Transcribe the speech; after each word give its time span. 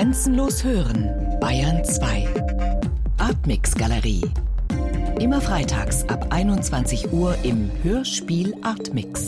Grenzenlos 0.00 0.64
hören, 0.64 1.10
Bayern 1.42 1.84
2. 1.84 2.26
Artmix 3.18 3.74
Galerie. 3.74 4.22
Immer 5.18 5.42
freitags 5.42 6.08
ab 6.08 6.28
21 6.30 7.12
Uhr 7.12 7.36
im 7.42 7.70
Hörspiel 7.82 8.54
Artmix. 8.62 9.26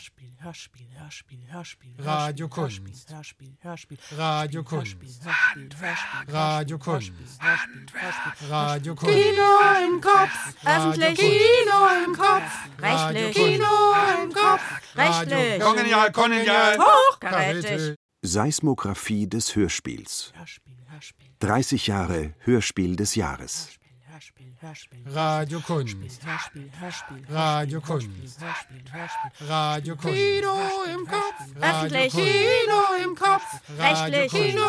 Hörspiel, 0.00 0.32
Hörspiel, 0.38 0.86
Hörspiel, 0.98 1.38
Hörspiel, 1.50 1.94
Hörspiel, 1.98 2.06
Radio 2.06 2.48
Kunst. 2.48 2.80
Hörspiel, 3.10 3.52
Hörspiel, 3.60 3.98
Radio 4.16 4.62
Kunst. 4.64 4.96
Radio 6.26 6.78
Kunst. 6.78 7.12
Radio 8.48 8.94
Kunst. 8.94 9.14
Kino 9.14 9.50
im 9.84 10.00
Kopf, 10.00 10.54
öffentlich. 10.64 11.18
Kino 11.18 12.06
im 12.06 12.16
Kopf, 12.16 12.52
Radio 12.78 13.26
rechtlich. 13.26 13.36
Kino 13.36 14.22
im 14.22 14.32
Kopf, 14.32 14.62
rechtlich. 14.96 15.60
Kongenial, 15.60 16.12
kongenial. 16.12 16.78
Hochkarätig. 16.78 17.96
Seismographie 18.22 19.26
des 19.28 19.54
Hörspiels. 19.54 20.32
Hörspiel, 20.34 20.78
Hörspiel, 20.88 21.28
30 21.40 21.86
Jahre 21.88 22.34
Hörspiel 22.38 22.96
des 22.96 23.16
Jahres. 23.16 23.68
Hörspiel, 24.20 24.52
Hörspiel, 24.60 24.98
Radio 25.06 25.60
Kunst. 25.60 25.96
Hörspiel, 26.26 26.70
Hörspiel, 26.78 27.24
Radio 27.30 27.80
Hörspiel, 27.80 28.10
Kunst. 28.20 28.40
Hörspiel, 28.42 28.82
Hörspiel, 28.92 29.46
Radio 29.48 29.96
Kunst. 29.96 30.18
Kino 30.18 30.94
im 30.94 31.06
Kopf, 31.06 31.56
Radio 31.58 31.80
öffentlich. 31.80 32.12
Kino 32.12 33.02
im 33.02 33.14
Kopf, 33.14 33.60
Radio 33.78 34.18
rechtlich. 34.18 34.30
Kino 34.30 34.62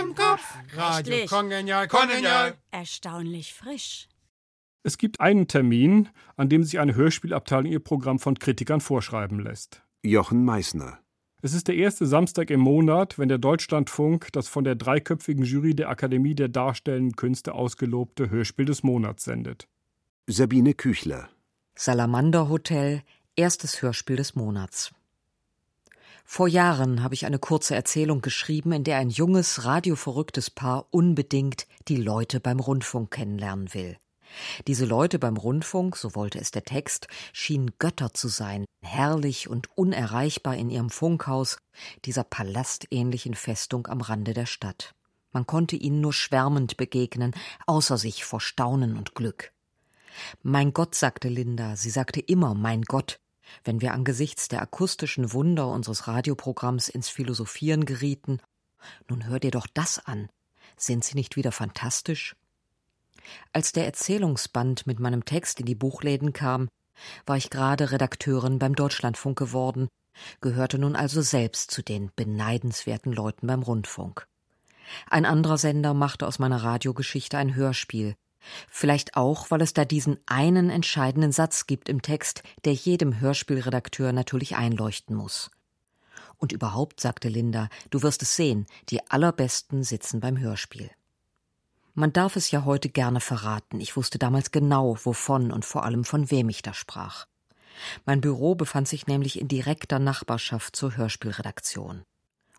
im 0.00 0.14
Kopf, 0.14 0.54
Radio. 0.76 1.26
Kongenial, 1.26 1.88
kongenial. 1.88 2.54
Erstaunlich 2.70 3.52
frisch. 3.52 4.08
Es 4.84 4.98
gibt 4.98 5.20
einen 5.20 5.48
Termin, 5.48 6.08
an 6.36 6.48
dem 6.48 6.62
sich 6.62 6.78
eine 6.78 6.94
Hörspielabteilung 6.94 7.72
ihr 7.72 7.80
Programm 7.80 8.20
von 8.20 8.38
Kritikern 8.38 8.80
vorschreiben 8.80 9.40
lässt. 9.40 9.82
Jochen 10.04 10.44
Meissner. 10.44 11.01
Es 11.44 11.54
ist 11.54 11.66
der 11.66 11.74
erste 11.74 12.06
Samstag 12.06 12.50
im 12.50 12.60
Monat, 12.60 13.18
wenn 13.18 13.28
der 13.28 13.38
Deutschlandfunk 13.38 14.28
das 14.30 14.46
von 14.46 14.62
der 14.62 14.76
dreiköpfigen 14.76 15.44
Jury 15.44 15.74
der 15.74 15.88
Akademie 15.88 16.36
der 16.36 16.46
Darstellenden 16.46 17.16
Künste 17.16 17.52
ausgelobte 17.52 18.30
Hörspiel 18.30 18.64
des 18.64 18.84
Monats 18.84 19.24
sendet. 19.24 19.66
Sabine 20.28 20.72
Küchler. 20.72 21.28
Salamander 21.74 22.48
Hotel, 22.48 23.02
erstes 23.34 23.82
Hörspiel 23.82 24.14
des 24.14 24.36
Monats. 24.36 24.92
Vor 26.24 26.46
Jahren 26.46 27.02
habe 27.02 27.14
ich 27.14 27.26
eine 27.26 27.40
kurze 27.40 27.74
Erzählung 27.74 28.22
geschrieben, 28.22 28.70
in 28.70 28.84
der 28.84 28.98
ein 28.98 29.10
junges, 29.10 29.64
radioverrücktes 29.64 30.48
Paar 30.48 30.86
unbedingt 30.90 31.66
die 31.88 31.96
Leute 31.96 32.38
beim 32.38 32.60
Rundfunk 32.60 33.10
kennenlernen 33.10 33.74
will. 33.74 33.96
Diese 34.66 34.84
Leute 34.84 35.18
beim 35.18 35.36
Rundfunk, 35.36 35.96
so 35.96 36.14
wollte 36.14 36.38
es 36.38 36.50
der 36.50 36.64
Text, 36.64 37.08
schienen 37.32 37.72
Götter 37.78 38.14
zu 38.14 38.28
sein, 38.28 38.64
herrlich 38.82 39.48
und 39.48 39.76
unerreichbar 39.76 40.56
in 40.56 40.70
ihrem 40.70 40.90
Funkhaus, 40.90 41.58
dieser 42.04 42.24
palastähnlichen 42.24 43.34
Festung 43.34 43.86
am 43.86 44.00
Rande 44.00 44.34
der 44.34 44.46
Stadt. 44.46 44.94
Man 45.32 45.46
konnte 45.46 45.76
ihnen 45.76 46.00
nur 46.00 46.12
schwärmend 46.12 46.76
begegnen, 46.76 47.32
außer 47.66 47.96
sich 47.96 48.24
vor 48.24 48.40
Staunen 48.40 48.96
und 48.96 49.14
Glück. 49.14 49.52
Mein 50.42 50.72
Gott, 50.74 50.94
sagte 50.94 51.28
Linda, 51.28 51.76
sie 51.76 51.90
sagte 51.90 52.20
immer 52.20 52.54
mein 52.54 52.82
Gott, 52.82 53.18
wenn 53.64 53.80
wir 53.80 53.94
angesichts 53.94 54.48
der 54.48 54.62
akustischen 54.62 55.32
Wunder 55.32 55.68
unseres 55.68 56.06
Radioprogramms 56.06 56.88
ins 56.88 57.08
Philosophieren 57.08 57.86
gerieten. 57.86 58.40
Nun 59.08 59.26
hör 59.26 59.40
dir 59.40 59.50
doch 59.50 59.66
das 59.72 59.98
an. 59.98 60.28
Sind 60.76 61.04
sie 61.04 61.14
nicht 61.14 61.36
wieder 61.36 61.52
fantastisch? 61.52 62.36
Als 63.52 63.72
der 63.72 63.84
Erzählungsband 63.84 64.86
mit 64.86 65.00
meinem 65.00 65.24
Text 65.24 65.60
in 65.60 65.66
die 65.66 65.74
Buchläden 65.74 66.32
kam, 66.32 66.68
war 67.26 67.36
ich 67.36 67.50
gerade 67.50 67.92
Redakteurin 67.92 68.58
beim 68.58 68.74
Deutschlandfunk 68.74 69.38
geworden, 69.38 69.88
gehörte 70.40 70.78
nun 70.78 70.96
also 70.96 71.22
selbst 71.22 71.70
zu 71.70 71.82
den 71.82 72.10
beneidenswerten 72.16 73.12
Leuten 73.12 73.46
beim 73.46 73.62
Rundfunk. 73.62 74.26
Ein 75.08 75.24
anderer 75.24 75.58
Sender 75.58 75.94
machte 75.94 76.26
aus 76.26 76.38
meiner 76.38 76.62
Radiogeschichte 76.62 77.38
ein 77.38 77.54
Hörspiel, 77.54 78.14
Vielleicht 78.68 79.16
auch, 79.16 79.50
weil 79.50 79.62
es 79.62 79.72
da 79.72 79.84
diesen 79.84 80.18
einen 80.26 80.70
entscheidenden 80.70 81.32
Satz 81.32 81.66
gibt 81.66 81.88
im 81.88 82.02
Text, 82.02 82.42
der 82.64 82.74
jedem 82.74 83.20
Hörspielredakteur 83.20 84.12
natürlich 84.12 84.56
einleuchten 84.56 85.16
muss. 85.16 85.50
Und 86.38 86.52
überhaupt, 86.52 87.00
sagte 87.00 87.28
Linda, 87.28 87.68
du 87.90 88.02
wirst 88.02 88.22
es 88.22 88.34
sehen, 88.34 88.66
die 88.88 89.08
allerbesten 89.10 89.84
sitzen 89.84 90.20
beim 90.20 90.38
Hörspiel. 90.38 90.90
Man 91.94 92.12
darf 92.12 92.36
es 92.36 92.50
ja 92.50 92.64
heute 92.64 92.88
gerne 92.88 93.20
verraten. 93.20 93.80
Ich 93.80 93.96
wusste 93.96 94.18
damals 94.18 94.50
genau, 94.50 94.96
wovon 95.04 95.52
und 95.52 95.64
vor 95.64 95.84
allem 95.84 96.04
von 96.04 96.30
wem 96.30 96.48
ich 96.48 96.62
da 96.62 96.72
sprach. 96.72 97.26
Mein 98.06 98.20
Büro 98.20 98.54
befand 98.54 98.88
sich 98.88 99.06
nämlich 99.06 99.38
in 99.38 99.48
direkter 99.48 99.98
Nachbarschaft 99.98 100.74
zur 100.74 100.96
Hörspielredaktion. 100.96 102.02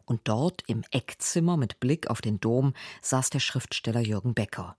Und 0.05 0.21
dort 0.25 0.63
im 0.67 0.83
Eckzimmer 0.91 1.57
mit 1.57 1.79
Blick 1.79 2.09
auf 2.09 2.21
den 2.21 2.39
Dom 2.39 2.73
saß 3.01 3.29
der 3.29 3.39
Schriftsteller 3.39 4.01
Jürgen 4.01 4.33
Becker. 4.33 4.77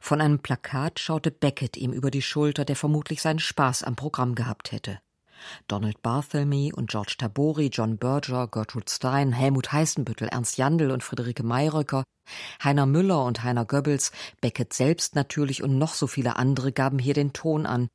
Von 0.00 0.20
einem 0.20 0.38
Plakat 0.38 0.98
schaute 0.98 1.30
Beckett 1.30 1.76
ihm 1.76 1.92
über 1.92 2.10
die 2.10 2.22
Schulter, 2.22 2.64
der 2.64 2.76
vermutlich 2.76 3.20
seinen 3.20 3.38
Spaß 3.38 3.82
am 3.82 3.96
Programm 3.96 4.34
gehabt 4.34 4.72
hätte. 4.72 5.00
Donald 5.66 6.02
Barthelmy 6.02 6.72
und 6.72 6.90
George 6.90 7.14
Tabori, 7.18 7.70
John 7.72 7.98
Berger, 7.98 8.48
Gertrude 8.48 8.90
Stein, 8.90 9.32
Helmut 9.32 9.72
Heißenbüttel, 9.72 10.28
Ernst 10.28 10.56
Jandl 10.56 10.90
und 10.90 11.02
Friederike 11.02 11.42
Mayröcker, 11.42 12.04
Heiner 12.62 12.86
Müller 12.86 13.24
und 13.24 13.42
Heiner 13.42 13.64
Goebbels, 13.64 14.12
Beckett 14.40 14.72
selbst 14.72 15.14
natürlich 15.14 15.62
und 15.62 15.78
noch 15.78 15.94
so 15.94 16.06
viele 16.06 16.36
andere 16.36 16.72
gaben 16.72 16.98
hier 16.98 17.14
den 17.14 17.32
Ton 17.32 17.66
an. 17.66 17.88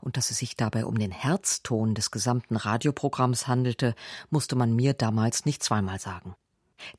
Und 0.00 0.16
dass 0.16 0.30
es 0.30 0.38
sich 0.38 0.56
dabei 0.56 0.84
um 0.84 0.98
den 0.98 1.12
Herzton 1.12 1.94
des 1.94 2.10
gesamten 2.10 2.56
Radioprogramms 2.56 3.46
handelte, 3.46 3.94
musste 4.28 4.56
man 4.56 4.74
mir 4.74 4.94
damals 4.94 5.44
nicht 5.44 5.62
zweimal 5.62 6.00
sagen. 6.00 6.34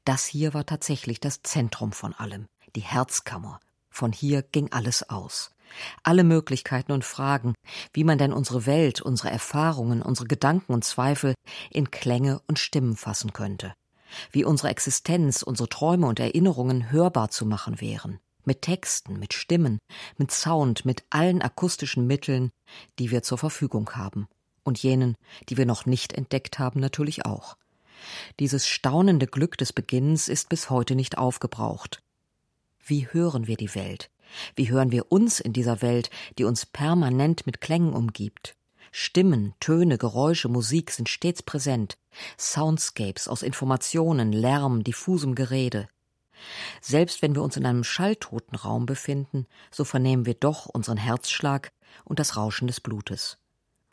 Das 0.06 0.26
hier 0.26 0.54
war 0.54 0.66
tatsächlich 0.66 1.20
das 1.20 1.42
Zentrum 1.42 1.92
von 1.92 2.14
allem, 2.14 2.46
die 2.76 2.82
Herzkammer, 2.82 3.60
von 3.90 4.12
hier 4.12 4.42
ging 4.44 4.72
alles 4.72 5.10
aus. 5.10 5.52
Alle 6.04 6.24
Möglichkeiten 6.24 6.92
und 6.92 7.06
Fragen, 7.06 7.54
wie 7.94 8.04
man 8.04 8.18
denn 8.18 8.34
unsere 8.34 8.66
Welt, 8.66 9.02
unsere 9.02 9.30
Erfahrungen, 9.30 10.02
unsere 10.02 10.28
Gedanken 10.28 10.74
und 10.74 10.84
Zweifel 10.84 11.34
in 11.70 11.92
Klänge 11.92 12.42
und 12.48 12.60
Stimmen 12.60 12.96
fassen 12.96 13.34
könnte. 13.34 13.74
Wie 14.32 14.44
unsere 14.44 14.70
Existenz, 14.70 15.42
unsere 15.42 15.70
Träume 15.70 16.08
und 16.08 16.20
Erinnerungen 16.20 16.92
hörbar 16.92 17.30
zu 17.30 17.46
machen 17.46 17.82
wären. 17.82 18.20
Mit 18.44 18.64
Texten, 18.64 19.20
mit 19.20 19.34
Stimmen, 19.34 19.78
mit 20.18 20.32
Sound, 20.32 20.84
mit 20.86 21.04
allen 21.10 21.42
akustischen 21.42 22.08
Mitteln, 22.08 22.50
die 23.00 23.12
wir 23.12 23.24
zur 23.24 23.38
Verfügung 23.38 23.92
haben. 23.92 24.28
Und 24.64 24.82
jenen, 24.82 25.16
die 25.50 25.58
wir 25.58 25.66
noch 25.66 25.86
nicht 25.86 26.14
entdeckt 26.14 26.60
haben, 26.60 26.80
natürlich 26.80 27.26
auch. 27.26 27.56
Dieses 28.40 28.68
staunende 28.68 29.28
Glück 29.28 29.58
des 29.58 29.74
Beginnens 29.74 30.28
ist 30.28 30.50
bis 30.50 30.70
heute 30.70 30.96
nicht 30.96 31.18
aufgebraucht. 31.18 32.02
Wie 32.84 33.08
hören 33.08 33.48
wir 33.48 33.58
die 33.58 33.74
Welt? 33.76 34.11
Wie 34.56 34.70
hören 34.70 34.92
wir 34.92 35.12
uns 35.12 35.40
in 35.40 35.54
dieser 35.54 35.82
Welt, 35.82 36.10
die 36.38 36.44
uns 36.44 36.66
permanent 36.66 37.46
mit 37.46 37.62
Klängen 37.62 37.94
umgibt? 37.94 38.56
Stimmen, 38.92 39.54
Töne, 39.60 39.98
Geräusche, 39.98 40.50
Musik 40.50 40.92
sind 40.92 41.08
stets 41.08 41.42
präsent. 41.42 41.98
Soundscapes 42.38 43.28
aus 43.28 43.42
Informationen, 43.42 44.34
Lärm, 44.34 44.84
diffusem 44.84 45.34
Gerede. 45.34 45.88
Selbst 46.82 47.22
wenn 47.22 47.36
wir 47.36 47.42
uns 47.42 47.56
in 47.56 47.66
einem 47.66 47.84
schalltoten 47.84 48.58
Raum 48.58 48.86
befinden, 48.86 49.48
so 49.70 49.86
vernehmen 49.86 50.26
wir 50.26 50.34
doch 50.34 50.66
unseren 50.66 50.98
Herzschlag 50.98 51.72
und 52.04 52.20
das 52.20 52.36
Rauschen 52.36 52.68
des 52.68 52.82
Blutes. 52.82 53.38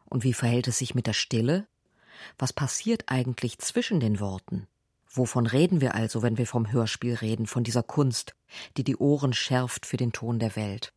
Und 0.06 0.24
wie 0.24 0.32
verhält 0.32 0.68
es 0.68 0.78
sich 0.78 0.94
mit 0.94 1.06
der 1.06 1.12
Stille? 1.12 1.66
Was 2.38 2.52
passiert 2.52 3.04
eigentlich 3.06 3.58
zwischen 3.58 4.00
den 4.00 4.18
Worten? 4.18 4.66
Wovon 5.10 5.46
reden 5.46 5.80
wir 5.80 5.94
also, 5.94 6.22
wenn 6.22 6.38
wir 6.38 6.46
vom 6.46 6.70
Hörspiel 6.70 7.14
reden, 7.14 7.46
von 7.46 7.64
dieser 7.64 7.82
Kunst, 7.82 8.34
die 8.76 8.84
die 8.84 8.96
Ohren 8.96 9.32
schärft 9.32 9.86
für 9.86 9.96
den 9.96 10.12
Ton 10.12 10.38
der 10.38 10.54
Welt? 10.54 10.92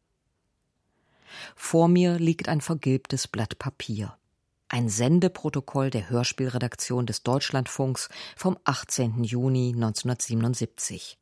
Vor 1.56 1.88
mir 1.88 2.20
liegt 2.20 2.50
ein 2.50 2.62
vergilbtes 2.62 3.28
Blatt 3.28 3.58
Papier. 3.58 4.16
Ein 4.68 4.90
Sendeprotokoll 4.90 5.90
der 5.90 6.10
Hörspielredaktion 6.10 7.06
des 7.06 7.24
Deutschlandfunks 7.24 8.10
vom 8.36 8.58
18. 8.64 9.24
Juni 9.24 9.74
1977. 9.76 11.18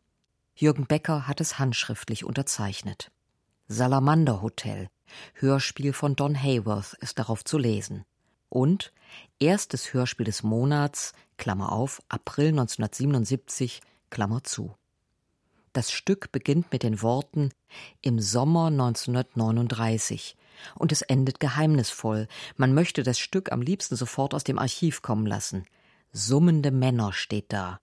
Jürgen 0.54 0.86
Becker 0.86 1.26
hat 1.26 1.40
es 1.40 1.58
handschriftlich 1.58 2.24
unterzeichnet. 2.24 3.10
Salamander 3.68 4.42
Hotel, 4.42 4.88
Hörspiel 5.34 5.92
von 5.92 6.16
Don 6.16 6.34
Hayworth 6.34 6.94
ist 7.00 7.18
darauf 7.18 7.44
zu 7.44 7.58
lesen. 7.58 8.04
Und 8.48 8.92
erstes 9.38 9.92
Hörspiel 9.92 10.26
des 10.26 10.42
Monats, 10.42 11.12
Klammer 11.36 11.72
auf, 11.72 12.02
April 12.08 12.48
1977, 12.48 13.80
Klammer 14.10 14.44
zu. 14.44 14.74
Das 15.72 15.90
Stück 15.90 16.30
beginnt 16.30 16.70
mit 16.70 16.84
den 16.84 17.02
Worten 17.02 17.50
im 18.00 18.20
Sommer 18.20 18.66
1939 18.66 20.36
und 20.76 20.92
es 20.92 21.02
endet 21.02 21.40
geheimnisvoll. 21.40 22.28
Man 22.56 22.74
möchte 22.74 23.02
das 23.02 23.18
Stück 23.18 23.50
am 23.50 23.60
liebsten 23.60 23.96
sofort 23.96 24.34
aus 24.34 24.44
dem 24.44 24.58
Archiv 24.58 25.02
kommen 25.02 25.26
lassen. 25.26 25.64
Summende 26.12 26.70
Männer 26.70 27.12
steht 27.12 27.52
da. 27.52 27.80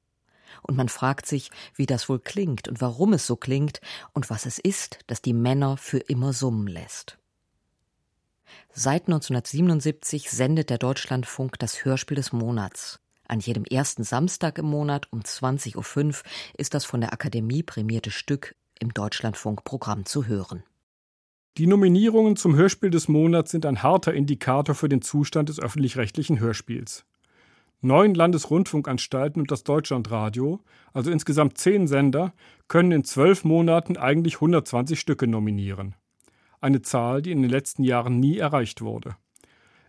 Und 0.62 0.78
man 0.78 0.90
fragt 0.90 1.26
sich, 1.26 1.52
wie 1.76 1.86
das 1.86 2.10
wohl 2.10 2.20
klingt 2.20 2.68
und 2.68 2.82
warum 2.82 3.14
es 3.14 3.28
so 3.28 3.36
klingt 3.36 3.82
und 4.14 4.30
was 4.30 4.46
es 4.46 4.60
ist, 4.60 5.00
das 5.08 5.22
die 5.22 5.34
Männer 5.34 5.78
für 5.78 6.00
immer 6.00 6.34
summen 6.34 6.68
lässt. 6.68 7.18
Seit 8.74 9.04
1977 9.04 10.30
sendet 10.30 10.70
der 10.70 10.78
Deutschlandfunk 10.78 11.60
das 11.60 11.84
Hörspiel 11.86 12.16
des 12.16 12.32
Monats. 12.32 13.00
An 13.28 13.40
jedem 13.40 13.64
ersten 13.64 14.04
Samstag 14.04 14.58
im 14.58 14.66
Monat 14.66 15.08
um 15.12 15.22
20.05 15.22 16.08
Uhr 16.08 16.14
ist 16.58 16.74
das 16.74 16.84
von 16.84 17.02
der 17.02 17.14
Akademie 17.14 17.64
prämierte 17.64 18.12
Stück 18.12 18.56
im 18.80 18.94
Deutschlandfunkprogramm 18.94 20.06
zu 20.06 20.26
hören. 20.26 20.64
Die 21.58 21.68
Nominierungen 21.68 22.38
zum 22.38 22.56
Hörspiel 22.56 22.90
des 22.90 23.08
Monats 23.08 23.52
sind 23.52 23.66
ein 23.66 23.84
harter 23.84 24.14
Indikator 24.14 24.74
für 24.74 24.90
den 24.90 25.02
Zustand 25.02 25.50
des 25.50 25.60
öffentlich-rechtlichen 25.60 26.40
Hörspiels. 26.40 27.06
Neun 27.84 28.14
Landesrundfunkanstalten 28.14 29.42
und 29.42 29.50
das 29.50 29.64
Deutschlandradio, 29.64 30.60
also 30.94 31.10
insgesamt 31.10 31.58
zehn 31.58 31.88
Sender, 31.88 32.32
können 32.68 32.92
in 32.92 33.04
zwölf 33.04 33.44
Monaten 33.44 33.98
eigentlich 33.98 34.36
120 34.36 35.00
Stücke 35.00 35.26
nominieren. 35.26 35.96
Eine 36.60 36.84
Zahl, 36.84 37.24
die 37.24 37.32
in 37.32 37.42
den 37.42 37.50
letzten 37.50 37.84
Jahren 37.84 38.20
nie 38.20 38.38
erreicht 38.38 38.82
wurde. 38.82 39.16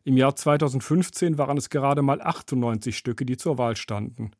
Im 0.04 0.16
Jahr 0.16 0.34
2015 0.34 1.36
waren 1.36 1.58
es 1.58 1.68
gerade 1.68 2.00
mal 2.00 2.22
98 2.22 2.96
Stücke, 2.96 3.26
die 3.26 3.36
zur 3.36 3.58
Wahl 3.58 3.76
standen. 3.76 4.30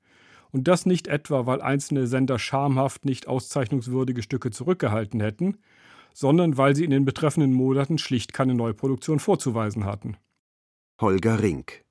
Und 0.51 0.67
das 0.67 0.87
nicht 0.87 1.07
etwa, 1.07 1.45
weil 1.45 1.61
einzelne 1.61 2.07
Sender 2.07 2.39
schamhaft 2.39 3.05
nicht 3.05 3.29
auszeichnungswürdige 3.29 4.23
Stücke 4.23 4.51
zurückgehalten 4.51 5.21
hätten, 5.21 5.59
sondern 6.15 6.57
weil 6.57 6.75
sie 6.75 6.85
in 6.85 6.91
den 6.91 7.05
betreffenden 7.05 7.53
Monaten 7.53 7.99
schlicht 7.99 8.33
keine 8.33 8.55
Neuproduktion 8.55 9.19
vorzuweisen 9.19 9.85
hatten. 9.85 10.17
Holger 10.99 11.43
Rink 11.43 11.82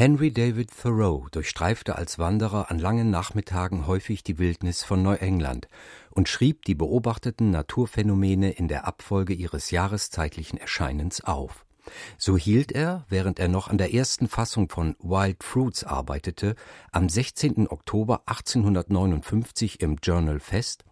Henry 0.00 0.30
David 0.30 0.70
Thoreau 0.80 1.26
durchstreifte 1.32 1.96
als 1.96 2.20
Wanderer 2.20 2.70
an 2.70 2.78
langen 2.78 3.10
Nachmittagen 3.10 3.88
häufig 3.88 4.22
die 4.22 4.38
Wildnis 4.38 4.84
von 4.84 5.02
Neuengland 5.02 5.66
und 6.10 6.28
schrieb 6.28 6.64
die 6.66 6.76
beobachteten 6.76 7.50
Naturphänomene 7.50 8.52
in 8.52 8.68
der 8.68 8.86
Abfolge 8.86 9.34
ihres 9.34 9.72
jahreszeitlichen 9.72 10.56
Erscheinens 10.56 11.24
auf. 11.24 11.66
So 12.16 12.36
hielt 12.36 12.70
er, 12.70 13.06
während 13.08 13.40
er 13.40 13.48
noch 13.48 13.66
an 13.66 13.76
der 13.76 13.92
ersten 13.92 14.28
Fassung 14.28 14.68
von 14.68 14.94
Wild 15.00 15.42
Fruits 15.42 15.82
arbeitete, 15.82 16.54
am 16.92 17.08
16. 17.08 17.66
Oktober 17.66 18.22
1859 18.26 19.80
im 19.80 19.96
Journal 20.00 20.38
fest, 20.38 20.84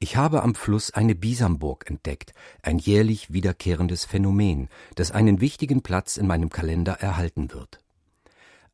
ich 0.00 0.16
habe 0.16 0.42
am 0.42 0.56
Fluss 0.56 0.90
eine 0.90 1.14
Bisamburg 1.14 1.88
entdeckt, 1.88 2.34
ein 2.62 2.80
jährlich 2.80 3.32
wiederkehrendes 3.32 4.06
Phänomen, 4.06 4.68
das 4.96 5.12
einen 5.12 5.40
wichtigen 5.40 5.82
Platz 5.82 6.16
in 6.16 6.26
meinem 6.26 6.50
Kalender 6.50 6.94
erhalten 6.94 7.52
wird. 7.52 7.78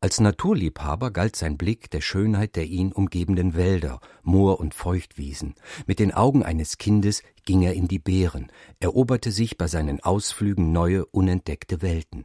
Als 0.06 0.20
Naturliebhaber 0.20 1.10
galt 1.10 1.34
sein 1.34 1.58
Blick 1.58 1.90
der 1.90 2.00
Schönheit 2.00 2.54
der 2.54 2.66
ihn 2.66 2.92
umgebenden 2.92 3.56
Wälder, 3.56 3.98
Moor 4.22 4.60
und 4.60 4.72
Feuchtwiesen. 4.72 5.56
Mit 5.88 5.98
den 5.98 6.14
Augen 6.14 6.44
eines 6.44 6.78
Kindes 6.78 7.24
ging 7.44 7.62
er 7.62 7.74
in 7.74 7.88
die 7.88 7.98
Beeren, 7.98 8.52
eroberte 8.78 9.32
sich 9.32 9.58
bei 9.58 9.66
seinen 9.66 9.98
Ausflügen 9.98 10.70
neue, 10.70 11.06
unentdeckte 11.06 11.82
Welten. 11.82 12.24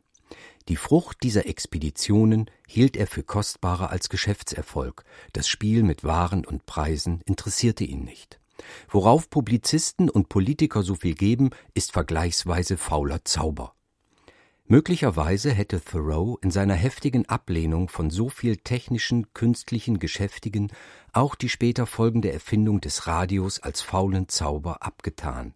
Die 0.68 0.76
Frucht 0.76 1.24
dieser 1.24 1.48
Expeditionen 1.48 2.52
hielt 2.68 2.96
er 2.96 3.08
für 3.08 3.24
kostbarer 3.24 3.90
als 3.90 4.10
Geschäftserfolg, 4.10 5.04
das 5.34 5.48
Spiel 5.48 5.82
mit 5.82 6.04
Waren 6.04 6.46
und 6.46 6.68
Preisen 6.68 7.22
interessierte 7.26 7.84
ihn 7.84 8.04
nicht. 8.04 8.40
Worauf 8.90 9.28
Publizisten 9.32 10.08
und 10.08 10.30
Politiker 10.30 10.84
so 10.84 10.94
viel 10.94 11.16
geben, 11.16 11.50
ist 11.74 11.94
vergleichsweise 11.94 12.78
fauler 12.78 13.26
Zauber. 13.26 13.74
Möglicherweise 14.72 15.52
hätte 15.52 15.84
Thoreau 15.84 16.38
in 16.42 16.50
seiner 16.50 16.76
heftigen 16.76 17.28
Ablehnung 17.28 17.90
von 17.90 18.10
so 18.10 18.30
viel 18.30 18.56
technischen, 18.56 19.34
künstlichen 19.34 20.00
Geschäftigen 20.00 20.72
auch 21.12 21.36
die 21.36 21.50
später 21.50 21.86
folgende 21.86 22.32
Erfindung 22.32 22.80
des 22.80 23.06
Radios 23.06 23.60
als 23.60 23.82
faulen 23.82 24.30
Zauber 24.30 24.82
abgetan. 24.82 25.56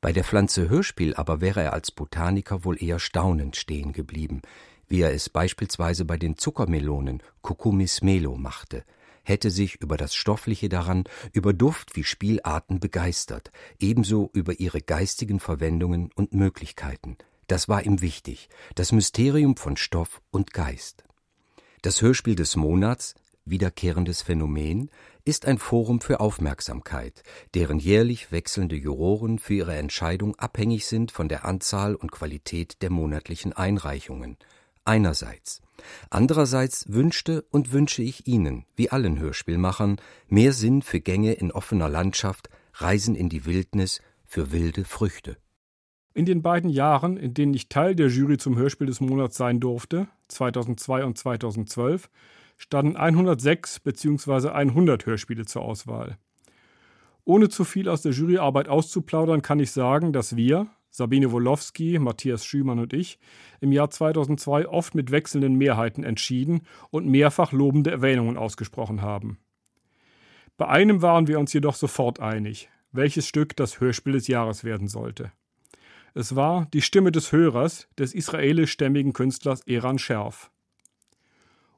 Bei 0.00 0.12
der 0.12 0.22
Pflanze 0.22 0.68
Hörspiel 0.68 1.16
aber 1.16 1.40
wäre 1.40 1.60
er 1.60 1.72
als 1.72 1.90
Botaniker 1.90 2.64
wohl 2.64 2.80
eher 2.80 3.00
staunend 3.00 3.56
stehen 3.56 3.92
geblieben, 3.92 4.42
wie 4.86 5.00
er 5.00 5.12
es 5.12 5.28
beispielsweise 5.28 6.04
bei 6.04 6.16
den 6.16 6.38
Zuckermelonen 6.38 7.24
Cucumis 7.42 8.00
melo 8.00 8.36
machte, 8.36 8.84
hätte 9.24 9.50
sich 9.50 9.74
über 9.82 9.96
das 9.96 10.14
Stoffliche 10.14 10.68
daran, 10.68 11.02
über 11.32 11.52
Duft 11.52 11.96
wie 11.96 12.04
Spielarten 12.04 12.78
begeistert, 12.78 13.50
ebenso 13.80 14.30
über 14.34 14.60
ihre 14.60 14.82
geistigen 14.82 15.40
Verwendungen 15.40 16.12
und 16.14 16.32
Möglichkeiten– 16.32 17.16
das 17.46 17.68
war 17.68 17.84
ihm 17.84 18.00
wichtig, 18.00 18.48
das 18.74 18.92
Mysterium 18.92 19.56
von 19.56 19.76
Stoff 19.76 20.20
und 20.30 20.52
Geist. 20.52 21.04
Das 21.82 22.02
Hörspiel 22.02 22.34
des 22.34 22.56
Monats, 22.56 23.14
wiederkehrendes 23.44 24.22
Phänomen, 24.22 24.90
ist 25.24 25.46
ein 25.46 25.58
Forum 25.58 26.00
für 26.00 26.20
Aufmerksamkeit, 26.20 27.22
deren 27.54 27.78
jährlich 27.78 28.32
wechselnde 28.32 28.76
Juroren 28.76 29.38
für 29.38 29.54
ihre 29.54 29.74
Entscheidung 29.76 30.36
abhängig 30.36 30.86
sind 30.86 31.12
von 31.12 31.28
der 31.28 31.44
Anzahl 31.44 31.94
und 31.94 32.12
Qualität 32.12 32.82
der 32.82 32.90
monatlichen 32.90 33.52
Einreichungen. 33.52 34.36
Einerseits. 34.84 35.62
Andererseits 36.10 36.86
wünschte 36.88 37.42
und 37.50 37.72
wünsche 37.72 38.02
ich 38.02 38.26
Ihnen, 38.26 38.66
wie 38.76 38.90
allen 38.90 39.18
Hörspielmachern, 39.18 40.00
mehr 40.28 40.52
Sinn 40.52 40.80
für 40.80 41.00
Gänge 41.00 41.34
in 41.34 41.50
offener 41.50 41.88
Landschaft, 41.88 42.48
Reisen 42.74 43.14
in 43.14 43.28
die 43.28 43.46
Wildnis, 43.46 44.00
für 44.24 44.52
wilde 44.52 44.84
Früchte. 44.84 45.36
In 46.16 46.24
den 46.24 46.40
beiden 46.40 46.70
Jahren, 46.70 47.18
in 47.18 47.34
denen 47.34 47.52
ich 47.52 47.68
Teil 47.68 47.94
der 47.94 48.08
Jury 48.08 48.38
zum 48.38 48.56
Hörspiel 48.56 48.86
des 48.86 49.02
Monats 49.02 49.36
sein 49.36 49.60
durfte, 49.60 50.08
2002 50.28 51.04
und 51.04 51.18
2012, 51.18 52.08
standen 52.56 52.96
106 52.96 53.80
bzw. 53.80 54.48
100 54.48 55.04
Hörspiele 55.04 55.44
zur 55.44 55.60
Auswahl. 55.60 56.16
Ohne 57.26 57.50
zu 57.50 57.64
viel 57.64 57.90
aus 57.90 58.00
der 58.00 58.12
Juryarbeit 58.12 58.66
auszuplaudern, 58.66 59.42
kann 59.42 59.60
ich 59.60 59.72
sagen, 59.72 60.14
dass 60.14 60.36
wir, 60.36 60.68
Sabine 60.88 61.32
Wolowski, 61.32 61.98
Matthias 61.98 62.46
Schümann 62.46 62.78
und 62.78 62.94
ich, 62.94 63.18
im 63.60 63.70
Jahr 63.70 63.90
2002 63.90 64.68
oft 64.68 64.94
mit 64.94 65.10
wechselnden 65.10 65.56
Mehrheiten 65.56 66.02
entschieden 66.02 66.62
und 66.88 67.06
mehrfach 67.06 67.52
lobende 67.52 67.90
Erwähnungen 67.90 68.38
ausgesprochen 68.38 69.02
haben. 69.02 69.36
Bei 70.56 70.66
einem 70.66 71.02
waren 71.02 71.28
wir 71.28 71.38
uns 71.38 71.52
jedoch 71.52 71.74
sofort 71.74 72.20
einig, 72.20 72.70
welches 72.90 73.28
Stück 73.28 73.54
das 73.54 73.80
Hörspiel 73.80 74.14
des 74.14 74.28
Jahres 74.28 74.64
werden 74.64 74.88
sollte. 74.88 75.30
Es 76.18 76.34
war 76.34 76.66
die 76.72 76.80
Stimme 76.80 77.12
des 77.12 77.30
Hörers, 77.30 77.88
des 77.98 78.14
israelischstämmigen 78.14 79.12
Künstlers 79.12 79.60
Eran 79.66 79.98
Scherf. 79.98 80.50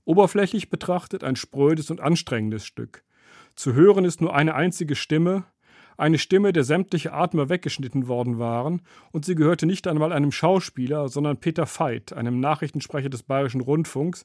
Oberflächlich 0.05 0.71
betrachtet 0.71 1.25
ein 1.25 1.35
sprödes 1.35 1.91
und 1.91 2.01
anstrengendes 2.01 2.65
Stück. 2.65 3.03
Zu 3.57 3.75
hören 3.75 4.05
ist 4.05 4.21
nur 4.21 4.37
eine 4.37 4.55
einzige 4.55 4.95
Stimme, 4.95 5.43
eine 5.97 6.19
Stimme, 6.19 6.53
der 6.53 6.63
sämtliche 6.63 7.13
Atmer 7.13 7.49
weggeschnitten 7.49 8.07
worden 8.07 8.39
waren, 8.39 8.83
und 9.11 9.25
sie 9.25 9.35
gehörte 9.35 9.67
nicht 9.67 9.89
einmal 9.89 10.13
einem 10.13 10.31
Schauspieler, 10.31 11.09
sondern 11.09 11.39
Peter 11.39 11.67
Veit, 11.67 12.13
einem 12.13 12.39
Nachrichtensprecher 12.39 13.09
des 13.09 13.25
Bayerischen 13.25 13.61
Rundfunks, 13.61 14.25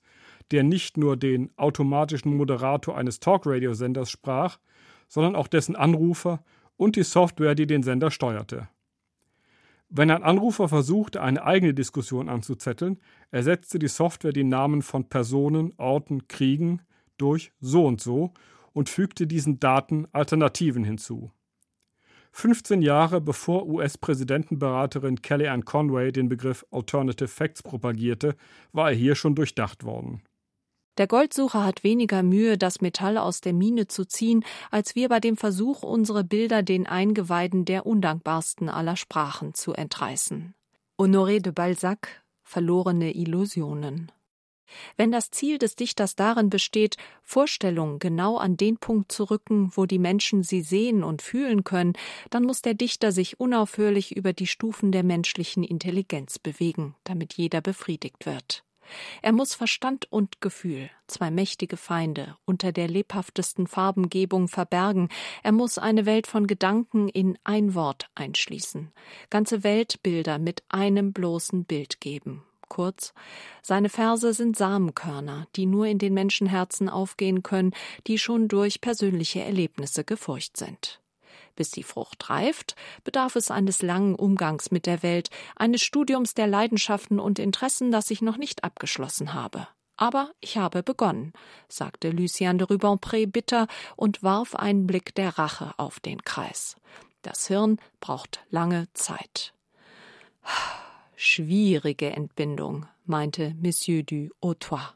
der 0.51 0.61
nicht 0.61 0.95
nur 0.95 1.17
den 1.17 1.49
automatischen 1.57 2.37
Moderator 2.37 2.95
eines 2.95 3.19
Talkradiosenders 3.19 4.11
sprach, 4.11 4.59
sondern 5.07 5.35
auch 5.35 5.47
dessen 5.47 5.75
Anrufer 5.75 6.43
und 6.77 6.97
die 6.97 7.03
Software, 7.03 7.55
die 7.55 7.65
den 7.65 7.81
Sender 7.81 8.11
steuerte. 8.11 8.67
Wenn 9.95 10.09
ein 10.09 10.23
Anrufer 10.23 10.69
versuchte, 10.69 11.21
eine 11.21 11.43
eigene 11.43 11.75
Diskussion 11.75 12.27
anzuzetteln, 12.27 12.99
ersetzte 13.29 13.77
die 13.77 13.87
Software 13.87 14.33
die 14.33 14.43
Namen 14.43 14.81
von 14.81 15.07
Personen, 15.07 15.71
Orten, 15.77 16.27
Kriegen 16.27 16.81
durch 17.19 17.51
so 17.59 17.85
und 17.85 18.01
so 18.01 18.33
und 18.73 18.89
fügte 18.89 19.27
diesen 19.27 19.59
Daten 19.59 20.07
Alternativen 20.11 20.83
hinzu. 20.83 21.31
15 22.31 22.81
Jahre 22.81 23.21
bevor 23.21 23.67
US-Präsidentenberaterin 23.67 25.21
Kellyanne 25.21 25.61
Conway 25.61 26.11
den 26.11 26.27
Begriff 26.27 26.65
Alternative 26.71 27.27
Facts 27.27 27.61
propagierte, 27.61 28.35
war 28.71 28.89
er 28.89 28.95
hier 28.95 29.13
schon 29.13 29.35
durchdacht 29.35 29.83
worden. 29.83 30.23
Der 30.97 31.07
Goldsucher 31.07 31.63
hat 31.63 31.83
weniger 31.83 32.21
Mühe, 32.21 32.57
das 32.57 32.79
Metall 32.81 33.17
aus 33.17 33.41
der 33.41 33.53
Mine 33.53 33.87
zu 33.87 34.05
ziehen, 34.05 34.45
als 34.69 34.95
wir 34.95 35.09
bei 35.09 35.19
dem 35.19 35.37
Versuch, 35.37 35.81
unsere 35.81 36.23
Bilder 36.23 36.61
den 36.61 36.85
Eingeweiden 36.85 37.65
der 37.65 37.85
undankbarsten 37.87 38.69
aller 38.69 38.95
Sprachen 38.95 39.55
zu 39.55 39.73
entreißen. 39.73 40.53
Honoré 40.99 41.39
de 41.39 41.51
Balzac 41.51 42.23
Verlorene 42.43 43.15
Illusionen. 43.15 44.11
Wenn 44.97 45.11
das 45.11 45.31
Ziel 45.31 45.57
des 45.57 45.75
Dichters 45.75 46.15
darin 46.15 46.49
besteht, 46.49 46.97
Vorstellungen 47.21 47.99
genau 47.99 48.37
an 48.37 48.57
den 48.57 48.77
Punkt 48.77 49.11
zu 49.11 49.23
rücken, 49.23 49.71
wo 49.75 49.85
die 49.85 49.99
Menschen 49.99 50.43
sie 50.43 50.61
sehen 50.61 51.03
und 51.03 51.21
fühlen 51.21 51.63
können, 51.63 51.93
dann 52.29 52.43
muss 52.43 52.61
der 52.61 52.73
Dichter 52.73 53.11
sich 53.11 53.39
unaufhörlich 53.39 54.15
über 54.15 54.33
die 54.33 54.47
Stufen 54.47 54.91
der 54.91 55.03
menschlichen 55.03 55.63
Intelligenz 55.63 56.39
bewegen, 56.39 56.95
damit 57.03 57.33
jeder 57.33 57.61
befriedigt 57.61 58.25
wird. 58.25 58.63
Er 59.21 59.31
muss 59.31 59.53
Verstand 59.53 60.11
und 60.11 60.41
Gefühl, 60.41 60.89
zwei 61.07 61.31
mächtige 61.31 61.77
Feinde, 61.77 62.35
unter 62.45 62.71
der 62.71 62.87
lebhaftesten 62.87 63.67
Farbengebung 63.67 64.47
verbergen. 64.47 65.09
Er 65.43 65.51
muss 65.51 65.77
eine 65.77 66.05
Welt 66.05 66.27
von 66.27 66.47
Gedanken 66.47 67.09
in 67.09 67.37
ein 67.43 67.75
Wort 67.75 68.09
einschließen, 68.15 68.91
ganze 69.29 69.63
Weltbilder 69.63 70.39
mit 70.39 70.63
einem 70.69 71.13
bloßen 71.13 71.65
Bild 71.65 72.01
geben. 72.01 72.43
Kurz, 72.69 73.13
seine 73.61 73.89
Verse 73.89 74.33
sind 74.33 74.57
Samenkörner, 74.57 75.47
die 75.55 75.67
nur 75.67 75.85
in 75.85 75.99
den 75.99 76.15
Menschenherzen 76.15 76.89
aufgehen 76.89 77.43
können, 77.43 77.73
die 78.07 78.17
schon 78.17 78.47
durch 78.47 78.81
persönliche 78.81 79.41
Erlebnisse 79.41 80.03
gefurcht 80.03 80.57
sind. 80.57 80.99
Bis 81.55 81.71
die 81.71 81.83
Frucht 81.83 82.29
reift, 82.29 82.75
bedarf 83.03 83.35
es 83.35 83.51
eines 83.51 83.81
langen 83.81 84.15
Umgangs 84.15 84.71
mit 84.71 84.85
der 84.85 85.03
Welt, 85.03 85.29
eines 85.55 85.81
Studiums 85.81 86.33
der 86.33 86.47
Leidenschaften 86.47 87.19
und 87.19 87.39
Interessen, 87.39 87.91
das 87.91 88.09
ich 88.09 88.21
noch 88.21 88.37
nicht 88.37 88.63
abgeschlossen 88.63 89.33
habe. 89.33 89.67
Aber 89.95 90.31
ich 90.41 90.57
habe 90.57 90.81
begonnen, 90.81 91.33
sagte 91.67 92.09
Lucien 92.09 92.57
de 92.57 92.67
Rubempré 92.67 93.27
bitter 93.27 93.67
und 93.95 94.23
warf 94.23 94.55
einen 94.55 94.87
Blick 94.87 95.13
der 95.13 95.37
Rache 95.37 95.73
auf 95.77 95.99
den 95.99 96.23
Kreis. 96.23 96.75
Das 97.21 97.47
Hirn 97.47 97.79
braucht 97.99 98.43
lange 98.49 98.87
Zeit. 98.93 99.53
Schwierige 101.15 102.11
Entbindung, 102.11 102.87
meinte 103.05 103.55
Monsieur 103.61 104.03
du 104.03 104.29
Hautois. 104.43 104.93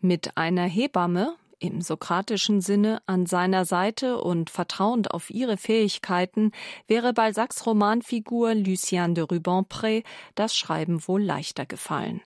Mit 0.00 0.36
einer 0.36 0.66
Hebamme, 0.66 1.34
im 1.58 1.80
sokratischen 1.80 2.60
Sinne, 2.60 3.00
an 3.06 3.26
seiner 3.26 3.64
Seite 3.64 4.20
und 4.20 4.50
vertrauend 4.50 5.12
auf 5.12 5.30
ihre 5.30 5.56
Fähigkeiten, 5.56 6.52
wäre 6.86 7.12
Balzacs 7.12 7.66
Romanfigur 7.66 8.54
Lucien 8.54 9.14
de 9.14 9.24
Rubempré 9.24 10.04
das 10.34 10.56
Schreiben 10.56 11.06
wohl 11.06 11.22
leichter 11.22 11.66
gefallen. 11.66 12.20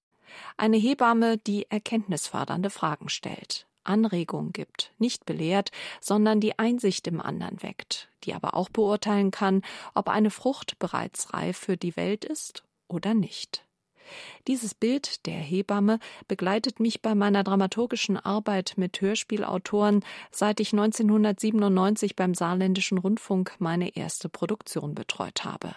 Eine 0.56 0.76
Hebamme, 0.76 1.38
die 1.38 1.70
erkenntnisfördernde 1.70 2.70
Fragen 2.70 3.08
stellt, 3.08 3.66
Anregung 3.84 4.52
gibt, 4.52 4.92
nicht 4.98 5.24
belehrt, 5.24 5.70
sondern 6.00 6.40
die 6.40 6.58
Einsicht 6.58 7.06
im 7.06 7.20
anderen 7.20 7.62
weckt, 7.62 8.08
die 8.24 8.34
aber 8.34 8.54
auch 8.54 8.68
beurteilen 8.68 9.30
kann, 9.30 9.62
ob 9.94 10.08
eine 10.08 10.30
Frucht 10.30 10.78
bereits 10.78 11.32
reif 11.32 11.56
für 11.56 11.76
die 11.76 11.96
Welt 11.96 12.24
ist 12.24 12.64
oder 12.88 13.14
nicht. 13.14 13.67
Dieses 14.46 14.74
Bild 14.74 15.26
der 15.26 15.38
Hebamme 15.38 15.98
begleitet 16.26 16.80
mich 16.80 17.02
bei 17.02 17.14
meiner 17.14 17.44
dramaturgischen 17.44 18.16
Arbeit 18.16 18.74
mit 18.76 19.00
Hörspielautoren, 19.00 20.04
seit 20.30 20.60
ich 20.60 20.72
1997 20.72 22.16
beim 22.16 22.34
Saarländischen 22.34 22.98
Rundfunk 22.98 23.54
meine 23.58 23.96
erste 23.96 24.28
Produktion 24.28 24.94
betreut 24.94 25.44
habe. 25.44 25.74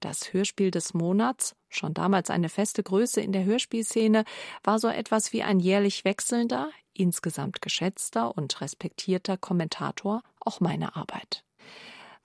Das 0.00 0.32
Hörspiel 0.32 0.70
des 0.70 0.94
Monats, 0.94 1.54
schon 1.68 1.94
damals 1.94 2.30
eine 2.30 2.48
feste 2.48 2.82
Größe 2.82 3.20
in 3.20 3.32
der 3.32 3.44
Hörspielszene, 3.44 4.24
war 4.62 4.78
so 4.78 4.88
etwas 4.88 5.32
wie 5.32 5.42
ein 5.42 5.60
jährlich 5.60 6.04
wechselnder, 6.04 6.70
insgesamt 6.94 7.62
geschätzter 7.62 8.36
und 8.36 8.60
respektierter 8.60 9.36
Kommentator 9.36 10.22
auch 10.40 10.60
meine 10.60 10.96
Arbeit. 10.96 11.44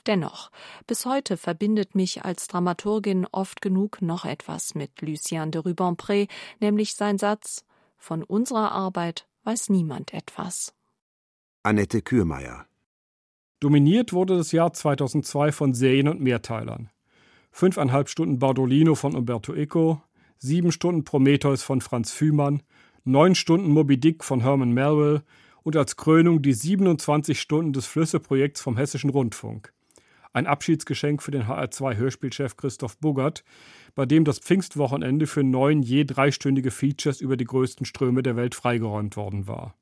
Dennoch, 0.05 0.51
bis 0.85 1.05
heute 1.05 1.37
verbindet 1.37 1.95
mich 1.95 2.25
als 2.25 2.47
Dramaturgin 2.47 3.25
oft 3.31 3.61
genug 3.61 4.01
noch 4.01 4.25
etwas 4.25 4.75
mit 4.75 5.01
Lucien 5.01 5.51
de 5.51 5.61
Rubempré, 5.61 6.27
nämlich 6.59 6.95
sein 6.95 7.17
Satz 7.17 7.63
Von 7.97 8.21
unserer 8.21 8.73
Arbeit 8.73 9.27
weiß 9.45 9.69
niemand 9.69 10.13
etwas. 10.13 10.73
Annette 11.63 12.01
Kürmeier 12.01 12.65
Dominiert 13.61 14.11
wurde 14.11 14.35
das 14.35 14.51
Jahr 14.51 14.73
2002 14.73 15.53
von 15.53 15.73
Serien 15.73 16.09
und 16.09 16.19
Mehrteilern. 16.19 16.89
Fünfeinhalb 17.51 18.09
Stunden 18.09 18.39
Bardolino 18.39 18.95
von 18.95 19.15
Umberto 19.15 19.53
Eco, 19.53 20.01
sieben 20.37 20.73
Stunden 20.73 21.05
Prometheus 21.05 21.63
von 21.63 21.79
Franz 21.79 22.11
Fühmann, 22.11 22.61
neun 23.05 23.35
Stunden 23.35 23.69
Moby 23.69 23.97
Dick 23.97 24.25
von 24.25 24.41
Herman 24.41 24.73
Melville 24.73 25.23
und 25.61 25.77
als 25.77 25.95
Krönung 25.95 26.41
die 26.41 26.51
27 26.51 27.39
Stunden 27.39 27.71
des 27.71 27.85
Flüsse-Projekts 27.85 28.59
vom 28.59 28.75
Hessischen 28.75 29.09
Rundfunk. 29.09 29.71
Ein 30.33 30.47
Abschiedsgeschenk 30.47 31.21
für 31.21 31.29
den 31.29 31.43
HR2-Hörspielchef 31.43 32.57
Christoph 32.57 32.97
Buggert, 32.97 33.43
bei 33.93 34.07
dem 34.07 34.25
das 34.25 34.39
Pfingstwochenende 34.39 35.27
für 35.27 35.43
neun 35.43 35.83
je 35.83 36.05
dreistündige 36.05 36.71
Features 36.71 37.21
über 37.21 37.37
die 37.37 37.45
größten 37.45 37.85
Ströme 37.85 38.23
der 38.23 38.35
Welt 38.35 38.55
freigeräumt 38.55 39.15
worden 39.15 39.47
war. 39.47 39.75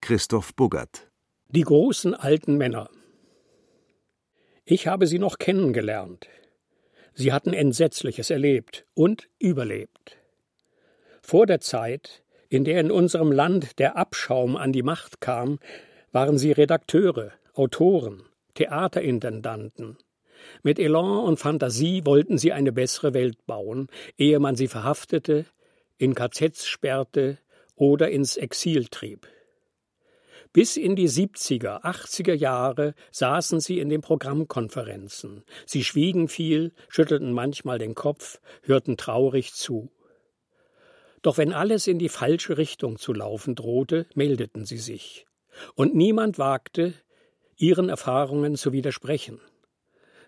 Christoph 0.00 0.54
Buggert 0.54 1.10
Die 1.48 1.62
großen 1.62 2.14
alten 2.14 2.56
Männer. 2.56 2.90
Ich 4.64 4.86
habe 4.86 5.08
sie 5.08 5.18
noch 5.18 5.38
kennengelernt. 5.38 6.28
Sie 7.14 7.32
hatten 7.32 7.52
Entsetzliches 7.52 8.30
erlebt 8.30 8.86
und 8.94 9.28
überlebt. 9.40 10.16
Vor 11.20 11.46
der 11.46 11.58
Zeit, 11.58 12.22
in 12.48 12.62
der 12.62 12.80
in 12.80 12.92
unserem 12.92 13.32
Land 13.32 13.80
der 13.80 13.96
Abschaum 13.96 14.56
an 14.56 14.72
die 14.72 14.84
Macht 14.84 15.20
kam, 15.20 15.58
waren 16.12 16.38
sie 16.38 16.52
Redakteure, 16.52 17.32
Autoren, 17.54 18.27
Theaterintendanten. 18.58 19.98
Mit 20.64 20.80
Elan 20.80 21.24
und 21.24 21.38
Fantasie 21.38 22.04
wollten 22.04 22.38
sie 22.38 22.52
eine 22.52 22.72
bessere 22.72 23.14
Welt 23.14 23.46
bauen, 23.46 23.86
ehe 24.16 24.40
man 24.40 24.56
sie 24.56 24.66
verhaftete, 24.66 25.46
in 25.96 26.16
KZs 26.16 26.66
sperrte 26.66 27.38
oder 27.76 28.10
ins 28.10 28.36
Exil 28.36 28.86
trieb. 28.86 29.28
Bis 30.52 30.76
in 30.76 30.96
die 30.96 31.08
70er, 31.08 31.84
80er 31.84 32.34
Jahre 32.34 32.94
saßen 33.12 33.60
sie 33.60 33.78
in 33.78 33.90
den 33.90 34.00
Programmkonferenzen. 34.00 35.44
Sie 35.64 35.84
schwiegen 35.84 36.26
viel, 36.26 36.72
schüttelten 36.88 37.32
manchmal 37.32 37.78
den 37.78 37.94
Kopf, 37.94 38.40
hörten 38.62 38.96
traurig 38.96 39.52
zu. 39.54 39.92
Doch 41.22 41.38
wenn 41.38 41.52
alles 41.52 41.86
in 41.86 42.00
die 42.00 42.08
falsche 42.08 42.58
Richtung 42.58 42.98
zu 42.98 43.12
laufen 43.12 43.54
drohte, 43.54 44.06
meldeten 44.14 44.64
sie 44.64 44.78
sich. 44.78 45.26
Und 45.76 45.94
niemand 45.94 46.38
wagte, 46.38 46.94
ihren 47.58 47.88
Erfahrungen 47.88 48.56
zu 48.56 48.72
widersprechen. 48.72 49.40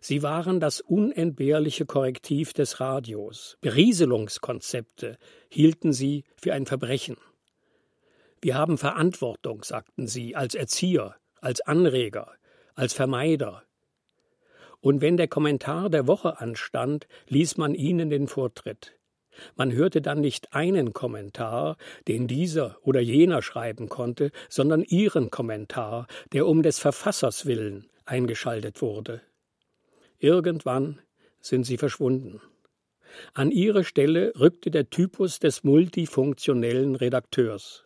Sie 0.03 0.23
waren 0.23 0.61
das 0.61 0.81
unentbehrliche 0.81 1.87
Korrektiv 1.87 2.53
des 2.53 2.81
Radios. 2.81 3.57
Berieselungskonzepte 3.61 5.19
hielten 5.49 5.93
sie 5.93 6.25
für 6.37 6.53
ein 6.55 6.67
Verbrechen. 6.67 7.17
Wir 8.43 8.55
haben 8.55 8.79
Verantwortung, 8.79 9.63
sagten 9.63 10.07
sie, 10.07 10.35
als 10.35 10.55
Erzieher, 10.55 11.17
als 11.41 11.61
Anreger, 11.61 12.33
als 12.75 12.95
Vermeider. 12.95 13.65
Und 14.81 15.03
wenn 15.03 15.19
der 15.19 15.29
Kommentar 15.29 15.91
der 15.91 16.07
Woche 16.07 16.41
anstand, 16.41 17.07
ließ 17.29 17.59
man 17.59 17.75
ihnen 17.75 18.09
den 18.09 18.27
Vortritt. 18.27 18.99
Man 19.57 19.73
hörte 19.73 20.01
dann 20.01 20.21
nicht 20.21 20.53
einen 20.55 20.93
Kommentar, 20.93 21.77
den 22.09 22.27
dieser 22.27 22.77
oder 22.83 23.01
jener 23.01 23.43
schreiben 23.43 23.89
konnte, 23.89 24.31
sondern 24.49 24.83
ihren 24.83 25.31
Kommentar, 25.31 26.07
der 26.33 26.47
um 26.47 26.63
des 26.63 26.79
Verfassers 26.79 27.47
willen 27.47 27.89
eingeschaltet 28.05 28.83
wurde. 28.83 29.23
Irgendwann 30.19 31.01
sind 31.41 31.65
sie 31.65 31.79
verschwunden. 31.79 32.41
An 33.35 33.51
ihre 33.51 33.85
Stelle 33.85 34.33
rückte 34.39 34.71
der 34.71 34.91
Typus 34.91 35.39
des 35.39 35.65
multifunktionellen 35.65 36.95
Redakteurs. 36.95 37.85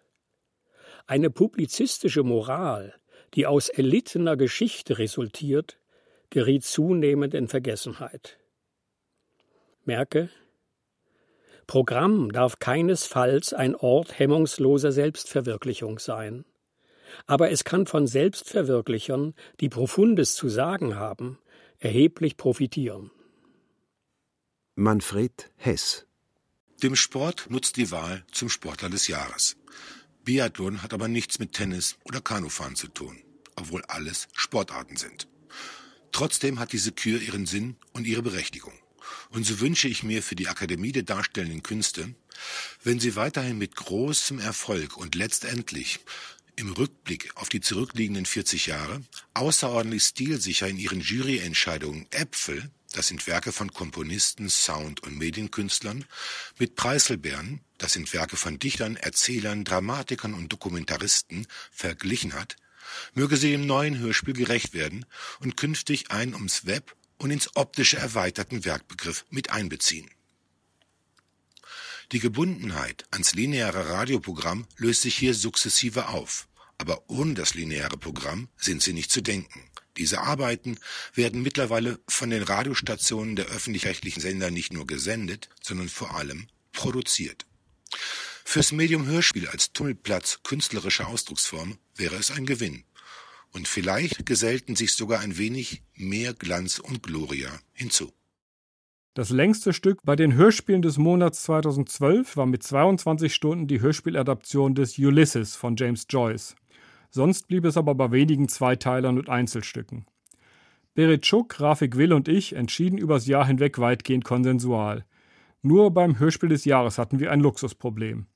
Eine 1.07 1.31
publizistische 1.31 2.23
Moral, 2.23 2.95
die 3.35 3.47
aus 3.47 3.69
erlittener 3.69 4.37
Geschichte 4.37 4.99
resultiert, 4.99 5.79
geriet 6.31 6.65
zunehmend 6.65 7.35
in 7.35 7.49
Vergessenheit. 7.49 8.39
Merke, 9.85 10.31
Programm 11.67 12.33
darf 12.33 12.59
keinesfalls 12.59 13.53
ein 13.53 13.75
Ort 13.75 14.19
hemmungsloser 14.19 14.93
Selbstverwirklichung 14.93 15.99
sein. 15.99 16.45
Aber 17.27 17.51
es 17.51 17.65
kann 17.65 17.87
von 17.87 18.07
Selbstverwirklichern, 18.07 19.35
die 19.61 19.69
Profundes 19.69 20.35
zu 20.35 20.49
sagen 20.49 20.97
haben, 20.97 21.39
erheblich 21.79 22.37
profitieren. 22.37 23.11
Manfred 24.75 25.53
Hess 25.57 26.07
Dem 26.83 26.97
Sport 26.97 27.47
nutzt 27.49 27.77
die 27.77 27.91
Wahl 27.91 28.25
zum 28.33 28.49
Sportler 28.49 28.91
des 28.91 29.07
Jahres. 29.07 29.57
Biathlon 30.25 30.83
hat 30.83 30.93
aber 30.93 31.07
nichts 31.07 31.39
mit 31.39 31.53
Tennis 31.53 31.97
oder 32.05 32.21
Kanufahren 32.21 32.75
zu 32.75 32.89
tun, 32.89 33.23
obwohl 33.57 33.83
alles 33.87 34.27
Sportarten 34.33 34.97
sind. 34.97 35.29
Trotzdem 36.13 36.59
hat 36.59 36.73
diese 36.73 36.93
Kür 36.93 37.21
ihren 37.21 37.47
Sinn 37.47 37.77
und 37.93 38.07
ihre 38.07 38.23
Berechtigung. 38.23 38.73
Und 39.31 39.45
so 39.45 39.61
wünsche 39.61 39.89
ich 39.89 40.03
mir 40.03 40.23
für 40.23 40.37
die 40.37 40.49
Akademie 40.49 40.93
der 40.93 41.03
Darstellenden 41.03 41.63
Künste, 41.63 42.15
wenn 42.83 43.01
sie 43.01 43.17
weiterhin 43.17 43.59
mit 43.59 43.77
großem 43.77 44.39
Erfolg 44.39 44.97
und 44.97 45.15
letztendlich 45.15 46.01
im 46.57 46.73
Rückblick 46.73 47.31
auf 47.37 47.49
die 47.49 47.61
zurückliegenden 47.61 48.27
40 48.27 48.67
Jahre 48.67 49.03
außerordentlich 49.35 50.03
stilsicher 50.03 50.69
in 50.69 50.79
ihren 50.79 51.01
Juryentscheidungen 51.01 52.07
Äpfel, 52.11 52.71
das 52.93 53.09
sind 53.09 53.27
Werke 53.27 53.51
von 53.51 53.73
Komponisten, 53.73 54.49
Sound- 54.49 55.03
und 55.03 55.19
Medienkünstlern, 55.19 56.05
mit 56.59 56.77
Preiselbeeren, 56.77 57.61
das 57.79 57.95
sind 57.95 58.13
Werke 58.13 58.37
von 58.37 58.59
Dichtern, 58.59 58.97
Erzählern, 58.97 59.65
Dramatikern 59.65 60.35
und 60.35 60.53
Dokumentaristen, 60.53 61.47
verglichen 61.73 62.35
hat, 62.35 62.57
möge 63.15 63.37
sie 63.37 63.51
dem 63.51 63.67
neuen 63.67 63.99
Hörspiel 63.99 64.35
gerecht 64.35 64.75
werden 64.75 65.07
und 65.41 65.57
künftig 65.57 66.13
einen 66.13 66.35
ums 66.35 66.67
Web 66.67 66.95
und 67.19 67.31
ins 67.31 67.57
optische 67.57 67.97
erweiterten 67.97 68.65
Werkbegriff 68.65 69.25
mit 69.31 69.51
einbeziehen. 69.51 70.11
Die 72.13 72.19
Gebundenheit 72.19 73.07
ans 73.11 73.35
lineare 73.35 73.89
Radioprogramm 73.89 74.67
löst 74.77 75.03
sich 75.03 75.17
hier 75.17 75.35
sukzessive 75.35 76.09
auf, 76.09 76.49
aber 76.79 77.09
ohne 77.09 77.35
das 77.35 77.55
lineare 77.55 77.97
Programm 77.97 78.49
sind 78.57 78.83
sie 78.83 78.93
nicht 78.93 79.11
zu 79.11 79.23
denken. 79.23 79.71
Diese 79.97 80.21
Arbeiten 80.21 80.79
werden 81.15 81.43
mittlerweile 81.43 82.01
von 82.09 82.31
den 82.31 82.43
Radiostationen 82.43 83.37
der 83.37 83.47
öffentlich-rechtlichen 83.47 84.21
Sender 84.21 84.51
nicht 84.51 84.73
nur 84.73 84.87
gesendet, 84.87 85.49
sondern 85.63 85.89
vor 85.89 86.17
allem 86.17 86.49
produziert. 86.73 87.47
Fürs 88.45 88.73
Medium 88.73 89.07
Hörspiel 89.07 89.49
als 89.49 89.73
Tummelplatz 89.73 90.41
künstlerischer 90.43 91.09
Ausdrucksform 91.09 91.79
wäre 91.95 92.17
es 92.17 92.31
ein 92.31 92.45
Gewinn. 92.45 92.85
Und 93.55 93.69
vielleicht 93.69 94.27
gesellten 94.27 94.75
sich 94.75 94.95
sogar 94.95 95.21
ein 95.21 95.39
wenig 95.39 95.83
mehr 95.95 96.35
Glanz 96.35 96.81
und 96.81 97.03
Gloria 97.03 97.51
hinzu. 97.73 98.13
Das 99.15 99.31
längste 99.31 99.73
Stück 99.73 100.01
bei 100.03 100.17
den 100.17 100.35
Hörspielen 100.35 100.83
des 100.83 100.99
Monats 100.99 101.45
2012 101.45 102.37
war 102.37 102.47
mit 102.47 102.65
22 102.65 103.33
Stunden 103.33 103.69
die 103.69 103.81
Hörspieladaption 103.81 104.75
des 104.75 104.99
Ulysses 104.99 105.55
von 105.55 105.77
James 105.77 106.07
Joyce. 106.11 106.57
Sonst 107.11 107.47
blieb 107.47 107.65
es 107.65 107.77
aber 107.77 107.95
bei 107.95 108.11
wenigen 108.11 108.49
Zweiteilern 108.49 109.19
und 109.19 109.29
Einzelstücken. 109.29 110.05
Berit 110.95 111.25
Schuck, 111.25 111.61
Rafik 111.61 111.97
Will 111.97 112.13
und 112.13 112.27
ich 112.27 112.55
entschieden 112.55 112.99
übers 112.99 113.29
Jahr 113.29 113.47
hinweg 113.47 113.79
weitgehend 113.79 114.25
konsensual. 114.25 115.05
Nur 115.63 115.93
beim 115.93 116.19
Hörspiel 116.19 116.49
des 116.49 116.65
Jahres 116.65 116.99
hatten 116.99 117.21
wir 117.21 117.31
ein 117.31 117.41
Luxusproblem. 117.41 118.27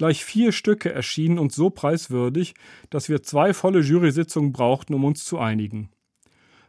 Gleich 0.00 0.24
vier 0.24 0.52
Stücke 0.52 0.90
erschienen 0.90 1.38
uns 1.38 1.54
so 1.54 1.68
preiswürdig, 1.68 2.54
dass 2.88 3.10
wir 3.10 3.22
zwei 3.22 3.52
volle 3.52 3.80
Jury-Sitzungen 3.80 4.50
brauchten, 4.50 4.94
um 4.94 5.04
uns 5.04 5.26
zu 5.26 5.38
einigen. 5.38 5.90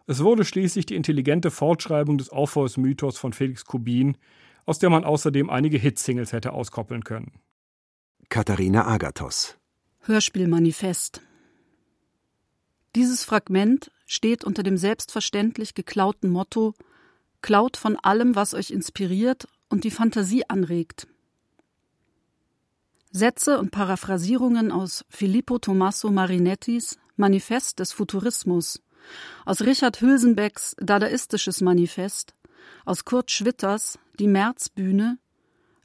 Es 0.05 0.21
wurde 0.21 0.43
schließlich 0.43 0.85
die 0.85 0.95
intelligente 0.95 1.49
Fortschreibung 1.49 2.17
des 2.17 2.29
Orpheus-Mythos 2.29 3.17
von 3.17 3.31
Felix 3.31 3.63
Kubin, 3.63 4.17
aus 4.65 4.79
der 4.79 4.89
man 4.89 5.05
außerdem 5.05 5.49
einige 5.49 5.77
Hitsingles 5.77 6.33
hätte 6.33 6.51
auskoppeln 6.51 7.05
können. 7.05 7.31
Katharina 8.27 8.85
Agathos 8.85 9.57
Hörspielmanifest 10.01 11.21
Dieses 12.97 13.23
Fragment 13.23 13.93
steht 14.07 14.43
unter 14.43 14.61
dem 14.61 14.75
selbstverständlich 14.75 15.73
geklauten 15.73 16.31
Motto 16.31 16.73
Klaut 17.41 17.77
von 17.77 17.95
allem, 17.95 18.35
was 18.35 18.53
euch 18.53 18.71
inspiriert 18.71 19.47
und 19.69 19.85
die 19.85 19.91
Fantasie 19.91 20.43
anregt. 20.49 21.07
Sätze 23.11 23.59
und 23.59 23.71
Paraphrasierungen 23.71 24.71
aus 24.71 25.03
Filippo 25.09 25.59
Tommaso 25.59 26.11
Marinettis 26.11 26.97
Manifest 27.17 27.79
des 27.79 27.91
Futurismus 27.91 28.81
aus 29.45 29.61
Richard 29.61 29.99
Hülsenbecks 29.99 30.75
Dadaistisches 30.79 31.59
Manifest, 31.61 32.35
aus 32.85 33.03
Kurt 33.03 33.31
Schwitters 33.31 33.99
Die 34.19 34.27
Märzbühne, 34.27 35.17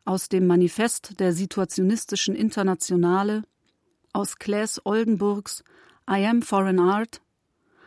aus 0.04 0.28
dem 0.28 0.46
Manifest 0.46 1.18
der 1.18 1.32
Situationistischen 1.32 2.36
Internationale, 2.36 3.42
aus 4.12 4.36
Claes 4.36 4.80
Oldenburgs 4.84 5.64
I 6.08 6.24
Am 6.26 6.42
Foreign 6.42 6.78
Art, 6.78 7.22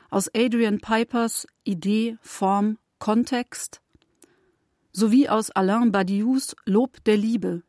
aus 0.10 0.30
Adrian 0.36 0.80
Pipers 0.80 1.48
Idee, 1.64 2.18
Form, 2.22 2.78
Kontext, 2.98 3.80
sowie 4.92 5.30
aus 5.30 5.50
Alain 5.52 5.92
Badious 5.92 6.56
Lob 6.66 7.04
der 7.06 7.16
Liebe, 7.16 7.64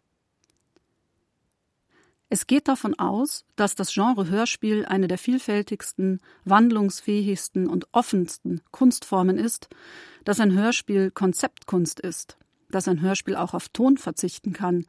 es 2.32 2.46
geht 2.46 2.68
davon 2.68 2.96
aus, 2.96 3.44
dass 3.56 3.74
das 3.74 3.92
Genre 3.92 4.28
Hörspiel 4.28 4.86
eine 4.86 5.08
der 5.08 5.18
vielfältigsten, 5.18 6.20
wandlungsfähigsten 6.44 7.68
und 7.68 7.88
offensten 7.90 8.60
Kunstformen 8.70 9.36
ist, 9.36 9.68
dass 10.24 10.38
ein 10.38 10.52
Hörspiel 10.52 11.10
Konzeptkunst 11.10 11.98
ist, 11.98 12.38
dass 12.70 12.86
ein 12.86 13.00
Hörspiel 13.00 13.34
auch 13.34 13.52
auf 13.52 13.68
Ton 13.68 13.98
verzichten 13.98 14.52
kann, 14.52 14.86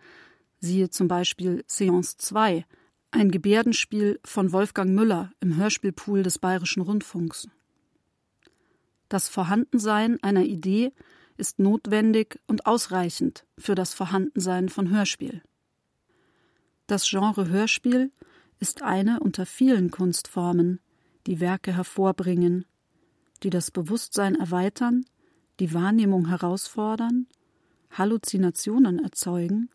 siehe 0.59 0.91
zum 0.91 1.07
Beispiel 1.07 1.63
Seance 1.65 2.17
2, 2.17 2.63
ein 3.09 3.31
Gebärdenspiel 3.31 4.19
von 4.23 4.51
Wolfgang 4.51 4.91
Müller 4.91 5.31
im 5.39 5.57
Hörspielpool 5.57 6.21
des 6.21 6.37
Bayerischen 6.37 6.83
Rundfunks. 6.83 7.47
Das 9.09 9.29
Vorhandensein 9.29 10.21
einer 10.21 10.43
Idee 10.43 10.93
ist 11.37 11.57
notwendig 11.57 12.39
und 12.45 12.67
ausreichend 12.67 13.47
für 13.57 13.73
das 13.73 13.95
Vorhandensein 13.95 14.69
von 14.69 14.91
Hörspiel. 14.91 15.41
Das 16.91 17.09
Genre 17.09 17.47
Hörspiel 17.47 18.11
ist 18.59 18.81
eine 18.81 19.21
unter 19.21 19.45
vielen 19.45 19.91
Kunstformen, 19.91 20.81
die 21.25 21.39
Werke 21.39 21.73
hervorbringen, 21.73 22.65
die 23.43 23.49
das 23.49 23.71
Bewusstsein 23.71 24.35
erweitern, 24.35 25.05
die 25.61 25.73
Wahrnehmung 25.73 26.27
herausfordern, 26.27 27.27
Halluzinationen 27.91 28.99
erzeugen, 28.99 29.69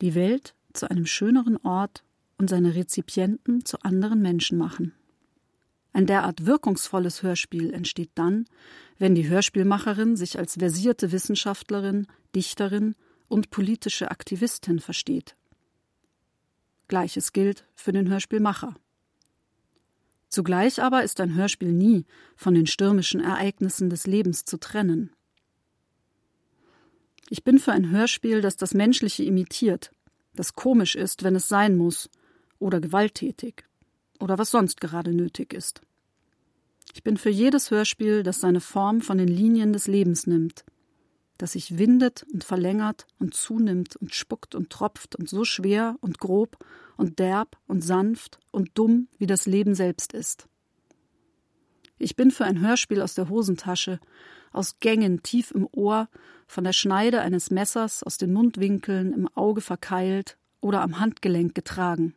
die 0.00 0.14
Welt 0.14 0.54
zu 0.72 0.90
einem 0.90 1.04
schöneren 1.04 1.58
Ort 1.58 2.04
und 2.38 2.48
seine 2.48 2.74
Rezipienten 2.74 3.66
zu 3.66 3.78
anderen 3.82 4.22
Menschen 4.22 4.56
machen. 4.56 4.94
Ein 5.92 6.06
derart 6.06 6.46
wirkungsvolles 6.46 7.22
Hörspiel 7.22 7.74
entsteht 7.74 8.12
dann, 8.14 8.46
wenn 8.96 9.14
die 9.14 9.28
Hörspielmacherin 9.28 10.16
sich 10.16 10.38
als 10.38 10.54
versierte 10.54 11.12
Wissenschaftlerin, 11.12 12.06
Dichterin 12.34 12.94
und 13.28 13.50
politische 13.50 14.10
Aktivistin 14.10 14.78
versteht. 14.78 15.36
Gleiches 16.90 17.32
gilt 17.32 17.64
für 17.74 17.92
den 17.92 18.10
Hörspielmacher. 18.10 18.74
Zugleich 20.28 20.82
aber 20.82 21.02
ist 21.04 21.20
ein 21.20 21.34
Hörspiel 21.34 21.72
nie 21.72 22.04
von 22.36 22.52
den 22.52 22.66
stürmischen 22.66 23.20
Ereignissen 23.20 23.88
des 23.90 24.06
Lebens 24.06 24.44
zu 24.44 24.58
trennen. 24.58 25.10
Ich 27.28 27.44
bin 27.44 27.60
für 27.60 27.72
ein 27.72 27.90
Hörspiel, 27.90 28.40
das 28.40 28.56
das 28.56 28.74
Menschliche 28.74 29.22
imitiert, 29.22 29.92
das 30.34 30.54
komisch 30.54 30.96
ist, 30.96 31.22
wenn 31.22 31.36
es 31.36 31.48
sein 31.48 31.76
muss, 31.76 32.10
oder 32.58 32.80
gewalttätig, 32.80 33.64
oder 34.18 34.36
was 34.36 34.50
sonst 34.50 34.80
gerade 34.80 35.14
nötig 35.14 35.54
ist. 35.54 35.82
Ich 36.92 37.04
bin 37.04 37.16
für 37.16 37.30
jedes 37.30 37.70
Hörspiel, 37.70 38.24
das 38.24 38.40
seine 38.40 38.60
Form 38.60 39.00
von 39.00 39.16
den 39.16 39.28
Linien 39.28 39.72
des 39.72 39.86
Lebens 39.86 40.26
nimmt, 40.26 40.64
das 41.40 41.52
sich 41.52 41.78
windet 41.78 42.26
und 42.32 42.44
verlängert 42.44 43.06
und 43.18 43.34
zunimmt 43.34 43.96
und 43.96 44.14
spuckt 44.14 44.54
und 44.54 44.70
tropft 44.70 45.16
und 45.16 45.28
so 45.28 45.44
schwer 45.44 45.96
und 46.00 46.18
grob 46.18 46.58
und 46.96 47.18
derb 47.18 47.56
und 47.66 47.82
sanft 47.82 48.38
und 48.50 48.70
dumm, 48.74 49.08
wie 49.18 49.26
das 49.26 49.46
Leben 49.46 49.74
selbst 49.74 50.12
ist. 50.12 50.46
Ich 51.98 52.16
bin 52.16 52.30
für 52.30 52.44
ein 52.44 52.60
Hörspiel 52.60 53.00
aus 53.02 53.14
der 53.14 53.28
Hosentasche, 53.28 54.00
aus 54.52 54.80
Gängen 54.80 55.22
tief 55.22 55.50
im 55.50 55.66
Ohr, 55.72 56.08
von 56.46 56.64
der 56.64 56.72
Schneide 56.72 57.20
eines 57.20 57.50
Messers 57.50 58.02
aus 58.02 58.18
den 58.18 58.32
Mundwinkeln 58.32 59.12
im 59.12 59.28
Auge 59.28 59.60
verkeilt 59.60 60.36
oder 60.60 60.82
am 60.82 60.98
Handgelenk 60.98 61.54
getragen. 61.54 62.14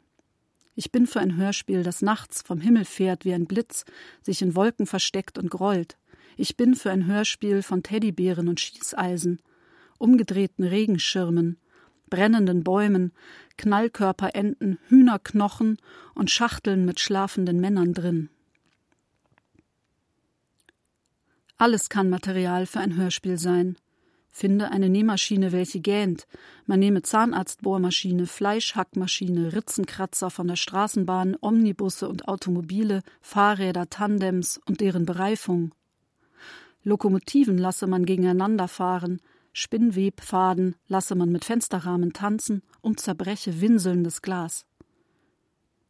Ich 0.75 0.91
bin 0.91 1.05
für 1.05 1.19
ein 1.19 1.37
Hörspiel, 1.37 1.83
das 1.83 2.01
nachts 2.01 2.41
vom 2.41 2.59
Himmel 2.59 2.85
fährt 2.85 3.25
wie 3.25 3.33
ein 3.33 3.45
Blitz, 3.45 3.85
sich 4.21 4.41
in 4.41 4.55
Wolken 4.55 4.87
versteckt 4.87 5.37
und 5.37 5.49
grollt, 5.49 5.97
ich 6.37 6.57
bin 6.57 6.75
für 6.75 6.91
ein 6.91 7.05
Hörspiel 7.05 7.61
von 7.61 7.83
Teddybären 7.83 8.47
und 8.47 8.59
Schießeisen, 8.59 9.39
umgedrehten 9.97 10.65
Regenschirmen, 10.65 11.57
brennenden 12.09 12.63
Bäumen, 12.63 13.11
Knallkörperenten, 13.57 14.77
Hühnerknochen 14.87 15.77
und 16.15 16.29
Schachteln 16.29 16.85
mit 16.85 16.99
schlafenden 16.99 17.59
Männern 17.59 17.93
drin. 17.93 18.29
Alles 21.57 21.89
kann 21.89 22.09
Material 22.09 22.65
für 22.65 22.79
ein 22.79 22.95
Hörspiel 22.95 23.37
sein. 23.37 23.77
Finde 24.29 24.71
eine 24.71 24.89
Nähmaschine, 24.89 25.51
welche 25.51 25.79
gähnt. 25.79 26.27
Man 26.65 26.79
nehme 26.79 27.03
Zahnarztbohrmaschine, 27.03 28.25
Fleischhackmaschine, 28.25 29.53
Ritzenkratzer 29.53 30.31
von 30.31 30.47
der 30.47 30.55
Straßenbahn, 30.55 31.37
Omnibusse 31.39 32.09
und 32.09 32.27
Automobile, 32.27 33.03
Fahrräder, 33.21 33.89
Tandems 33.89 34.59
und 34.65 34.81
deren 34.81 35.05
Bereifung. 35.05 35.73
Lokomotiven 36.83 37.57
lasse 37.57 37.87
man 37.87 38.05
gegeneinander 38.05 38.67
fahren, 38.67 39.21
Spinnwebfaden 39.53 40.75
lasse 40.87 41.15
man 41.15 41.31
mit 41.31 41.45
Fensterrahmen 41.45 42.13
tanzen 42.13 42.61
und 42.81 42.99
zerbreche 42.99 43.61
winselndes 43.61 44.21
Glas. 44.21 44.65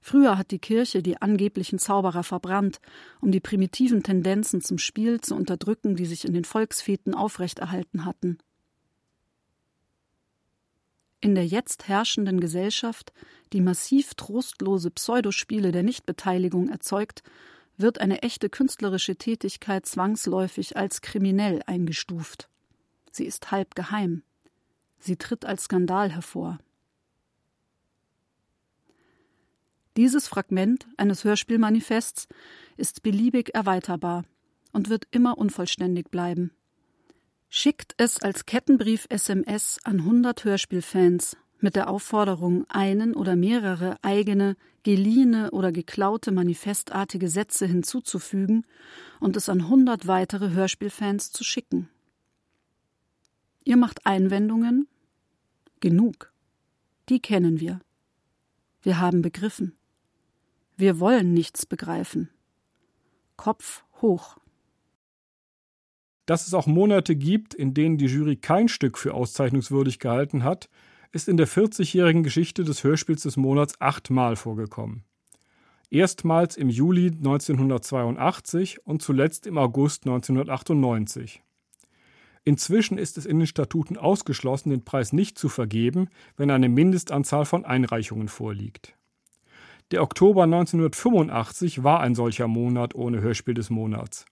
Früher 0.01 0.38
hat 0.38 0.51
die 0.51 0.60
Kirche 0.60 1.01
die 1.01 1.21
angeblichen 1.21 1.79
Zauberer 1.79 2.23
verbrannt, 2.23 2.82
um 3.21 3.32
die 3.32 3.39
primitiven 3.39 4.03
Tendenzen 4.03 4.60
zum 4.60 4.77
Spiel 4.77 5.21
zu 5.21 5.34
unterdrücken, 5.34 5.95
die 5.95 6.06
sich 6.06 6.25
in 6.25 6.34
den 6.34 6.43
Volksfeten 6.43 7.15
aufrechterhalten 7.15 8.03
hatten. 8.03 8.38
In 11.21 11.36
der 11.36 11.47
jetzt 11.47 11.88
herrschenden 11.88 12.41
Gesellschaft, 12.41 13.13
die 13.53 13.62
massiv 13.62 14.13
trostlose 14.15 14.91
Pseudospiele 14.91 15.71
der 15.71 15.84
Nichtbeteiligung 15.84 16.67
erzeugt, 16.67 17.23
wird 17.77 17.99
eine 17.99 18.21
echte 18.21 18.49
künstlerische 18.49 19.15
Tätigkeit 19.15 19.86
zwangsläufig 19.86 20.77
als 20.77 21.01
kriminell 21.01 21.62
eingestuft. 21.65 22.49
Sie 23.12 23.25
ist 23.25 23.51
halb 23.51 23.75
geheim. 23.75 24.23
Sie 24.99 25.17
tritt 25.17 25.45
als 25.45 25.65
Skandal 25.65 26.12
hervor. 26.12 26.59
Dieses 29.95 30.27
Fragment 30.27 30.88
eines 30.97 31.23
Hörspielmanifests 31.23 32.27
ist 32.77 33.03
beliebig 33.03 33.53
erweiterbar 33.53 34.23
und 34.71 34.89
wird 34.89 35.07
immer 35.12 35.38
unvollständig 35.38 36.09
bleiben. 36.09 36.51
Schickt 37.49 37.93
es 37.97 38.19
als 38.19 38.47
Kettenbrief 38.47 39.05
SMS 39.09 39.79
an 39.83 39.99
100 39.99 40.43
Hörspielfans 40.43 41.38
mit 41.63 41.76
der 41.78 41.89
Aufforderung, 41.89 42.65
einen 42.69 43.15
oder 43.15 43.36
mehrere 43.36 43.97
eigene, 44.02 44.58
geliehene 44.84 45.52
oder 45.52 45.71
geklaute 45.71 46.32
manifestartige 46.32 47.30
Sätze 47.30 47.65
hinzuzufügen 47.65 48.65
und 49.21 49.38
es 49.38 49.47
an 49.47 49.69
hundert 49.69 50.06
weitere 50.06 50.52
Hörspielfans 50.52 51.32
zu 51.32 51.43
schicken. 51.43 51.89
Ihr 53.63 53.78
macht 53.78 54.06
Einwendungen? 54.06 54.88
Genug. 55.80 56.34
Die 57.08 57.21
kennen 57.21 57.62
wir. 57.62 57.80
Wir 58.82 58.99
haben 58.99 59.21
begriffen. 59.21 59.73
Wir 60.76 60.99
wollen 60.99 61.34
nichts 61.34 61.65
begreifen. 61.65 62.30
Kopf 63.38 63.86
hoch. 64.02 64.38
Dass 66.26 66.45
es 66.45 66.54
auch 66.54 66.67
Monate 66.67 67.15
gibt, 67.15 67.54
in 67.54 67.73
denen 67.73 67.97
die 67.97 68.08
Jury 68.08 68.36
kein 68.36 68.67
Stück 68.67 68.97
für 68.97 69.13
auszeichnungswürdig 69.13 69.99
gehalten 69.99 70.43
hat, 70.43 70.69
ist 71.13 71.30
in 71.30 71.38
der 71.38 71.47
40-jährigen 71.47 72.23
Geschichte 72.23 72.63
des 72.63 72.84
Hörspiels 72.84 73.21
des 73.21 73.38
Monats 73.38 73.80
achtmal 73.80 74.36
vorgekommen. 74.36 75.04
Erstmals 75.91 76.58
im 76.58 76.69
Juli 76.69 77.12
1982 77.12 78.86
und 78.86 79.04
zuletzt 79.04 79.45
im 79.45 79.60
August 79.60 80.08
1998. 80.08 81.43
Inzwischen 82.43 82.97
ist 82.97 83.19
es 83.19 83.28
in 83.28 83.38
den 83.38 83.47
Statuten 83.47 83.95
ausgeschlossen, 83.95 84.71
den 84.71 84.84
Preis 84.84 85.13
nicht 85.13 85.38
zu 85.38 85.49
vergeben, 85.49 86.10
wenn 86.36 86.49
eine 86.49 86.67
Mindestanzahl 86.67 87.45
von 87.45 87.63
Einreichungen 87.63 88.28
vorliegt. 88.28 88.97
Der 89.91 90.02
Oktober 90.02 90.43
1985 90.43 91.84
war 91.84 91.99
ein 91.99 92.15
solcher 92.15 92.47
Monat 92.47 92.95
ohne 92.95 93.21
Hörspiel 93.21 93.54
des 93.54 93.69
Monats. 93.69 94.26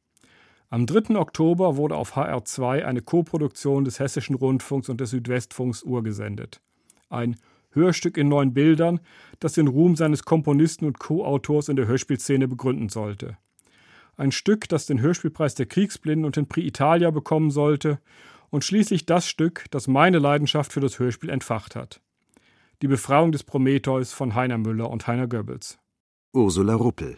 Am 0.69 0.87
3. 0.87 1.15
Oktober 1.15 1.77
wurde 1.77 1.95
auf 1.95 2.17
HR2 2.17 2.85
eine 2.85 3.01
Koproduktion 3.01 3.85
des 3.85 3.99
Hessischen 3.99 4.35
Rundfunks 4.35 4.89
und 4.89 4.99
des 4.99 5.11
Südwestfunks 5.11 5.83
urgesendet. 5.83 6.59
Ein 7.11 7.37
Hörstück 7.71 8.17
in 8.17 8.27
neun 8.27 8.53
Bildern, 8.53 8.99
das 9.39 9.53
den 9.53 9.67
Ruhm 9.67 9.95
seines 9.95 10.23
Komponisten 10.23 10.85
und 10.85 10.99
Co-Autors 10.99 11.69
in 11.69 11.75
der 11.75 11.87
Hörspielszene 11.87 12.47
begründen 12.47 12.89
sollte. 12.89 13.37
Ein 14.17 14.31
Stück, 14.31 14.67
das 14.69 14.85
den 14.85 15.01
Hörspielpreis 15.01 15.55
der 15.55 15.65
Kriegsblinden 15.65 16.25
und 16.25 16.35
den 16.35 16.47
Prix 16.47 16.67
Italia 16.67 17.11
bekommen 17.11 17.51
sollte 17.51 17.99
und 18.49 18.63
schließlich 18.63 19.05
das 19.05 19.27
Stück, 19.27 19.65
das 19.71 19.87
meine 19.87 20.19
Leidenschaft 20.19 20.73
für 20.73 20.81
das 20.81 20.99
Hörspiel 20.99 21.29
entfacht 21.29 21.75
hat. 21.75 22.01
Die 22.81 22.87
Befreiung 22.87 23.31
des 23.31 23.43
Prometheus 23.43 24.11
von 24.13 24.35
Heiner 24.35 24.57
Müller 24.57 24.89
und 24.89 25.07
Heiner 25.07 25.27
Goebbels. 25.27 25.79
Ursula 26.33 26.75
Ruppel. 26.75 27.17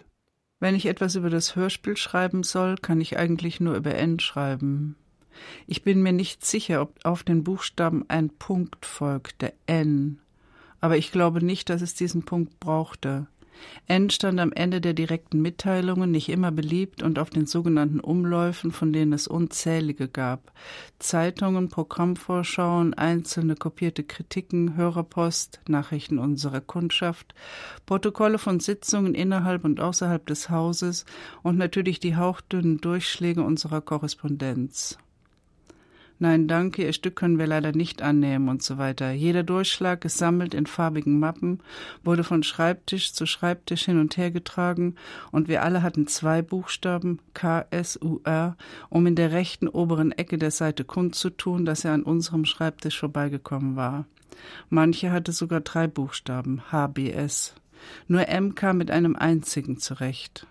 Wenn 0.59 0.75
ich 0.75 0.85
etwas 0.85 1.15
über 1.15 1.29
das 1.29 1.55
Hörspiel 1.55 1.97
schreiben 1.97 2.43
soll, 2.43 2.77
kann 2.77 3.01
ich 3.01 3.17
eigentlich 3.17 3.59
nur 3.59 3.75
über 3.75 3.95
N 3.95 4.19
schreiben. 4.19 4.95
Ich 5.67 5.83
bin 5.83 6.01
mir 6.01 6.13
nicht 6.13 6.45
sicher, 6.45 6.81
ob 6.81 6.99
auf 7.03 7.23
den 7.23 7.43
Buchstaben 7.43 8.05
ein 8.07 8.29
Punkt 8.29 8.85
folgt, 8.85 9.41
der 9.41 9.53
N 9.65 10.19
aber 10.83 10.97
ich 10.97 11.13
glaube 11.13 11.41
nicht, 11.41 11.69
dass 11.69 11.81
es 11.81 11.93
diesen 11.93 12.23
Punkt 12.23 12.59
brauchte. 12.59 13.27
N 13.87 14.09
stand 14.09 14.37
am 14.41 14.51
Ende 14.51 14.81
der 14.81 14.93
direkten 14.93 15.41
Mitteilungen, 15.41 16.11
nicht 16.11 16.27
immer 16.27 16.51
beliebt 16.51 17.01
und 17.01 17.19
auf 17.19 17.29
den 17.29 17.45
sogenannten 17.45 18.01
Umläufen, 18.01 18.73
von 18.73 18.91
denen 18.91 19.13
es 19.13 19.29
unzählige 19.29 20.09
gab. 20.09 20.51
Zeitungen, 20.99 21.69
Programmvorschauen, 21.69 22.95
einzelne 22.95 23.55
kopierte 23.55 24.03
Kritiken, 24.03 24.75
Hörerpost, 24.75 25.61
Nachrichten 25.69 26.19
unserer 26.19 26.59
Kundschaft, 26.59 27.33
Protokolle 27.85 28.37
von 28.37 28.59
Sitzungen 28.59 29.15
innerhalb 29.15 29.63
und 29.63 29.79
außerhalb 29.79 30.25
des 30.25 30.49
Hauses 30.49 31.05
und 31.43 31.57
natürlich 31.57 32.01
die 32.01 32.17
hauchdünnen 32.17 32.81
Durchschläge 32.81 33.41
unserer 33.41 33.79
Korrespondenz. 33.79 34.97
Nein, 36.19 36.47
danke, 36.47 36.85
Ihr 36.85 36.93
Stück 36.93 37.15
können 37.15 37.37
wir 37.37 37.47
leider 37.47 37.71
nicht 37.73 38.01
annehmen 38.01 38.47
und 38.47 38.63
so 38.63 38.77
weiter. 38.77 39.11
Jeder 39.11 39.43
Durchschlag, 39.43 39.99
gesammelt 40.01 40.53
in 40.53 40.67
farbigen 40.67 41.19
Mappen, 41.19 41.59
wurde 42.03 42.23
von 42.23 42.43
Schreibtisch 42.43 43.13
zu 43.13 43.25
Schreibtisch 43.25 43.85
hin 43.85 43.99
und 43.99 44.15
her 44.15 44.31
getragen 44.31 44.95
und 45.31 45.47
wir 45.47 45.63
alle 45.63 45.81
hatten 45.81 46.07
zwei 46.07 46.41
Buchstaben, 46.41 47.19
K, 47.33 47.65
S, 47.71 47.99
U, 48.01 48.21
R, 48.23 48.55
um 48.89 49.05
in 49.07 49.15
der 49.15 49.31
rechten 49.31 49.67
oberen 49.67 50.11
Ecke 50.11 50.37
der 50.37 50.51
Seite 50.51 50.85
kundzutun, 50.85 51.65
dass 51.65 51.83
er 51.83 51.93
an 51.93 52.03
unserem 52.03 52.45
Schreibtisch 52.45 52.99
vorbeigekommen 52.99 53.75
war. 53.75 54.05
Manche 54.69 55.11
hatte 55.11 55.31
sogar 55.31 55.61
drei 55.61 55.87
Buchstaben, 55.87 56.61
H, 56.71 56.87
B, 56.87 57.11
S. 57.11 57.53
Nur 58.07 58.27
M 58.27 58.55
kam 58.55 58.77
mit 58.77 58.91
einem 58.91 59.15
einzigen 59.15 59.77
zurecht. 59.77 60.47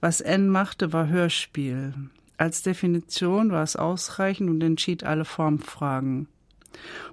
Was 0.00 0.20
N 0.20 0.48
machte, 0.48 0.92
war 0.92 1.08
Hörspiel. 1.08 1.94
Als 2.42 2.62
Definition 2.62 3.52
war 3.52 3.62
es 3.62 3.76
ausreichend 3.76 4.50
und 4.50 4.64
entschied 4.64 5.04
alle 5.04 5.24
Formfragen. 5.24 6.26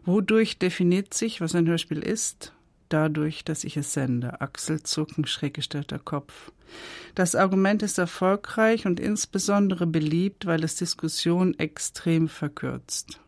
Wodurch 0.04 0.58
definiert 0.58 1.14
sich, 1.14 1.40
was 1.40 1.54
ein 1.54 1.68
Hörspiel 1.68 2.00
ist? 2.00 2.52
Dadurch, 2.90 3.46
dass 3.46 3.64
ich 3.64 3.78
es 3.78 3.94
sende. 3.94 4.42
Achselzucken, 4.42 5.28
schräg 5.28 5.54
gestellter 5.54 6.00
Kopf. 6.00 6.52
Das 7.14 7.36
Argument 7.36 7.84
ist 7.84 8.00
erfolgreich 8.00 8.88
und 8.88 9.00
insbesondere 9.00 9.86
beliebt, 9.86 10.48
weil 10.48 10.64
es 10.64 10.78
Diskussionen 10.78 11.54
extrem 11.60 12.28
verkürzt. 12.28 13.20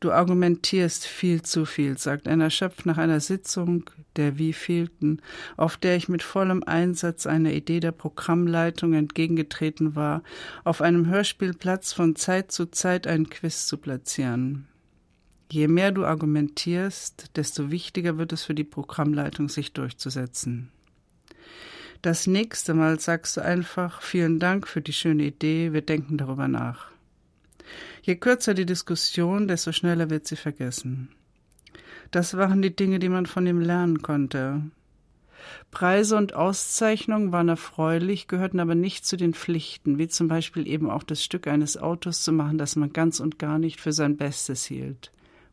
Du 0.00 0.12
argumentierst 0.12 1.06
viel 1.06 1.42
zu 1.42 1.64
viel, 1.64 1.96
sagt 1.98 2.28
ein 2.28 2.40
erschöpft 2.40 2.84
nach 2.84 2.98
einer 2.98 3.20
Sitzung 3.20 3.90
der 4.16 4.38
wievielten, 4.38 5.22
auf 5.56 5.76
der 5.76 5.96
ich 5.96 6.08
mit 6.08 6.22
vollem 6.22 6.62
Einsatz 6.64 7.26
einer 7.26 7.52
Idee 7.52 7.80
der 7.80 7.92
Programmleitung 7.92 8.94
entgegengetreten 8.94 9.94
war, 9.94 10.22
auf 10.64 10.82
einem 10.82 11.06
Hörspielplatz 11.06 11.92
von 11.92 12.16
Zeit 12.16 12.52
zu 12.52 12.66
Zeit 12.66 13.06
einen 13.06 13.30
Quiz 13.30 13.66
zu 13.66 13.78
platzieren. 13.78 14.68
Je 15.50 15.68
mehr 15.68 15.92
du 15.92 16.04
argumentierst, 16.04 17.36
desto 17.36 17.70
wichtiger 17.70 18.18
wird 18.18 18.32
es 18.32 18.44
für 18.44 18.54
die 18.54 18.64
Programmleitung, 18.64 19.48
sich 19.48 19.72
durchzusetzen. 19.72 20.70
Das 22.02 22.26
nächste 22.26 22.74
Mal 22.74 23.00
sagst 23.00 23.36
du 23.36 23.40
einfach 23.40 24.02
vielen 24.02 24.38
Dank 24.38 24.68
für 24.68 24.82
die 24.82 24.92
schöne 24.92 25.24
Idee, 25.24 25.72
wir 25.72 25.82
denken 25.82 26.18
darüber 26.18 26.48
nach. 26.48 26.93
Je 28.06 28.16
kürzer 28.16 28.52
die 28.52 28.66
Diskussion, 28.66 29.48
desto 29.48 29.72
schneller 29.72 30.10
wird 30.10 30.26
sie 30.26 30.36
vergessen. 30.36 31.08
Das 32.10 32.36
waren 32.36 32.60
die 32.60 32.76
Dinge, 32.76 32.98
die 32.98 33.08
man 33.08 33.24
von 33.24 33.46
ihm 33.46 33.60
lernen 33.60 34.02
konnte. 34.02 34.60
Preise 35.70 36.18
und 36.18 36.34
Auszeichnungen 36.34 37.32
waren 37.32 37.48
erfreulich, 37.48 38.28
gehörten 38.28 38.60
aber 38.60 38.74
nicht 38.74 39.06
zu 39.06 39.16
den 39.16 39.32
Pflichten, 39.32 39.96
wie 39.96 40.08
zum 40.08 40.28
Beispiel 40.28 40.68
eben 40.68 40.90
auch 40.90 41.02
das 41.02 41.24
Stück 41.24 41.46
eines 41.46 41.78
Autos 41.78 42.22
zu 42.22 42.32
machen, 42.32 42.58
das 42.58 42.76
man 42.76 42.92
ganz 42.92 43.20
und 43.20 43.38
gar 43.38 43.58
nicht 43.58 43.80
für 43.80 43.92
sein 43.94 44.18
Bestes 44.18 44.66
hielt. 44.66 45.10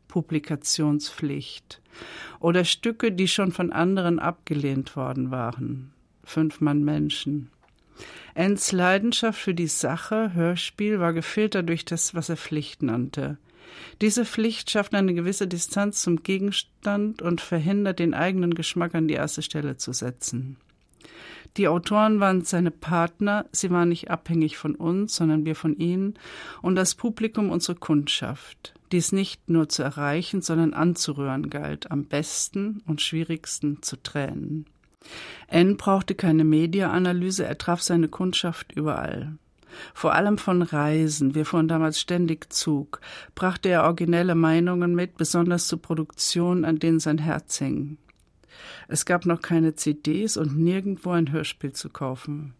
Publikationspflicht. 0.08 1.80
Oder 2.38 2.64
Stücke, 2.64 3.12
die 3.12 3.28
schon 3.28 3.52
von 3.52 3.72
anderen 3.72 4.18
abgelehnt 4.18 4.94
worden 4.94 5.30
waren. 5.30 5.94
Fünf 6.22 6.60
Mann 6.60 6.84
Menschen. 6.84 7.50
Enns 8.34 8.72
Leidenschaft 8.72 9.40
für 9.40 9.54
die 9.54 9.66
Sache, 9.66 10.32
Hörspiel, 10.34 11.00
war 11.00 11.12
gefiltert 11.12 11.68
durch 11.68 11.84
das, 11.84 12.14
was 12.14 12.28
er 12.28 12.36
Pflicht 12.36 12.82
nannte. 12.82 13.38
Diese 14.00 14.24
Pflicht 14.24 14.70
schafft 14.70 14.94
eine 14.94 15.14
gewisse 15.14 15.46
Distanz 15.46 16.02
zum 16.02 16.22
Gegenstand 16.22 17.22
und 17.22 17.40
verhindert, 17.40 17.98
den 17.98 18.14
eigenen 18.14 18.54
Geschmack 18.54 18.94
an 18.94 19.08
die 19.08 19.14
erste 19.14 19.42
Stelle 19.42 19.76
zu 19.76 19.92
setzen. 19.92 20.56
Die 21.58 21.68
Autoren 21.68 22.18
waren 22.18 22.44
seine 22.44 22.70
Partner, 22.70 23.44
sie 23.52 23.70
waren 23.70 23.90
nicht 23.90 24.10
abhängig 24.10 24.56
von 24.56 24.74
uns, 24.74 25.14
sondern 25.14 25.44
wir 25.44 25.54
von 25.54 25.76
ihnen, 25.76 26.14
und 26.62 26.76
das 26.76 26.94
Publikum 26.94 27.50
unsere 27.50 27.76
Kundschaft, 27.76 28.74
dies 28.90 29.12
nicht 29.12 29.50
nur 29.50 29.68
zu 29.68 29.82
erreichen, 29.82 30.40
sondern 30.40 30.72
anzurühren 30.72 31.50
galt, 31.50 31.90
am 31.90 32.04
besten 32.04 32.82
und 32.86 33.02
schwierigsten 33.02 33.82
zu 33.82 34.02
tränen. 34.02 34.66
N 35.48 35.76
brauchte 35.76 36.14
keine 36.14 36.44
Mediaanalyse, 36.44 37.44
er 37.44 37.58
traf 37.58 37.82
seine 37.82 38.08
Kundschaft 38.08 38.72
überall. 38.72 39.36
Vor 39.94 40.14
allem 40.14 40.38
von 40.38 40.62
Reisen, 40.62 41.34
wir 41.34 41.46
fuhren 41.46 41.68
damals 41.68 42.00
ständig 42.00 42.52
Zug, 42.52 43.00
brachte 43.34 43.68
er 43.68 43.84
originelle 43.84 44.34
Meinungen 44.34 44.94
mit, 44.94 45.16
besonders 45.16 45.66
zu 45.66 45.78
Produktionen, 45.78 46.64
an 46.64 46.78
denen 46.78 47.00
sein 47.00 47.18
Herz 47.18 47.58
hing. 47.58 47.98
Es 48.88 49.04
gab 49.04 49.26
noch 49.26 49.40
keine 49.40 49.74
CDs 49.74 50.36
und 50.36 50.58
nirgendwo 50.58 51.10
ein 51.10 51.32
Hörspiel 51.32 51.72
zu 51.72 51.88
kaufen. 51.88 52.54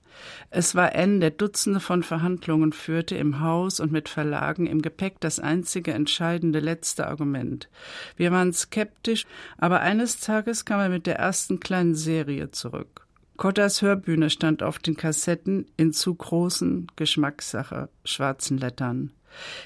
Es 0.50 0.74
war 0.74 0.94
N, 0.94 1.20
der 1.20 1.30
Dutzende 1.30 1.80
von 1.80 2.02
Verhandlungen 2.02 2.72
führte 2.72 3.16
im 3.16 3.40
Haus 3.40 3.80
und 3.80 3.92
mit 3.92 4.08
Verlagen, 4.08 4.66
im 4.66 4.82
Gepäck 4.82 5.20
das 5.20 5.38
einzige 5.38 5.92
entscheidende 5.92 6.60
letzte 6.60 7.06
Argument. 7.06 7.68
Wir 8.16 8.30
waren 8.30 8.52
skeptisch, 8.52 9.26
aber 9.58 9.80
eines 9.80 10.20
Tages 10.20 10.64
kam 10.64 10.80
er 10.80 10.88
mit 10.88 11.06
der 11.06 11.16
ersten 11.16 11.60
kleinen 11.60 11.94
Serie 11.94 12.50
zurück. 12.50 13.06
Kottas 13.36 13.82
Hörbühne 13.82 14.30
stand 14.30 14.62
auf 14.62 14.78
den 14.78 14.96
Kassetten 14.96 15.66
in 15.76 15.92
zu 15.92 16.14
großen 16.14 16.88
Geschmackssache, 16.96 17.88
schwarzen 18.04 18.58
Lettern. 18.58 19.12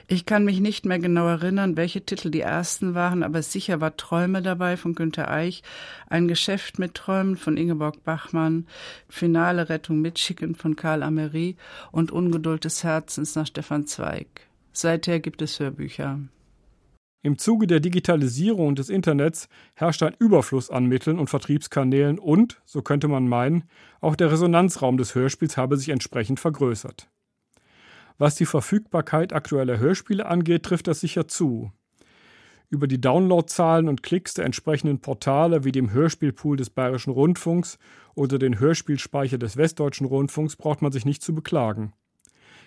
Ich 0.08 0.26
kann 0.26 0.44
mich 0.44 0.60
nicht 0.60 0.86
mehr 0.86 0.98
genau 0.98 1.26
erinnern, 1.26 1.76
welche 1.76 2.04
Titel 2.04 2.30
die 2.30 2.40
ersten 2.40 2.94
waren, 2.94 3.22
aber 3.22 3.42
sicher 3.42 3.80
war 3.80 3.96
Träume 3.96 4.42
dabei 4.42 4.76
von 4.76 4.94
Günter 4.94 5.30
Eich, 5.30 5.62
ein 6.08 6.28
Geschäft 6.28 6.78
mit 6.78 6.94
Träumen 6.94 7.36
von 7.36 7.56
Ingeborg 7.56 8.04
Bachmann, 8.04 8.66
Finale 9.08 9.68
Rettung 9.68 10.00
Michigan 10.00 10.54
von 10.54 10.76
Karl 10.76 11.02
Amery 11.02 11.56
und 11.92 12.12
Ungeduld 12.12 12.64
des 12.64 12.84
Herzens 12.84 13.34
nach 13.34 13.46
Stefan 13.46 13.86
Zweig. 13.86 14.48
Seither 14.72 15.20
gibt 15.20 15.42
es 15.42 15.58
Hörbücher. 15.58 16.20
Im 17.26 17.38
Zuge 17.38 17.66
der 17.66 17.80
Digitalisierung 17.80 18.76
des 18.76 18.88
Internets 18.88 19.48
herrscht 19.74 20.00
ein 20.04 20.14
Überfluss 20.16 20.70
an 20.70 20.86
Mitteln 20.86 21.18
und 21.18 21.28
Vertriebskanälen 21.28 22.20
und, 22.20 22.62
so 22.64 22.82
könnte 22.82 23.08
man 23.08 23.26
meinen, 23.26 23.64
auch 24.00 24.14
der 24.14 24.30
Resonanzraum 24.30 24.96
des 24.96 25.16
Hörspiels 25.16 25.56
habe 25.56 25.76
sich 25.76 25.88
entsprechend 25.88 26.38
vergrößert. 26.38 27.08
Was 28.18 28.34
die 28.34 28.46
Verfügbarkeit 28.46 29.32
aktueller 29.32 29.78
Hörspiele 29.78 30.26
angeht, 30.26 30.62
trifft 30.62 30.86
das 30.86 31.00
sicher 31.00 31.28
zu. 31.28 31.72
über 32.68 32.88
die 32.88 33.00
Downloadzahlen 33.00 33.88
und 33.88 34.02
Klicks 34.02 34.34
der 34.34 34.44
entsprechenden 34.44 35.00
Portale 35.00 35.64
wie 35.64 35.70
dem 35.70 35.92
Hörspielpool 35.92 36.56
des 36.56 36.68
Bayerischen 36.68 37.12
Rundfunks 37.12 37.78
oder 38.16 38.40
den 38.40 38.58
Hörspielspeicher 38.58 39.38
des 39.38 39.56
Westdeutschen 39.56 40.06
Rundfunks 40.06 40.56
braucht 40.56 40.82
man 40.82 40.90
sich 40.90 41.04
nicht 41.04 41.22
zu 41.22 41.32
beklagen. 41.32 41.92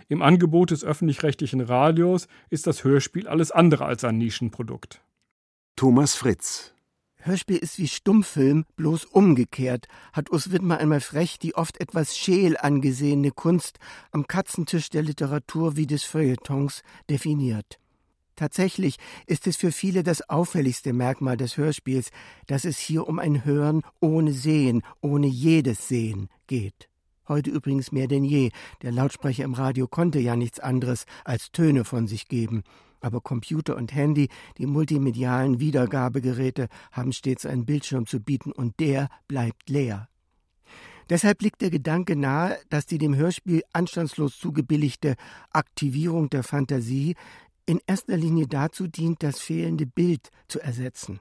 Im 0.08 0.22
Angebot 0.22 0.72
des 0.72 0.86
öffentlich-rechtlichen 0.86 1.60
Radios 1.62 2.28
ist 2.50 2.66
das 2.66 2.84
Hörspiel 2.86 3.28
alles 3.28 3.52
andere 3.52 3.86
als 3.86 4.04
ein 4.06 4.18
Nischenprodukt. 4.18 5.02
Thomas 5.76 6.16
Fritz 6.16 6.74
Hörspiel 7.22 7.58
ist 7.58 7.78
wie 7.78 7.88
Stummfilm, 7.88 8.66
bloß 8.78 9.04
umgekehrt, 9.06 9.88
hat 10.14 10.32
Urs 10.32 10.52
Widmer 10.52 10.78
einmal 10.78 11.02
frech 11.02 11.38
die 11.38 11.54
oft 11.54 11.80
etwas 11.82 12.18
scheel 12.18 12.56
angesehene 12.58 13.32
Kunst 13.32 13.78
am 14.12 14.26
Katzentisch 14.26 14.90
der 14.90 15.02
Literatur 15.04 15.76
wie 15.76 15.86
des 15.86 16.04
Feuilletons 16.04 16.82
definiert. 17.10 17.78
Tatsächlich 18.38 18.96
ist 19.28 19.48
es 19.48 19.58
für 19.58 19.74
viele 19.74 20.02
das 20.02 20.30
auffälligste 20.30 20.94
Merkmal 20.94 21.36
des 21.36 21.58
Hörspiels, 21.58 22.10
dass 22.48 22.64
es 22.64 22.80
hier 22.80 23.06
um 23.06 23.20
ein 23.20 23.44
Hören 23.44 23.82
ohne 24.00 24.32
Sehen, 24.32 24.82
ohne 25.02 25.28
jedes 25.28 25.90
Sehen 25.90 26.30
geht. 26.48 26.88
Heute 27.28 27.50
übrigens 27.50 27.92
mehr 27.92 28.08
denn 28.08 28.24
je. 28.24 28.52
Der 28.82 28.94
Lautsprecher 28.94 29.44
im 29.44 29.56
Radio 29.56 29.88
konnte 29.88 30.20
ja 30.20 30.38
nichts 30.38 30.62
anderes 30.62 31.06
als 31.26 31.52
Töne 31.52 31.84
von 31.84 32.08
sich 32.08 32.30
geben. 32.30 32.64
Aber 33.02 33.22
Computer 33.22 33.76
und 33.76 33.94
Handy, 33.94 34.30
die 34.58 34.66
multimedialen 34.66 35.60
Wiedergabegeräte, 35.60 36.68
haben 36.92 37.14
stets 37.14 37.46
einen 37.46 37.66
Bildschirm 37.66 38.06
zu 38.06 38.20
bieten 38.20 38.52
und 38.52 38.80
der 38.80 39.10
bleibt 39.28 39.70
leer. 39.70 40.10
Deshalb 41.10 41.42
liegt 41.42 41.62
der 41.62 41.72
Gedanke 41.72 42.16
nahe, 42.16 42.60
dass 42.70 42.86
die 42.86 43.00
dem 43.00 43.16
Hörspiel 43.16 43.64
anstandslos 43.74 44.38
zugebilligte 44.38 45.16
Aktivierung 45.50 46.30
der 46.30 46.44
Fantasie 46.44 47.16
in 47.66 47.80
erster 47.88 48.16
Linie 48.16 48.48
dazu 48.48 48.88
dient, 48.88 49.24
das 49.24 49.40
fehlende 49.40 49.88
Bild 49.88 50.30
zu 50.48 50.60
ersetzen. 50.60 51.20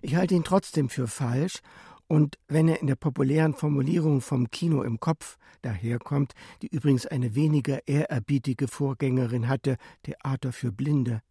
Ich 0.00 0.16
halte 0.16 0.34
ihn 0.34 0.44
trotzdem 0.44 0.88
für 0.88 1.06
falsch, 1.06 1.60
und 2.12 2.38
wenn 2.46 2.68
er 2.68 2.82
in 2.82 2.88
der 2.88 2.96
populären 2.96 3.54
Formulierung 3.54 4.20
vom 4.20 4.50
Kino 4.50 4.82
im 4.82 5.00
Kopf 5.00 5.38
daherkommt, 5.62 6.34
die 6.60 6.66
übrigens 6.66 7.06
eine 7.06 7.34
weniger 7.34 7.88
ehrerbietige 7.88 8.68
Vorgängerin 8.68 9.48
hatte, 9.48 9.78
Theater 10.02 10.52
für 10.52 10.72
Blinde, 10.72 11.22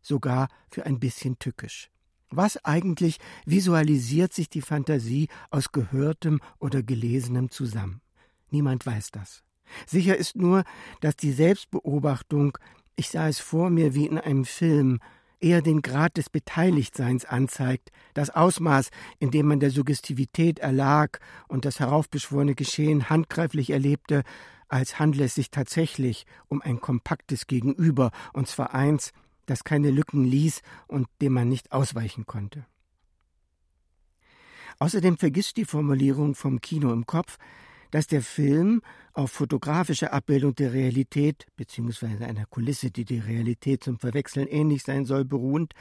sogar 0.00 0.46
für 0.70 0.86
ein 0.86 1.00
bisschen 1.00 1.40
tückisch. 1.40 1.90
Was 2.30 2.64
eigentlich 2.64 3.18
visualisiert 3.46 4.32
sich 4.32 4.48
die 4.48 4.62
Fantasie 4.62 5.26
aus 5.50 5.72
Gehörtem 5.72 6.38
oder 6.60 6.84
Gelesenem 6.84 7.50
zusammen? 7.50 8.00
Niemand 8.48 8.86
weiß 8.86 9.10
das. 9.10 9.42
Sicher 9.86 10.16
ist 10.16 10.36
nur, 10.36 10.62
dass 11.00 11.16
die 11.16 11.32
Selbstbeobachtung 11.32 12.56
ich 12.98 13.10
sah 13.10 13.28
es 13.28 13.38
vor 13.38 13.70
mir 13.70 13.94
wie 13.94 14.06
in 14.06 14.18
einem 14.18 14.44
Film, 14.44 14.98
eher 15.40 15.62
den 15.62 15.82
Grad 15.82 16.16
des 16.16 16.30
Beteiligtseins 16.30 17.24
anzeigt, 17.24 17.90
das 18.14 18.30
Ausmaß, 18.30 18.90
in 19.18 19.30
dem 19.30 19.46
man 19.46 19.60
der 19.60 19.70
Suggestivität 19.70 20.58
erlag 20.58 21.18
und 21.48 21.64
das 21.64 21.80
heraufbeschworene 21.80 22.54
Geschehen 22.54 23.08
handgreiflich 23.10 23.70
erlebte, 23.70 24.24
als 24.68 24.98
handle 24.98 25.24
es 25.24 25.34
sich 25.34 25.50
tatsächlich 25.50 26.26
um 26.48 26.62
ein 26.62 26.80
kompaktes 26.80 27.46
Gegenüber, 27.46 28.10
und 28.32 28.48
zwar 28.48 28.74
eins, 28.74 29.12
das 29.46 29.64
keine 29.64 29.90
Lücken 29.90 30.24
ließ 30.24 30.60
und 30.86 31.08
dem 31.22 31.32
man 31.32 31.48
nicht 31.48 31.72
ausweichen 31.72 32.26
konnte. 32.26 32.66
Außerdem 34.78 35.18
vergisst 35.18 35.56
die 35.56 35.64
Formulierung 35.64 36.34
vom 36.34 36.60
Kino 36.60 36.92
im 36.92 37.06
Kopf, 37.06 37.38
dass 37.90 38.06
der 38.06 38.22
Film 38.22 38.82
auf 39.12 39.32
fotografische 39.32 40.12
Abbildung 40.12 40.54
der 40.54 40.72
Realität 40.72 41.46
bzw. 41.56 42.24
einer 42.24 42.46
Kulisse, 42.46 42.90
die 42.90 43.04
die 43.04 43.18
Realität 43.18 43.82
zum 43.82 43.98
Verwechseln 43.98 44.46
ähnlich 44.46 44.82
sein 44.84 45.04
soll, 45.04 45.24
beruhend, 45.24 45.74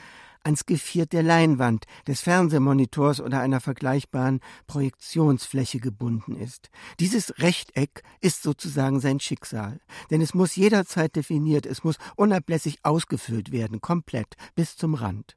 ans 0.43 0.65
Geviert 0.65 1.13
der 1.13 1.23
Leinwand, 1.23 1.85
des 2.07 2.21
Fernsehmonitors 2.21 3.21
oder 3.21 3.41
einer 3.41 3.59
vergleichbaren 3.59 4.39
Projektionsfläche 4.65 5.79
gebunden 5.79 6.35
ist. 6.35 6.69
Dieses 6.99 7.37
Rechteck 7.39 8.01
ist 8.21 8.43
sozusagen 8.43 8.99
sein 8.99 9.19
Schicksal, 9.19 9.79
denn 10.09 10.21
es 10.21 10.33
muss 10.33 10.55
jederzeit 10.55 11.15
definiert, 11.15 11.65
es 11.65 11.83
muss 11.83 11.97
unablässig 12.15 12.79
ausgefüllt 12.83 13.51
werden, 13.51 13.81
komplett, 13.81 14.35
bis 14.55 14.77
zum 14.77 14.95
Rand. 14.95 15.36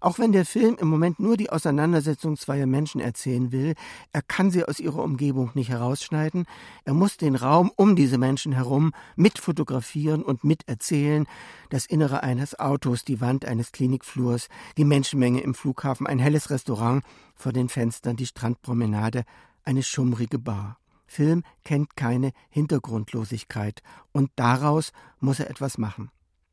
Auch 0.00 0.18
wenn 0.18 0.32
der 0.32 0.44
Film 0.44 0.76
im 0.80 0.88
Moment 0.88 1.18
nur 1.18 1.36
die 1.36 1.50
Auseinandersetzung 1.50 2.36
zweier 2.36 2.66
Menschen 2.66 3.00
erzählen 3.00 3.52
will, 3.52 3.74
er 4.12 4.22
kann 4.22 4.50
sie 4.50 4.64
aus 4.64 4.80
ihrer 4.80 5.02
Umgebung 5.02 5.50
nicht 5.54 5.70
herausschneiden, 5.70 6.46
er 6.84 6.94
muss 6.94 7.16
den 7.16 7.36
Raum 7.36 7.70
um 7.76 7.96
diese 7.96 8.18
Menschen 8.18 8.52
herum 8.52 8.92
mitfotografieren 9.16 10.22
und 10.22 10.44
miterzählen, 10.44 11.26
das 11.70 11.86
Innere 11.86 12.22
eines 12.22 12.58
Autos, 12.58 13.04
die 13.04 13.20
Wand 13.20 13.44
eines 13.44 13.72
Klinikflurs, 13.72 14.48
die 14.76 14.84
Menschenmenge 14.84 15.40
im 15.40 15.54
Flughafen, 15.54 16.06
ein 16.06 16.18
helles 16.18 16.50
Restaurant, 16.50 17.02
vor 17.34 17.52
den 17.52 17.68
Fenstern 17.68 18.16
die 18.16 18.26
Strandpromenade, 18.26 19.24
eine 19.64 19.82
schummrige 19.82 20.38
Bar. 20.38 20.78
Film 21.06 21.42
kennt 21.64 21.96
keine 21.96 22.32
Hintergrundlosigkeit, 22.50 23.82
und 24.12 24.30
daraus 24.36 24.92
muss 25.20 25.40
er 25.40 25.50
etwas 25.50 25.78
machen. 25.78 26.10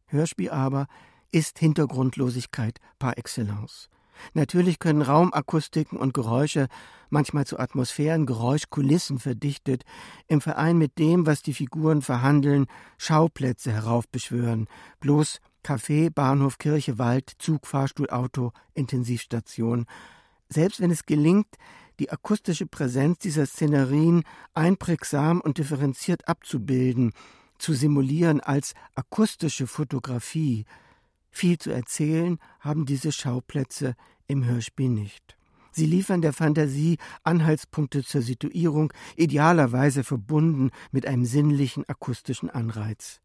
Hörspiel 0.07 0.49
aber 0.49 0.87
ist 1.31 1.59
Hintergrundlosigkeit 1.59 2.79
par 2.99 3.17
excellence. 3.17 3.89
Natürlich 4.33 4.79
können 4.79 5.01
Raumakustiken 5.01 5.97
und 5.97 6.13
Geräusche, 6.13 6.67
manchmal 7.09 7.45
zu 7.45 7.59
Atmosphären, 7.59 8.25
Geräuschkulissen 8.25 9.19
verdichtet, 9.19 9.83
im 10.27 10.41
Verein 10.41 10.77
mit 10.77 10.97
dem, 10.97 11.25
was 11.25 11.41
die 11.41 11.53
Figuren 11.53 12.01
verhandeln, 12.01 12.67
Schauplätze 12.97 13.71
heraufbeschwören, 13.71 14.67
bloß 14.99 15.41
Café, 15.63 16.09
Bahnhof, 16.09 16.57
Kirche, 16.57 16.97
Wald, 16.97 17.33
Zug, 17.39 17.67
Fahrstuhl, 17.67 18.09
Auto, 18.09 18.51
Intensivstation. 18.73 19.85
Selbst 20.49 20.79
wenn 20.79 20.91
es 20.91 21.05
gelingt, 21.05 21.47
die 21.99 22.11
akustische 22.11 22.65
Präsenz 22.65 23.19
dieser 23.19 23.45
Szenerien 23.45 24.23
einprägsam 24.53 25.41
und 25.41 25.57
differenziert 25.57 26.27
abzubilden, 26.27 27.13
zu 27.57 27.73
simulieren 27.73 28.41
als 28.41 28.73
akustische 28.95 29.65
Fotografie, 29.65 30.65
viel 31.35 31.57
zu 31.57 31.69
erzählen 31.69 32.39
haben 32.61 32.85
diese 32.85 33.11
Schauplätze 33.11 33.95
im 34.27 34.45
Hörspiel 34.45 34.89
nicht. 34.89 35.35
Sie 35.71 35.85
liefern 35.85 36.21
der 36.21 36.31
Fantasie 36.31 36.97
Anhaltspunkte 37.23 38.05
zur 38.05 38.21
Situierung, 38.21 38.93
idealerweise 39.17 40.05
verbunden 40.05 40.71
mit 40.91 41.05
einem 41.05 41.25
sinnlichen 41.25 41.83
akustischen 41.89 42.49
Anreiz. 42.49 43.19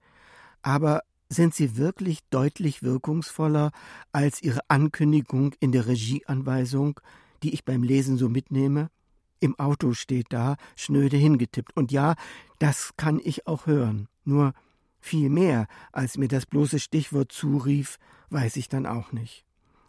Aber 0.60 1.02
sind 1.28 1.54
sie 1.54 1.76
wirklich 1.76 2.18
deutlich 2.30 2.82
wirkungsvoller 2.82 3.70
als 4.10 4.42
ihre 4.42 4.60
Ankündigung 4.66 5.54
in 5.60 5.70
der 5.70 5.86
Regieanweisung, 5.86 6.98
die 7.44 7.54
ich 7.54 7.64
beim 7.64 7.84
Lesen 7.84 8.18
so 8.18 8.28
mitnehme? 8.28 8.90
Im 9.38 9.56
Auto 9.56 9.92
steht 9.92 10.26
da, 10.30 10.56
schnöde 10.74 11.16
hingetippt. 11.16 11.76
Und 11.76 11.92
ja, 11.92 12.16
das 12.58 12.90
kann 12.96 13.20
ich 13.22 13.46
auch 13.46 13.66
hören. 13.66 14.08
Nur 14.24 14.52
viel 15.00 15.30
mehr, 15.30 15.66
als 15.92 16.18
mir 16.18 16.28
das 16.28 16.46
bloße 16.46 16.78
Stichwort 16.78 17.32
zurief, 17.32 17.98
weiß 18.30 18.56
ich 18.56 18.68
dann 18.68 18.86
auch 18.86 19.12
nicht. 19.12 19.44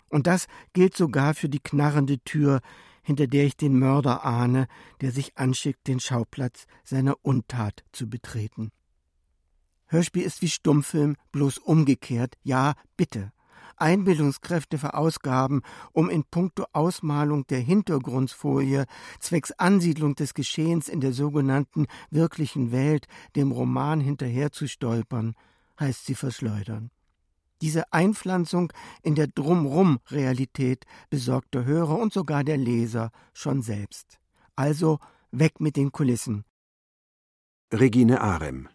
Und 0.09 0.27
das 0.27 0.47
gilt 0.73 0.95
sogar 0.95 1.33
für 1.33 1.49
die 1.49 1.59
knarrende 1.59 2.19
Tür, 2.19 2.61
hinter 3.01 3.27
der 3.27 3.45
ich 3.45 3.57
den 3.57 3.77
Mörder 3.77 4.23
ahne, 4.25 4.67
der 5.01 5.11
sich 5.11 5.37
anschickt, 5.37 5.87
den 5.87 5.99
Schauplatz 5.99 6.65
seiner 6.83 7.15
Untat 7.23 7.83
zu 7.91 8.09
betreten. 8.09 8.71
Hörspiel 9.87 10.23
ist 10.23 10.41
wie 10.41 10.49
Stummfilm, 10.49 11.15
bloß 11.31 11.57
umgekehrt, 11.57 12.37
ja, 12.43 12.75
bitte. 12.95 13.31
Einbildungskräfte 13.81 14.77
verausgaben, 14.77 15.61
um 15.91 16.09
in 16.09 16.23
puncto 16.23 16.65
Ausmalung 16.71 17.45
der 17.47 17.59
Hintergrundfolie 17.59 18.85
zwecks 19.19 19.51
Ansiedlung 19.51 20.15
des 20.15 20.33
Geschehens 20.33 20.87
in 20.87 21.01
der 21.01 21.13
sogenannten 21.13 21.87
wirklichen 22.09 22.71
Welt 22.71 23.07
dem 23.35 23.51
Roman 23.51 23.99
hinterherzustolpern, 23.99 25.35
heißt 25.79 26.05
sie 26.05 26.15
verschleudern. 26.15 26.91
Diese 27.61 27.91
Einpflanzung 27.93 28.73
in 29.03 29.15
der 29.15 29.27
Drumrum-Realität 29.27 30.85
besorgt 31.09 31.53
der 31.53 31.65
Hörer 31.65 31.97
und 31.99 32.11
sogar 32.11 32.43
der 32.43 32.57
Leser 32.57 33.11
schon 33.33 33.61
selbst. 33.61 34.19
Also 34.55 34.99
weg 35.31 35.59
mit 35.59 35.75
den 35.75 35.91
Kulissen. 35.91 36.43
Regine 37.71 38.21
Arem 38.21 38.67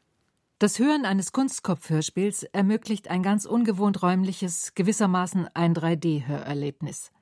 das 0.59 0.79
Hören 0.79 1.05
eines 1.05 1.33
Kunstkopfhörspiels 1.33 2.45
ermöglicht 2.45 3.09
ein 3.09 3.23
ganz 3.23 3.45
ungewohnt 3.45 4.03
räumliches, 4.03 4.75
gewissermaßen 4.75 5.49
ein 5.53 5.75
3D-Hörerlebnis. 5.75 7.13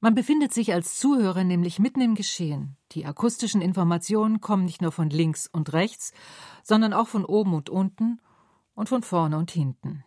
Man 0.00 0.14
befindet 0.14 0.54
sich 0.54 0.72
als 0.72 0.96
Zuhörer 0.96 1.44
nämlich 1.44 1.78
mitten 1.78 2.00
im 2.00 2.14
Geschehen. 2.14 2.78
Die 2.92 3.04
akustischen 3.04 3.60
Informationen 3.60 4.40
kommen 4.40 4.64
nicht 4.64 4.80
nur 4.80 4.92
von 4.92 5.10
links 5.10 5.46
und 5.52 5.74
rechts, 5.74 6.14
sondern 6.62 6.94
auch 6.94 7.08
von 7.08 7.26
oben 7.26 7.52
und 7.52 7.68
unten 7.68 8.22
und 8.72 8.88
von 8.88 9.02
vorne 9.02 9.36
und 9.36 9.50
hinten. 9.50 10.02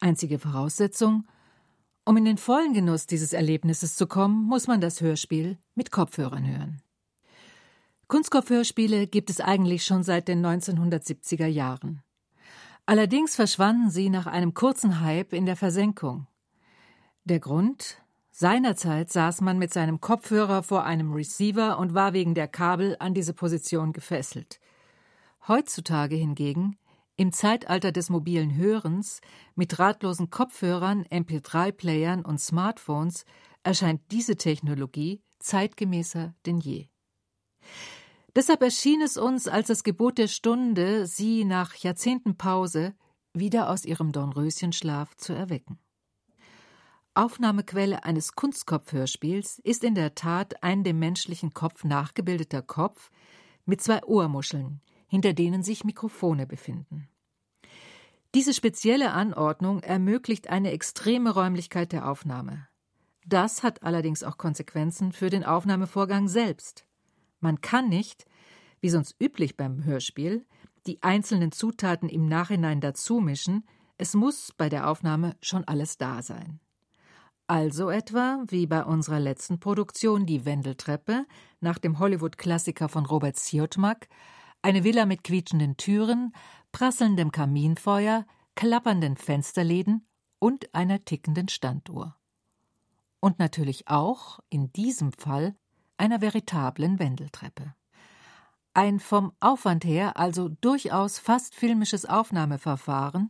Einzige 0.00 0.38
Voraussetzung, 0.38 1.26
um 2.04 2.18
in 2.18 2.26
den 2.26 2.36
vollen 2.36 2.74
Genuss 2.74 3.06
dieses 3.06 3.32
Erlebnisses 3.32 3.96
zu 3.96 4.06
kommen, 4.06 4.44
muss 4.44 4.66
man 4.66 4.82
das 4.82 5.00
Hörspiel 5.00 5.56
mit 5.74 5.90
Kopfhörern 5.90 6.46
hören. 6.46 6.82
Kunstkopfhörspiele 8.08 9.06
gibt 9.06 9.28
es 9.28 9.38
eigentlich 9.38 9.84
schon 9.84 10.02
seit 10.02 10.28
den 10.28 10.44
1970er 10.44 11.46
Jahren. 11.46 12.02
Allerdings 12.86 13.36
verschwanden 13.36 13.90
sie 13.90 14.08
nach 14.08 14.26
einem 14.26 14.54
kurzen 14.54 15.02
Hype 15.02 15.34
in 15.34 15.44
der 15.44 15.56
Versenkung. 15.56 16.26
Der 17.24 17.38
Grund? 17.38 18.02
Seinerzeit 18.30 19.12
saß 19.12 19.42
man 19.42 19.58
mit 19.58 19.74
seinem 19.74 20.00
Kopfhörer 20.00 20.62
vor 20.62 20.84
einem 20.84 21.12
Receiver 21.12 21.78
und 21.78 21.92
war 21.92 22.14
wegen 22.14 22.34
der 22.34 22.48
Kabel 22.48 22.96
an 22.98 23.12
diese 23.12 23.34
Position 23.34 23.92
gefesselt. 23.92 24.58
Heutzutage 25.46 26.16
hingegen, 26.16 26.78
im 27.16 27.30
Zeitalter 27.32 27.92
des 27.92 28.08
mobilen 28.08 28.56
Hörens, 28.56 29.20
mit 29.54 29.76
drahtlosen 29.76 30.30
Kopfhörern, 30.30 31.04
MP3-Playern 31.04 32.24
und 32.24 32.40
Smartphones, 32.40 33.26
erscheint 33.64 34.00
diese 34.12 34.36
Technologie 34.36 35.20
zeitgemäßer 35.40 36.34
denn 36.46 36.58
je. 36.58 36.88
Deshalb 38.34 38.62
erschien 38.62 39.00
es 39.00 39.16
uns 39.16 39.48
als 39.48 39.68
das 39.68 39.82
Gebot 39.82 40.18
der 40.18 40.28
Stunde, 40.28 41.06
sie 41.06 41.44
nach 41.44 41.74
Jahrzehnten 41.74 42.36
Pause 42.36 42.94
wieder 43.32 43.70
aus 43.70 43.84
ihrem 43.84 44.12
Dornröschenschlaf 44.12 45.16
zu 45.16 45.32
erwecken. 45.32 45.78
Aufnahmequelle 47.14 48.04
eines 48.04 48.34
Kunstkopfhörspiels 48.34 49.58
ist 49.64 49.82
in 49.82 49.94
der 49.94 50.14
Tat 50.14 50.62
ein 50.62 50.84
dem 50.84 50.98
menschlichen 51.00 51.52
Kopf 51.52 51.82
nachgebildeter 51.82 52.62
Kopf 52.62 53.10
mit 53.64 53.80
zwei 53.80 54.04
Ohrmuscheln, 54.04 54.80
hinter 55.08 55.32
denen 55.32 55.62
sich 55.62 55.82
Mikrofone 55.82 56.46
befinden. 56.46 57.08
Diese 58.34 58.52
spezielle 58.52 59.10
Anordnung 59.10 59.82
ermöglicht 59.82 60.48
eine 60.48 60.70
extreme 60.70 61.30
Räumlichkeit 61.30 61.92
der 61.92 62.08
Aufnahme. 62.08 62.68
Das 63.26 63.62
hat 63.62 63.82
allerdings 63.82 64.22
auch 64.22 64.36
Konsequenzen 64.36 65.12
für 65.12 65.28
den 65.28 65.44
Aufnahmevorgang 65.44 66.28
selbst. 66.28 66.86
Man 67.40 67.60
kann 67.60 67.88
nicht, 67.88 68.24
wie 68.80 68.90
sonst 68.90 69.16
üblich 69.20 69.56
beim 69.56 69.84
Hörspiel, 69.84 70.46
die 70.86 71.02
einzelnen 71.02 71.52
Zutaten 71.52 72.08
im 72.08 72.26
Nachhinein 72.26 72.80
dazumischen, 72.80 73.64
es 73.96 74.14
muss 74.14 74.52
bei 74.56 74.68
der 74.68 74.88
Aufnahme 74.88 75.36
schon 75.42 75.64
alles 75.64 75.98
da 75.98 76.22
sein. 76.22 76.60
Also 77.46 77.90
etwa 77.90 78.44
wie 78.48 78.66
bei 78.66 78.84
unserer 78.84 79.18
letzten 79.18 79.58
Produktion 79.58 80.26
Die 80.26 80.44
Wendeltreppe 80.44 81.24
nach 81.60 81.78
dem 81.78 81.98
Hollywood-Klassiker 81.98 82.88
von 82.88 83.06
Robert 83.06 83.36
Siodmak, 83.36 84.08
eine 84.60 84.84
Villa 84.84 85.06
mit 85.06 85.24
quietschenden 85.24 85.76
Türen, 85.76 86.32
prasselndem 86.72 87.32
Kaminfeuer, 87.32 88.26
klappernden 88.54 89.16
Fensterläden 89.16 90.06
und 90.38 90.74
einer 90.74 91.04
tickenden 91.04 91.48
Standuhr. 91.48 92.16
Und 93.20 93.38
natürlich 93.38 93.88
auch, 93.88 94.40
in 94.48 94.72
diesem 94.72 95.12
Fall, 95.12 95.56
einer 95.98 96.20
veritablen 96.20 96.98
Wendeltreppe. 96.98 97.74
Ein 98.74 99.00
vom 99.00 99.32
Aufwand 99.40 99.84
her 99.84 100.16
also 100.16 100.48
durchaus 100.48 101.18
fast 101.18 101.54
filmisches 101.54 102.06
Aufnahmeverfahren 102.06 103.28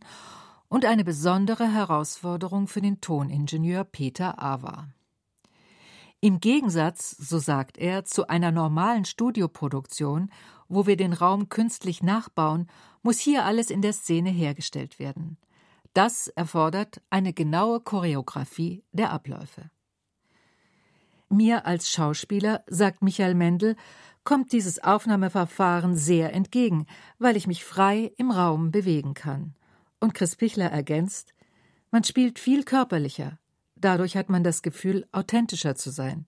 und 0.67 0.85
eine 0.85 1.03
besondere 1.03 1.71
Herausforderung 1.71 2.67
für 2.67 2.81
den 2.81 3.01
Toningenieur 3.01 3.83
Peter 3.83 4.41
Awa. 4.41 4.87
Im 6.21 6.39
Gegensatz, 6.39 7.11
so 7.11 7.39
sagt 7.39 7.77
er, 7.77 8.03
zu 8.03 8.27
einer 8.27 8.51
normalen 8.51 9.05
Studioproduktion, 9.05 10.29
wo 10.67 10.85
wir 10.85 10.97
den 10.97 11.13
Raum 11.13 11.49
künstlich 11.49 12.03
nachbauen, 12.03 12.67
muss 13.01 13.19
hier 13.19 13.45
alles 13.45 13.69
in 13.69 13.81
der 13.81 13.93
Szene 13.93 14.29
hergestellt 14.29 14.99
werden. 14.99 15.37
Das 15.93 16.27
erfordert 16.27 17.01
eine 17.09 17.33
genaue 17.33 17.79
Choreografie 17.79 18.83
der 18.91 19.11
Abläufe. 19.11 19.71
Mir 21.29 21.65
als 21.67 21.89
Schauspieler, 21.89 22.63
sagt 22.67 23.03
Michael 23.03 23.35
Mendel, 23.35 23.75
kommt 24.23 24.51
dieses 24.51 24.83
Aufnahmeverfahren 24.83 25.95
sehr 25.95 26.33
entgegen, 26.33 26.87
weil 27.19 27.37
ich 27.37 27.47
mich 27.47 27.63
frei 27.63 28.11
im 28.17 28.31
Raum 28.31 28.71
bewegen 28.71 29.13
kann. 29.13 29.53
Und 29.99 30.13
Chris 30.13 30.35
Pichler 30.35 30.71
ergänzt, 30.71 31.33
man 31.91 32.03
spielt 32.03 32.39
viel 32.39 32.63
körperlicher. 32.63 33.39
Dadurch 33.75 34.17
hat 34.17 34.29
man 34.29 34.43
das 34.43 34.61
Gefühl, 34.61 35.07
authentischer 35.11 35.75
zu 35.75 35.89
sein. 35.89 36.25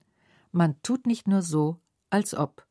Man 0.52 0.76
tut 0.82 1.06
nicht 1.06 1.28
nur 1.28 1.42
so, 1.42 1.78
als 2.10 2.34
ob. 2.34 2.66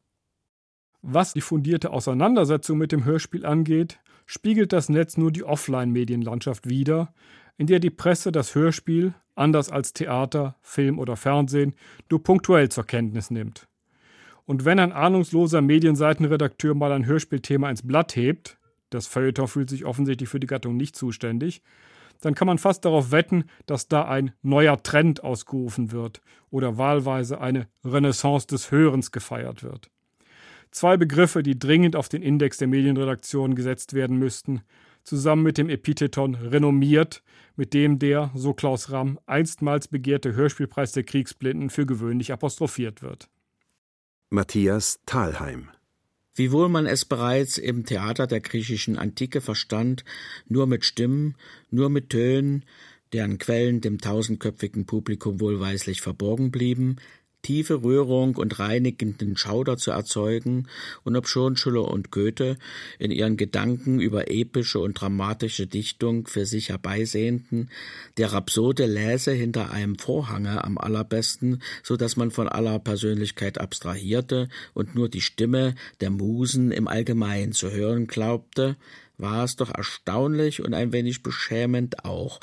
Was 1.01 1.33
die 1.33 1.41
fundierte 1.41 1.91
Auseinandersetzung 1.91 2.77
mit 2.77 2.91
dem 2.91 3.05
Hörspiel 3.05 3.45
angeht, 3.45 3.99
spiegelt 4.25 4.71
das 4.71 4.89
Netz 4.89 5.17
nur 5.17 5.31
die 5.31 5.43
Offline-Medienlandschaft 5.43 6.69
wider, 6.69 7.13
in 7.57 7.67
der 7.67 7.79
die 7.79 7.89
Presse 7.89 8.31
das 8.31 8.55
Hörspiel, 8.55 9.13
anders 9.41 9.69
als 9.69 9.93
Theater, 9.93 10.55
Film 10.61 10.99
oder 10.99 11.17
Fernsehen, 11.17 11.73
nur 12.09 12.23
punktuell 12.23 12.69
zur 12.69 12.85
Kenntnis 12.85 13.31
nimmt. 13.31 13.67
Und 14.45 14.65
wenn 14.65 14.79
ein 14.79 14.91
ahnungsloser 14.91 15.61
Medienseitenredakteur 15.61 16.75
mal 16.75 16.91
ein 16.91 17.05
Hörspielthema 17.05 17.69
ins 17.69 17.85
Blatt 17.85 18.15
hebt, 18.15 18.57
das 18.89 19.07
Feuilleton 19.07 19.47
fühlt 19.47 19.69
sich 19.69 19.85
offensichtlich 19.85 20.29
für 20.29 20.39
die 20.39 20.47
Gattung 20.47 20.77
nicht 20.77 20.95
zuständig, 20.95 21.61
dann 22.21 22.35
kann 22.35 22.47
man 22.47 22.59
fast 22.59 22.85
darauf 22.85 23.11
wetten, 23.11 23.45
dass 23.65 23.87
da 23.87 24.05
ein 24.05 24.31
neuer 24.43 24.81
Trend 24.83 25.23
ausgerufen 25.23 25.91
wird 25.91 26.21
oder 26.49 26.77
wahlweise 26.77 27.41
eine 27.41 27.67
Renaissance 27.83 28.47
des 28.47 28.71
Hörens 28.71 29.11
gefeiert 29.11 29.63
wird. 29.63 29.89
Zwei 30.69 30.97
Begriffe, 30.97 31.43
die 31.43 31.57
dringend 31.57 31.95
auf 31.95 32.07
den 32.07 32.21
Index 32.21 32.57
der 32.57 32.67
Medienredaktion 32.67 33.55
gesetzt 33.55 33.93
werden 33.93 34.17
müssten, 34.17 34.61
zusammen 35.03 35.43
mit 35.43 35.57
dem 35.57 35.69
Epitheton 35.69 36.35
renommiert, 36.35 37.23
mit 37.55 37.73
dem 37.73 37.99
der, 37.99 38.31
so 38.35 38.53
Klaus 38.53 38.91
Ramm, 38.91 39.19
einstmals 39.25 39.87
begehrte 39.87 40.33
Hörspielpreis 40.33 40.91
der 40.91 41.03
Kriegsblinden 41.03 41.69
für 41.69 41.85
gewöhnlich 41.85 42.31
apostrophiert 42.31 43.01
wird. 43.01 43.29
Matthias 44.29 44.99
Thalheim 45.05 45.69
Wiewohl 46.33 46.69
man 46.69 46.85
es 46.85 47.03
bereits 47.03 47.57
im 47.57 47.85
Theater 47.85 48.25
der 48.25 48.39
griechischen 48.39 48.97
Antike 48.97 49.41
verstand, 49.41 50.05
nur 50.47 50.65
mit 50.65 50.85
Stimmen, 50.85 51.35
nur 51.69 51.89
mit 51.89 52.09
Tönen, 52.09 52.63
deren 53.11 53.37
Quellen 53.37 53.81
dem 53.81 53.99
tausendköpfigen 53.99 54.85
Publikum 54.85 55.41
wohlweislich 55.41 56.01
verborgen 56.01 56.51
blieben, 56.51 56.95
tiefe 57.41 57.83
Rührung 57.83 58.35
und 58.35 58.59
reinigenden 58.59 59.37
Schauder 59.37 59.77
zu 59.77 59.91
erzeugen, 59.91 60.67
und 61.03 61.15
obschon 61.15 61.57
Schiller 61.57 61.87
und 61.87 62.11
Goethe 62.11 62.57
in 62.99 63.11
ihren 63.11 63.37
Gedanken 63.37 63.99
über 63.99 64.29
epische 64.29 64.79
und 64.79 64.93
dramatische 64.93 65.67
Dichtung 65.67 66.27
für 66.27 66.45
sich 66.45 66.69
herbeisehnten, 66.69 67.69
der 68.17 68.33
Rhapsode 68.33 68.85
läse 68.85 69.31
hinter 69.31 69.71
einem 69.71 69.97
Vorhange 69.97 70.63
am 70.63 70.77
allerbesten, 70.77 71.61
so 71.83 71.97
dass 71.97 72.15
man 72.15 72.31
von 72.31 72.47
aller 72.47 72.79
Persönlichkeit 72.79 73.59
abstrahierte 73.59 74.49
und 74.73 74.95
nur 74.95 75.09
die 75.09 75.21
Stimme 75.21 75.75
der 75.99 76.09
Musen 76.09 76.71
im 76.71 76.87
Allgemeinen 76.87 77.51
zu 77.51 77.71
hören 77.71 78.07
glaubte, 78.07 78.75
war 79.17 79.43
es 79.43 79.55
doch 79.55 79.73
erstaunlich 79.73 80.61
und 80.61 80.73
ein 80.73 80.91
wenig 80.91 81.23
beschämend 81.23 82.05
auch, 82.05 82.39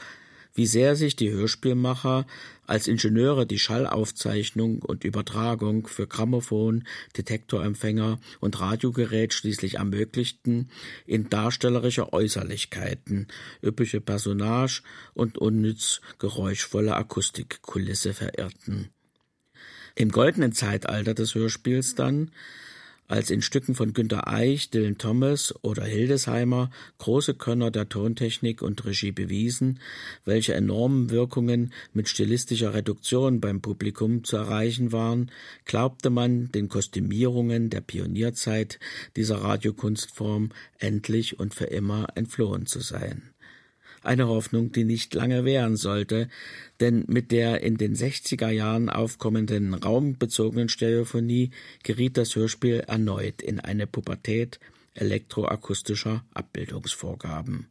wie 0.58 0.66
sehr 0.66 0.96
sich 0.96 1.14
die 1.14 1.30
Hörspielmacher 1.30 2.26
als 2.66 2.88
Ingenieure 2.88 3.46
die 3.46 3.60
Schallaufzeichnung 3.60 4.82
und 4.82 5.04
Übertragung 5.04 5.86
für 5.86 6.08
Grammophon, 6.08 6.82
Detektorempfänger 7.16 8.18
und 8.40 8.58
Radiogerät 8.58 9.32
schließlich 9.32 9.76
ermöglichten, 9.76 10.68
in 11.06 11.30
darstellerischer 11.30 12.12
Äußerlichkeiten, 12.12 13.28
üppige 13.62 14.00
Personage 14.00 14.82
und 15.14 15.38
unnütz 15.38 16.00
geräuschvolle 16.18 16.96
Akustikkulisse 16.96 18.12
verirrten. 18.12 18.88
Im 19.94 20.10
goldenen 20.10 20.50
Zeitalter 20.50 21.14
des 21.14 21.36
Hörspiels 21.36 21.94
dann 21.94 22.32
als 23.08 23.30
in 23.30 23.42
Stücken 23.42 23.74
von 23.74 23.94
Günter 23.94 24.28
Eich, 24.28 24.70
Dylan 24.70 24.98
Thomas 24.98 25.54
oder 25.62 25.84
Hildesheimer 25.84 26.70
große 26.98 27.34
Könner 27.34 27.70
der 27.70 27.88
Tontechnik 27.88 28.62
und 28.62 28.84
Regie 28.84 29.12
bewiesen, 29.12 29.80
welche 30.24 30.54
enormen 30.54 31.10
Wirkungen 31.10 31.72
mit 31.94 32.08
stilistischer 32.08 32.74
Reduktion 32.74 33.40
beim 33.40 33.62
Publikum 33.62 34.24
zu 34.24 34.36
erreichen 34.36 34.92
waren, 34.92 35.30
glaubte 35.64 36.10
man 36.10 36.52
den 36.52 36.68
Kostümierungen 36.68 37.70
der 37.70 37.80
Pionierzeit 37.80 38.78
dieser 39.16 39.36
Radiokunstform 39.36 40.50
endlich 40.78 41.40
und 41.40 41.54
für 41.54 41.66
immer 41.66 42.08
entflohen 42.14 42.66
zu 42.66 42.80
sein 42.80 43.22
eine 44.02 44.28
Hoffnung, 44.28 44.72
die 44.72 44.84
nicht 44.84 45.14
lange 45.14 45.44
währen 45.44 45.76
sollte, 45.76 46.28
denn 46.80 47.04
mit 47.08 47.32
der 47.32 47.62
in 47.62 47.76
den 47.76 47.94
60er 47.94 48.50
Jahren 48.50 48.88
aufkommenden 48.88 49.74
raumbezogenen 49.74 50.68
Stereophonie 50.68 51.50
geriet 51.82 52.16
das 52.16 52.36
Hörspiel 52.36 52.80
erneut 52.86 53.42
in 53.42 53.60
eine 53.60 53.86
Pubertät 53.86 54.60
elektroakustischer 54.94 56.24
Abbildungsvorgaben. 56.34 57.68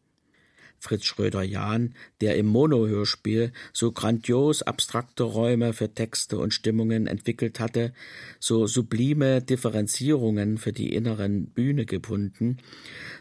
Fritz 0.79 1.05
Schröder-Jahn, 1.05 1.95
der 2.21 2.35
im 2.35 2.45
Mono-Hörspiel 2.47 3.51
so 3.73 3.91
grandios 3.91 4.61
abstrakte 4.61 5.23
Räume 5.23 5.73
für 5.73 5.93
Texte 5.93 6.37
und 6.37 6.53
Stimmungen 6.53 7.07
entwickelt 7.07 7.59
hatte, 7.59 7.93
so 8.39 8.67
sublime 8.67 9.41
Differenzierungen 9.41 10.57
für 10.57 10.73
die 10.73 10.93
inneren 10.93 11.47
Bühne 11.47 11.85
gebunden, 11.85 12.57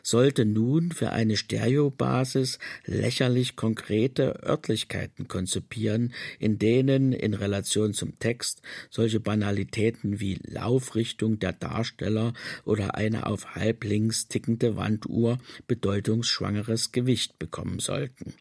sollte 0.03 0.45
nun 0.45 0.93
für 0.93 1.11
eine 1.11 1.37
Stereobasis 1.37 2.59
lächerlich 2.85 3.57
konkrete 3.57 4.43
Örtlichkeiten 4.43 5.29
konzipieren, 5.29 6.13
in 6.39 6.59
denen 6.59 7.13
in 7.13 7.35
Relation 7.35 7.95
zum 7.95 8.19
Text 8.19 8.63
solche 8.91 9.21
Banalitäten 9.21 10.21
wie 10.21 10.39
Laufrichtung 10.45 11.39
der 11.39 11.53
Darsteller 11.53 12.35
oder 12.65 12.95
eine 12.95 13.27
auf 13.27 13.55
halblinks 13.55 14.29
tickende 14.29 14.77
Wanduhr 14.77 15.39
bedeutungsschwangeres 15.67 16.93
Gewicht 16.93 17.39
bekommen 17.47 17.79
sollten. 17.79 18.35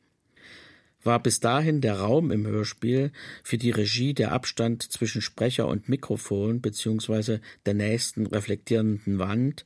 war 1.03 1.21
bis 1.21 1.39
dahin 1.39 1.81
der 1.81 1.99
Raum 1.99 2.31
im 2.31 2.47
Hörspiel 2.47 3.11
für 3.43 3.59
die 3.59 3.69
Regie 3.69 4.15
der 4.15 4.31
Abstand 4.31 4.81
zwischen 4.91 5.21
Sprecher 5.21 5.67
und 5.67 5.87
Mikrofon 5.87 6.61
bzw. 6.61 7.39
der 7.67 7.75
nächsten 7.75 8.25
reflektierenden 8.25 9.19
Wand, 9.19 9.65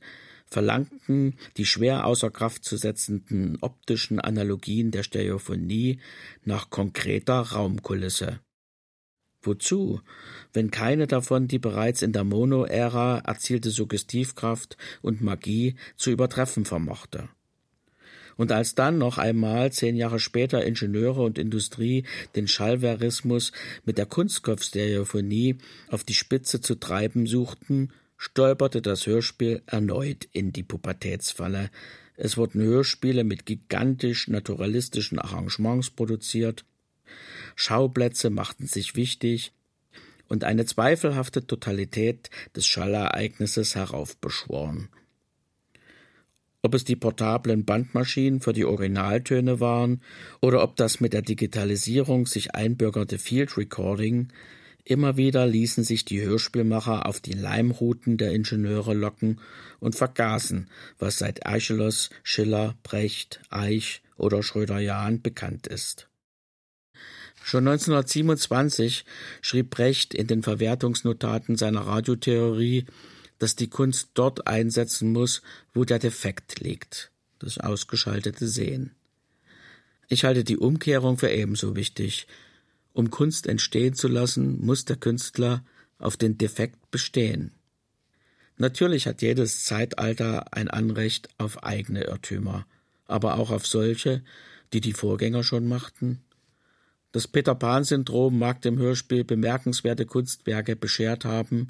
verlangten 0.50 1.36
die 1.56 1.64
schwer 1.64 2.04
außer 2.04 2.30
Kraft 2.30 2.64
zu 2.64 2.76
setzenden 2.76 3.56
optischen 3.62 4.20
Analogien 4.20 4.90
der 4.90 5.02
Stereophonie 5.02 6.00
nach 6.44 6.68
konkreter 6.68 7.40
Raumkulisse. 7.40 8.40
Wozu, 9.42 10.02
wenn 10.52 10.70
keine 10.70 11.06
davon 11.06 11.48
die 11.48 11.58
bereits 11.58 12.02
in 12.02 12.12
der 12.12 12.24
Mono-Ära 12.24 13.20
erzielte 13.20 13.70
Suggestivkraft 13.70 14.76
und 15.00 15.22
Magie 15.22 15.76
zu 15.96 16.10
übertreffen 16.10 16.66
vermochte? 16.66 17.30
Und 18.40 18.52
als 18.52 18.74
dann 18.74 18.96
noch 18.96 19.18
einmal 19.18 19.70
zehn 19.70 19.96
Jahre 19.96 20.18
später 20.18 20.64
Ingenieure 20.64 21.20
und 21.20 21.36
Industrie 21.36 22.04
den 22.34 22.48
Schallverismus 22.48 23.52
mit 23.84 23.98
der 23.98 24.06
Kunstkopfstereophonie 24.06 25.58
auf 25.88 26.04
die 26.04 26.14
Spitze 26.14 26.62
zu 26.62 26.76
treiben 26.76 27.26
suchten, 27.26 27.92
stolperte 28.16 28.80
das 28.80 29.06
Hörspiel 29.06 29.60
erneut 29.66 30.26
in 30.32 30.54
die 30.54 30.62
Pubertätsfalle. 30.62 31.68
Es 32.16 32.38
wurden 32.38 32.62
Hörspiele 32.62 33.24
mit 33.24 33.44
gigantisch 33.44 34.26
naturalistischen 34.26 35.18
Arrangements 35.18 35.90
produziert, 35.90 36.64
Schauplätze 37.56 38.30
machten 38.30 38.66
sich 38.66 38.96
wichtig 38.96 39.52
und 40.28 40.44
eine 40.44 40.64
zweifelhafte 40.64 41.46
Totalität 41.46 42.30
des 42.56 42.66
Schallereignisses 42.66 43.74
heraufbeschworen. 43.74 44.88
Ob 46.62 46.74
es 46.74 46.84
die 46.84 46.96
portablen 46.96 47.64
Bandmaschinen 47.64 48.40
für 48.40 48.52
die 48.52 48.64
Originaltöne 48.64 49.60
waren 49.60 50.02
oder 50.40 50.62
ob 50.62 50.76
das 50.76 51.00
mit 51.00 51.12
der 51.12 51.22
Digitalisierung 51.22 52.26
sich 52.26 52.54
einbürgerte 52.54 53.18
Field 53.18 53.56
Recording 53.56 54.28
Immer 54.84 55.16
wieder 55.16 55.46
ließen 55.46 55.84
sich 55.84 56.04
die 56.04 56.22
Hörspielmacher 56.22 57.06
auf 57.06 57.20
die 57.20 57.32
Leimruten 57.32 58.16
der 58.16 58.32
Ingenieure 58.32 58.94
locken 58.94 59.40
und 59.78 59.94
vergaßen, 59.94 60.68
was 60.98 61.18
seit 61.18 61.46
Aeschylus, 61.46 62.10
Schiller, 62.22 62.74
Brecht, 62.82 63.40
Eich 63.50 64.02
oder 64.16 64.42
Schröder-Jahn 64.42 65.22
bekannt 65.22 65.66
ist. 65.66 66.08
Schon 67.42 67.68
1927 67.68 69.04
schrieb 69.40 69.70
Brecht 69.70 70.12
in 70.12 70.26
den 70.26 70.42
Verwertungsnotaten 70.42 71.56
seiner 71.56 71.82
Radiotheorie, 71.82 72.84
dass 73.40 73.56
die 73.56 73.68
Kunst 73.68 74.10
dort 74.14 74.46
einsetzen 74.46 75.12
muss, 75.12 75.42
wo 75.74 75.84
der 75.84 75.98
Defekt 75.98 76.60
liegt, 76.60 77.10
das 77.40 77.58
ausgeschaltete 77.58 78.46
Sehen. 78.46 78.92
Ich 80.08 80.24
halte 80.24 80.44
die 80.44 80.58
Umkehrung 80.58 81.18
für 81.18 81.30
ebenso 81.30 81.74
wichtig, 81.74 82.28
um 82.92 83.10
Kunst 83.10 83.46
entstehen 83.46 83.94
zu 83.94 84.08
lassen, 84.08 84.64
muss 84.64 84.84
der 84.84 84.96
Künstler 84.96 85.64
auf 85.98 86.16
den 86.16 86.36
Defekt 86.36 86.90
bestehen. 86.90 87.52
Natürlich 88.58 89.06
hat 89.06 89.22
jedes 89.22 89.64
Zeitalter 89.64 90.52
ein 90.52 90.68
Anrecht 90.68 91.30
auf 91.38 91.64
eigene 91.64 92.04
Irrtümer, 92.04 92.66
aber 93.06 93.38
auch 93.38 93.50
auf 93.50 93.66
solche, 93.66 94.22
die 94.74 94.82
die 94.82 94.92
Vorgänger 94.92 95.44
schon 95.44 95.66
machten. 95.66 96.20
Das 97.12 97.26
Peter 97.26 97.54
Pan-Syndrom 97.54 98.38
mag 98.38 98.60
dem 98.60 98.78
Hörspiel 98.78 99.24
bemerkenswerte 99.24 100.04
Kunstwerke 100.04 100.76
beschert 100.76 101.24
haben, 101.24 101.68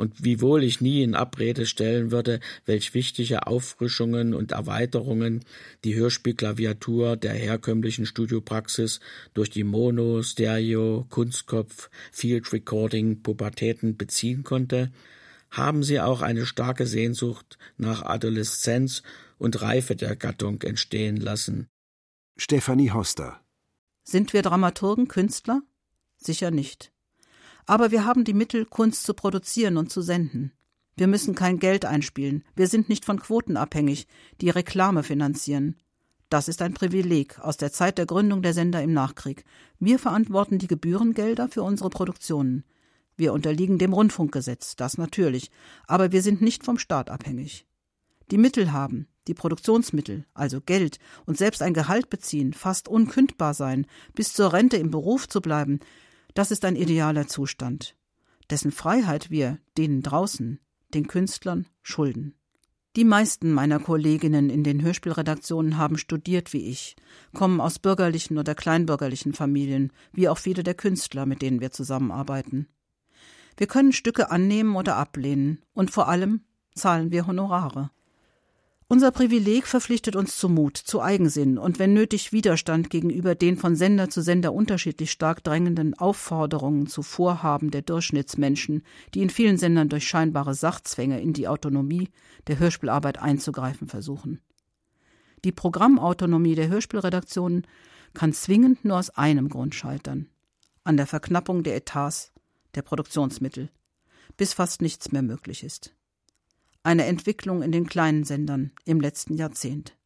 und 0.00 0.24
wiewohl 0.24 0.64
ich 0.64 0.80
nie 0.80 1.02
in 1.02 1.14
Abrede 1.14 1.66
stellen 1.66 2.10
würde, 2.10 2.40
welch 2.64 2.94
wichtige 2.94 3.46
Auffrischungen 3.46 4.32
und 4.32 4.52
Erweiterungen 4.52 5.44
die 5.84 5.94
Hörspielklaviatur 5.94 7.18
der 7.18 7.34
herkömmlichen 7.34 8.06
Studiopraxis 8.06 9.00
durch 9.34 9.50
die 9.50 9.62
Mono, 9.62 10.22
Stereo, 10.22 11.06
Kunstkopf, 11.10 11.90
Field 12.12 12.50
Recording 12.50 13.22
Pubertäten 13.22 13.98
beziehen 13.98 14.42
konnte, 14.42 14.90
haben 15.50 15.82
sie 15.82 16.00
auch 16.00 16.22
eine 16.22 16.46
starke 16.46 16.86
Sehnsucht 16.86 17.58
nach 17.76 18.02
Adoleszenz 18.02 19.02
und 19.36 19.60
Reife 19.60 19.96
der 19.96 20.16
Gattung 20.16 20.62
entstehen 20.62 21.18
lassen. 21.18 21.68
Stefanie 22.38 22.90
Hoster 22.90 23.38
Sind 24.02 24.32
wir 24.32 24.40
Dramaturgen 24.40 25.08
Künstler? 25.08 25.60
Sicher 26.16 26.50
nicht. 26.50 26.90
Aber 27.70 27.92
wir 27.92 28.04
haben 28.04 28.24
die 28.24 28.34
Mittel, 28.34 28.66
Kunst 28.66 29.04
zu 29.04 29.14
produzieren 29.14 29.76
und 29.76 29.92
zu 29.92 30.02
senden. 30.02 30.50
Wir 30.96 31.06
müssen 31.06 31.36
kein 31.36 31.60
Geld 31.60 31.84
einspielen. 31.84 32.42
Wir 32.56 32.66
sind 32.66 32.88
nicht 32.88 33.04
von 33.04 33.20
Quoten 33.20 33.56
abhängig, 33.56 34.08
die 34.40 34.50
Reklame 34.50 35.04
finanzieren. 35.04 35.76
Das 36.30 36.48
ist 36.48 36.62
ein 36.62 36.74
Privileg 36.74 37.38
aus 37.38 37.58
der 37.58 37.70
Zeit 37.70 37.96
der 37.96 38.06
Gründung 38.06 38.42
der 38.42 38.54
Sender 38.54 38.82
im 38.82 38.92
Nachkrieg. 38.92 39.44
Wir 39.78 40.00
verantworten 40.00 40.58
die 40.58 40.66
Gebührengelder 40.66 41.46
für 41.46 41.62
unsere 41.62 41.90
Produktionen. 41.90 42.64
Wir 43.16 43.32
unterliegen 43.32 43.78
dem 43.78 43.92
Rundfunkgesetz, 43.92 44.74
das 44.74 44.98
natürlich, 44.98 45.52
aber 45.86 46.10
wir 46.10 46.22
sind 46.22 46.42
nicht 46.42 46.64
vom 46.64 46.76
Staat 46.76 47.08
abhängig. 47.08 47.68
Die 48.32 48.38
Mittel 48.38 48.72
haben, 48.72 49.06
die 49.28 49.34
Produktionsmittel, 49.34 50.24
also 50.34 50.60
Geld 50.60 50.98
und 51.24 51.38
selbst 51.38 51.62
ein 51.62 51.74
Gehalt 51.74 52.10
beziehen, 52.10 52.52
fast 52.52 52.88
unkündbar 52.88 53.54
sein, 53.54 53.86
bis 54.16 54.32
zur 54.32 54.52
Rente 54.52 54.76
im 54.76 54.90
Beruf 54.90 55.28
zu 55.28 55.40
bleiben, 55.40 55.78
das 56.34 56.50
ist 56.50 56.64
ein 56.64 56.76
idealer 56.76 57.26
Zustand, 57.26 57.96
dessen 58.50 58.72
Freiheit 58.72 59.30
wir 59.30 59.58
denen 59.76 60.02
draußen, 60.02 60.60
den 60.94 61.06
Künstlern, 61.06 61.66
schulden. 61.82 62.34
Die 62.96 63.04
meisten 63.04 63.52
meiner 63.52 63.78
Kolleginnen 63.78 64.50
in 64.50 64.64
den 64.64 64.82
Hörspielredaktionen 64.82 65.76
haben 65.76 65.96
studiert 65.96 66.52
wie 66.52 66.68
ich, 66.68 66.96
kommen 67.32 67.60
aus 67.60 67.78
bürgerlichen 67.78 68.36
oder 68.36 68.56
kleinbürgerlichen 68.56 69.32
Familien, 69.32 69.92
wie 70.12 70.28
auch 70.28 70.38
viele 70.38 70.64
der 70.64 70.74
Künstler, 70.74 71.24
mit 71.24 71.40
denen 71.40 71.60
wir 71.60 71.70
zusammenarbeiten. 71.70 72.66
Wir 73.56 73.68
können 73.68 73.92
Stücke 73.92 74.32
annehmen 74.32 74.74
oder 74.74 74.96
ablehnen, 74.96 75.60
und 75.72 75.92
vor 75.92 76.08
allem 76.08 76.42
zahlen 76.74 77.12
wir 77.12 77.28
Honorare. 77.28 77.90
Unser 78.92 79.12
Privileg 79.12 79.68
verpflichtet 79.68 80.16
uns 80.16 80.36
zu 80.36 80.48
Mut, 80.48 80.76
zu 80.76 81.00
Eigensinn 81.00 81.58
und 81.58 81.78
wenn 81.78 81.94
nötig 81.94 82.32
Widerstand 82.32 82.90
gegenüber 82.90 83.36
den 83.36 83.56
von 83.56 83.76
Sender 83.76 84.10
zu 84.10 84.20
Sender 84.20 84.52
unterschiedlich 84.52 85.12
stark 85.12 85.44
drängenden 85.44 85.94
Aufforderungen 85.94 86.88
zu 86.88 87.02
Vorhaben 87.02 87.70
der 87.70 87.82
Durchschnittsmenschen, 87.82 88.82
die 89.14 89.22
in 89.22 89.30
vielen 89.30 89.58
Sendern 89.58 89.90
durch 89.90 90.08
scheinbare 90.08 90.54
Sachzwänge 90.54 91.20
in 91.20 91.32
die 91.32 91.46
Autonomie 91.46 92.08
der 92.48 92.58
Hörspielarbeit 92.58 93.18
einzugreifen 93.18 93.86
versuchen. 93.86 94.40
Die 95.44 95.52
Programmautonomie 95.52 96.56
der 96.56 96.66
Hörspielredaktionen 96.66 97.68
kann 98.12 98.32
zwingend 98.32 98.84
nur 98.84 98.98
aus 98.98 99.10
einem 99.10 99.50
Grund 99.50 99.76
scheitern 99.76 100.26
an 100.82 100.96
der 100.96 101.06
Verknappung 101.06 101.62
der 101.62 101.76
Etats, 101.76 102.32
der 102.74 102.82
Produktionsmittel, 102.82 103.70
bis 104.36 104.52
fast 104.52 104.82
nichts 104.82 105.12
mehr 105.12 105.22
möglich 105.22 105.62
ist 105.62 105.94
eine 106.82 107.06
Entwicklung 107.06 107.62
in 107.62 107.72
den 107.72 107.86
kleinen 107.86 108.24
Sendern 108.24 108.72
im 108.84 109.00
letzten 109.00 109.34
Jahrzehnt. 109.34 109.96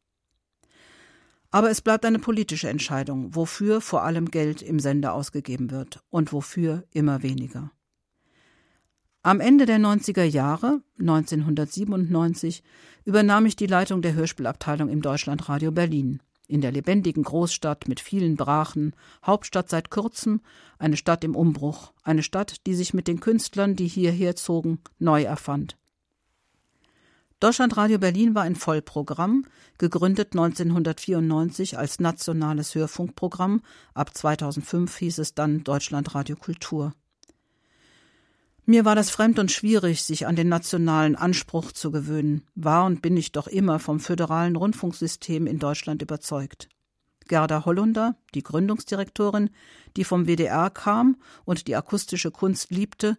Aber 1.51 1.69
es 1.69 1.81
bleibt 1.81 2.05
eine 2.05 2.19
politische 2.19 2.67
Entscheidung, 2.67 3.33
wofür 3.33 3.79
vor 3.79 4.03
allem 4.03 4.29
Geld 4.29 4.61
im 4.61 4.79
Sender 4.79 5.13
ausgegeben 5.13 5.71
wird 5.71 6.03
und 6.09 6.33
wofür 6.33 6.83
immer 6.91 7.23
weniger. 7.23 7.71
Am 9.23 9.39
Ende 9.39 9.65
der 9.65 9.79
90er 9.79 10.23
Jahre, 10.23 10.81
1997, 10.99 12.61
übernahm 13.05 13.45
ich 13.45 13.55
die 13.55 13.65
Leitung 13.65 14.01
der 14.01 14.13
Hörspielabteilung 14.13 14.89
im 14.89 15.01
Deutschlandradio 15.01 15.71
Berlin. 15.71 16.21
In 16.47 16.61
der 16.61 16.71
lebendigen 16.71 17.23
Großstadt 17.23 17.87
mit 17.87 17.99
vielen 17.99 18.35
Brachen, 18.35 18.93
Hauptstadt 19.25 19.67
seit 19.67 19.89
kurzem, 19.89 20.41
eine 20.77 20.95
Stadt 20.95 21.23
im 21.23 21.35
Umbruch, 21.35 21.93
eine 22.03 22.21
Stadt, 22.21 22.67
die 22.67 22.75
sich 22.75 22.93
mit 22.93 23.07
den 23.07 23.19
Künstlern, 23.19 23.75
die 23.75 23.87
hierher 23.87 24.35
zogen, 24.35 24.79
neu 24.99 25.23
erfand. 25.23 25.75
Deutschlandradio 27.45 27.99
Berlin 27.99 28.33
war 28.33 28.41
ein 28.41 28.55
Vollprogramm, 28.55 29.45
gegründet 29.77 30.29
1994 30.31 31.77
als 31.77 31.99
nationales 31.99 32.73
Hörfunkprogramm, 32.73 33.61
ab 33.93 34.17
2005 34.17 34.97
hieß 34.97 35.19
es 35.19 35.35
dann 35.35 35.63
Deutschlandradio 35.63 36.37
Kultur. 36.37 36.95
Mir 38.65 38.83
war 38.83 38.95
das 38.95 39.11
fremd 39.11 39.37
und 39.37 39.51
schwierig, 39.51 40.01
sich 40.01 40.25
an 40.25 40.35
den 40.35 40.49
nationalen 40.49 41.15
Anspruch 41.15 41.71
zu 41.71 41.91
gewöhnen, 41.91 42.47
war 42.55 42.83
und 42.85 43.03
bin 43.03 43.15
ich 43.15 43.31
doch 43.31 43.45
immer 43.45 43.77
vom 43.77 43.99
föderalen 43.99 44.55
Rundfunksystem 44.55 45.45
in 45.45 45.59
Deutschland 45.59 46.01
überzeugt. 46.01 46.67
Gerda 47.27 47.65
Hollunder, 47.65 48.15
die 48.33 48.41
Gründungsdirektorin, 48.41 49.51
die 49.97 50.03
vom 50.03 50.25
WDR 50.25 50.71
kam 50.71 51.17
und 51.43 51.67
die 51.67 51.75
akustische 51.75 52.31
Kunst 52.31 52.71
liebte, 52.71 53.17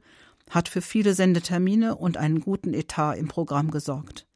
hat 0.51 0.69
für 0.69 0.81
viele 0.81 1.15
Sendetermine 1.15 1.97
und 1.97 2.17
einen 2.17 2.41
guten 2.41 2.75
Etat 2.75 3.15
im 3.15 3.29
Programm 3.29 3.71
gesorgt. 3.71 4.27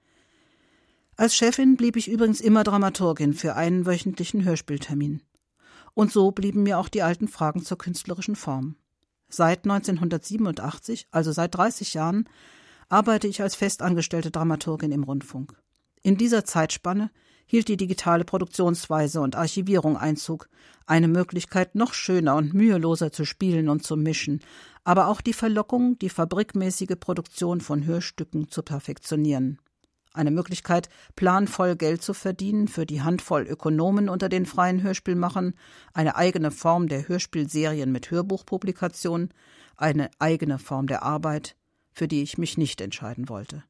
Als 1.16 1.36
Chefin 1.36 1.76
blieb 1.76 1.96
ich 1.96 2.08
übrigens 2.08 2.40
immer 2.40 2.64
Dramaturgin 2.64 3.34
für 3.34 3.54
einen 3.54 3.86
wöchentlichen 3.86 4.44
Hörspieltermin. 4.44 5.22
Und 5.94 6.12
so 6.12 6.30
blieben 6.30 6.62
mir 6.62 6.78
auch 6.78 6.88
die 6.88 7.02
alten 7.02 7.28
Fragen 7.28 7.62
zur 7.62 7.78
künstlerischen 7.78 8.36
Form. 8.36 8.76
Seit 9.28 9.64
1987, 9.64 11.08
also 11.10 11.30
seit 11.32 11.54
30 11.54 11.94
Jahren, 11.94 12.28
arbeite 12.88 13.28
ich 13.28 13.42
als 13.42 13.54
festangestellte 13.54 14.30
Dramaturgin 14.30 14.92
im 14.92 15.04
Rundfunk. 15.04 15.60
In 16.02 16.16
dieser 16.16 16.44
Zeitspanne 16.44 17.10
hielt 17.46 17.68
die 17.68 17.76
digitale 17.76 18.24
Produktionsweise 18.24 19.20
und 19.20 19.36
Archivierung 19.36 19.96
Einzug, 19.96 20.48
eine 20.86 21.08
Möglichkeit, 21.08 21.74
noch 21.74 21.94
schöner 21.94 22.36
und 22.36 22.54
müheloser 22.54 23.12
zu 23.12 23.24
spielen 23.24 23.68
und 23.68 23.82
zu 23.82 23.96
mischen, 23.96 24.40
aber 24.84 25.08
auch 25.08 25.20
die 25.20 25.32
Verlockung, 25.32 25.98
die 25.98 26.08
fabrikmäßige 26.08 26.96
Produktion 26.98 27.60
von 27.60 27.84
Hörstücken 27.84 28.48
zu 28.48 28.62
perfektionieren. 28.62 29.58
Eine 30.12 30.32
Möglichkeit, 30.32 30.88
planvoll 31.14 31.76
Geld 31.76 32.02
zu 32.02 32.14
verdienen 32.14 32.66
für 32.66 32.84
die 32.84 33.02
Handvoll 33.02 33.42
Ökonomen 33.42 34.08
unter 34.08 34.28
den 34.28 34.44
freien 34.44 34.82
Hörspielmachern, 34.82 35.54
eine 35.94 36.16
eigene 36.16 36.50
Form 36.50 36.88
der 36.88 37.06
Hörspielserien 37.06 37.92
mit 37.92 38.10
Hörbuchpublikation, 38.10 39.30
eine 39.76 40.10
eigene 40.18 40.58
Form 40.58 40.88
der 40.88 41.04
Arbeit, 41.04 41.54
für 41.92 42.08
die 42.08 42.22
ich 42.22 42.38
mich 42.38 42.58
nicht 42.58 42.80
entscheiden 42.80 43.28
wollte. 43.28 43.62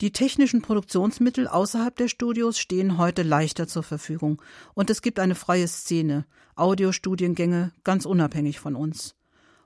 Die 0.00 0.12
technischen 0.12 0.62
Produktionsmittel 0.62 1.46
außerhalb 1.46 1.94
der 1.94 2.08
Studios 2.08 2.58
stehen 2.58 2.96
heute 2.96 3.22
leichter 3.22 3.68
zur 3.68 3.82
Verfügung 3.82 4.40
und 4.72 4.88
es 4.88 5.02
gibt 5.02 5.18
eine 5.18 5.34
freie 5.34 5.68
Szene, 5.68 6.24
Audiostudiengänge 6.56 7.72
ganz 7.84 8.06
unabhängig 8.06 8.60
von 8.60 8.76
uns. 8.76 9.14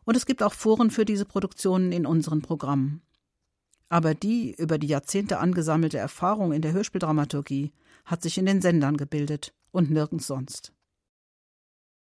Und 0.05 0.16
es 0.16 0.26
gibt 0.26 0.43
auch 0.43 0.53
Foren 0.53 0.91
für 0.91 1.05
diese 1.05 1.24
Produktionen 1.24 1.93
in 1.93 2.05
unseren 2.05 2.43
Programmen. 2.43 3.01
Aber 3.89 4.14
die 4.14 4.55
über 4.59 4.76
die 4.76 4.89
Jahrzehnte 4.89 5.39
angesammelte 5.39 5.99
Erfahrung 5.99 6.53
in 6.53 6.62
der 6.62 6.72
Hörspieldramaturgie 6.72 7.72
hat 8.05 8.22
sich 8.22 8.37
in 8.37 8.47
den 8.47 8.61
Sendern 8.61 8.97
gebildet 8.97 9.55
und 9.70 9.91
nirgends 9.91 10.26
sonst. 10.26 10.72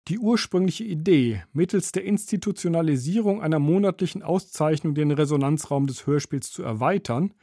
Die 0.07 0.19
ursprüngliche 0.19 0.83
Idee, 0.83 1.43
mittels 1.53 1.91
der 1.91 2.03
Institutionalisierung 2.03 3.41
einer 3.41 3.59
monatlichen 3.59 4.21
Auszeichnung 4.21 4.95
den 4.95 5.11
Resonanzraum 5.11 5.87
des 5.87 6.07
Hörspiels 6.07 6.51
zu 6.51 6.63
erweitern, 6.63 7.33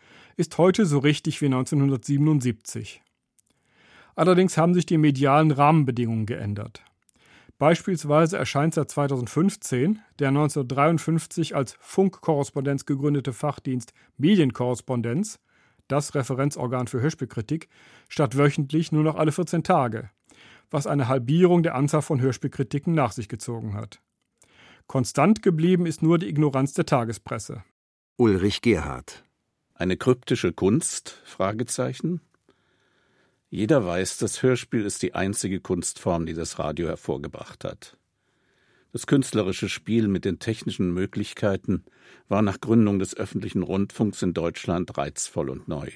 ist 0.40 0.56
heute 0.56 0.86
so 0.86 0.98
richtig 0.98 1.42
wie 1.42 1.46
1977. 1.46 3.02
Allerdings 4.16 4.56
haben 4.56 4.72
sich 4.72 4.86
die 4.86 4.96
medialen 4.96 5.50
Rahmenbedingungen 5.50 6.24
geändert. 6.24 6.82
Beispielsweise 7.58 8.38
erscheint 8.38 8.72
seit 8.72 8.90
2015 8.90 10.00
der 10.18 10.28
1953 10.28 11.54
als 11.54 11.76
Funkkorrespondenz 11.78 12.86
gegründete 12.86 13.34
Fachdienst 13.34 13.92
Medienkorrespondenz, 14.16 15.40
das 15.88 16.14
Referenzorgan 16.14 16.86
für 16.86 17.02
Hörspielkritik, 17.02 17.68
statt 18.08 18.38
wöchentlich 18.38 18.92
nur 18.92 19.02
noch 19.02 19.16
alle 19.16 19.32
14 19.32 19.62
Tage, 19.62 20.08
was 20.70 20.86
eine 20.86 21.06
Halbierung 21.06 21.62
der 21.62 21.74
Anzahl 21.74 22.00
von 22.00 22.18
Hörspielkritiken 22.22 22.94
nach 22.94 23.12
sich 23.12 23.28
gezogen 23.28 23.74
hat. 23.74 24.00
Konstant 24.86 25.42
geblieben 25.42 25.84
ist 25.84 26.02
nur 26.02 26.18
die 26.18 26.30
Ignoranz 26.30 26.72
der 26.72 26.86
Tagespresse. 26.86 27.62
Ulrich 28.16 28.62
Gerhard 28.62 29.22
eine 29.80 29.96
kryptische 29.96 30.52
Kunst? 30.52 31.22
Jeder 33.48 33.86
weiß, 33.86 34.18
das 34.18 34.42
Hörspiel 34.42 34.84
ist 34.84 35.02
die 35.02 35.14
einzige 35.14 35.58
Kunstform, 35.58 36.26
die 36.26 36.34
das 36.34 36.58
Radio 36.58 36.86
hervorgebracht 36.86 37.64
hat. 37.64 37.96
Das 38.92 39.06
künstlerische 39.06 39.70
Spiel 39.70 40.06
mit 40.06 40.26
den 40.26 40.38
technischen 40.38 40.92
Möglichkeiten 40.92 41.84
war 42.28 42.42
nach 42.42 42.60
Gründung 42.60 42.98
des 42.98 43.16
öffentlichen 43.16 43.62
Rundfunks 43.62 44.20
in 44.20 44.34
Deutschland 44.34 44.98
reizvoll 44.98 45.48
und 45.48 45.66
neu. 45.66 45.88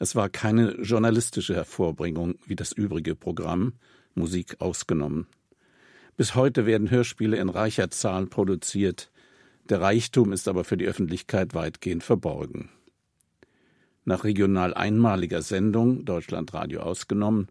Es 0.00 0.16
war 0.16 0.28
keine 0.28 0.72
journalistische 0.80 1.54
Hervorbringung 1.54 2.34
wie 2.46 2.56
das 2.56 2.72
übrige 2.72 3.14
Programm, 3.14 3.74
Musik 4.16 4.60
ausgenommen. 4.60 5.28
Bis 6.16 6.34
heute 6.34 6.66
werden 6.66 6.90
Hörspiele 6.90 7.36
in 7.36 7.48
reicher 7.48 7.90
Zahl 7.92 8.26
produziert, 8.26 9.11
der 9.68 9.80
Reichtum 9.80 10.32
ist 10.32 10.48
aber 10.48 10.64
für 10.64 10.76
die 10.76 10.86
Öffentlichkeit 10.86 11.54
weitgehend 11.54 12.02
verborgen. 12.02 12.70
Nach 14.04 14.24
regional 14.24 14.74
einmaliger 14.74 15.42
Sendung, 15.42 16.04
Deutschlandradio 16.04 16.80
ausgenommen, 16.80 17.48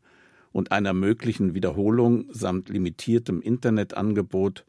und 0.52 0.74
einer 0.74 0.94
möglichen 0.94 1.54
Wiederholung 1.54 2.26
samt 2.30 2.68
limitiertem 2.68 3.42
Internetangebot 3.42 4.66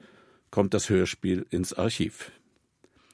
kommt 0.51 0.75
das 0.75 0.89
Hörspiel 0.89 1.45
ins 1.51 1.73
Archiv. 1.73 2.31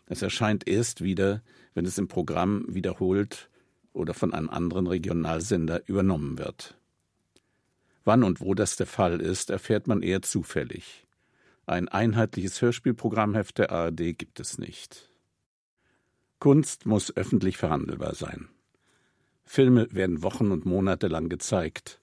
Es 0.07 0.21
erscheint 0.21 0.69
erst 0.69 1.03
wieder, 1.03 1.43
wenn 1.75 1.87
es 1.87 1.97
im 1.97 2.09
Programm 2.09 2.67
wiederholt 2.69 3.49
oder 3.93 4.13
von 4.13 4.35
einem 4.35 4.51
anderen 4.51 4.87
Regionalsender 4.87 5.89
übernommen 5.89 6.39
wird. 6.39 6.77
Wann 8.05 8.23
und 8.23 8.41
wo 8.41 8.55
das 8.55 8.77
der 8.77 8.87
Fall 8.87 9.21
ist, 9.21 9.51
erfährt 9.51 9.87
man 9.87 10.03
eher 10.03 10.23
zufällig. 10.23 11.07
Ein 11.69 11.89
einheitliches 11.89 12.63
Hörspielprogrammheft 12.63 13.59
der 13.59 13.71
ARD 13.71 14.17
gibt 14.17 14.41
es 14.41 14.57
nicht. 14.57 15.11
Kunst 16.39 16.87
muss 16.87 17.15
öffentlich 17.15 17.59
verhandelbar 17.59 18.15
sein. 18.15 18.49
Filme 19.45 19.87
werden 19.93 20.23
Wochen 20.23 20.51
und 20.51 20.65
Monate 20.65 21.09
lang 21.09 21.29
gezeigt. 21.29 22.01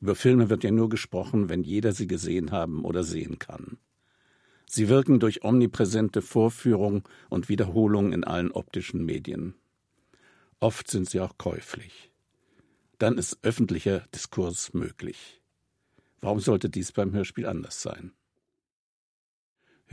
Über 0.00 0.16
Filme 0.16 0.50
wird 0.50 0.64
ja 0.64 0.72
nur 0.72 0.88
gesprochen, 0.88 1.48
wenn 1.48 1.62
jeder 1.62 1.92
sie 1.92 2.08
gesehen 2.08 2.50
haben 2.50 2.84
oder 2.84 3.04
sehen 3.04 3.38
kann. 3.38 3.78
Sie 4.66 4.88
wirken 4.88 5.20
durch 5.20 5.44
omnipräsente 5.44 6.20
Vorführung 6.20 7.08
und 7.30 7.48
Wiederholung 7.48 8.12
in 8.12 8.24
allen 8.24 8.50
optischen 8.50 9.04
Medien. 9.04 9.54
Oft 10.58 10.90
sind 10.90 11.08
sie 11.08 11.20
auch 11.20 11.38
käuflich. 11.38 12.10
Dann 12.98 13.16
ist 13.16 13.38
öffentlicher 13.42 14.00
Diskurs 14.12 14.74
möglich. 14.74 15.40
Warum 16.20 16.40
sollte 16.40 16.68
dies 16.68 16.90
beim 16.90 17.12
Hörspiel 17.12 17.46
anders 17.46 17.80
sein? 17.80 18.10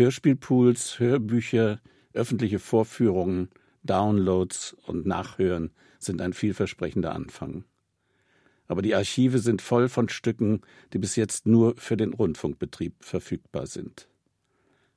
Hörspielpools, 0.01 0.97
Hörbücher, 0.97 1.79
öffentliche 2.13 2.57
Vorführungen, 2.57 3.49
Downloads 3.83 4.75
und 4.87 5.05
Nachhören 5.05 5.69
sind 5.99 6.21
ein 6.21 6.33
vielversprechender 6.33 7.13
Anfang. 7.13 7.65
Aber 8.67 8.81
die 8.81 8.95
Archive 8.95 9.37
sind 9.37 9.61
voll 9.61 9.89
von 9.89 10.09
Stücken, 10.09 10.61
die 10.91 10.97
bis 10.97 11.15
jetzt 11.17 11.45
nur 11.45 11.75
für 11.77 11.97
den 11.97 12.13
Rundfunkbetrieb 12.13 12.95
verfügbar 12.99 13.67
sind. 13.67 14.07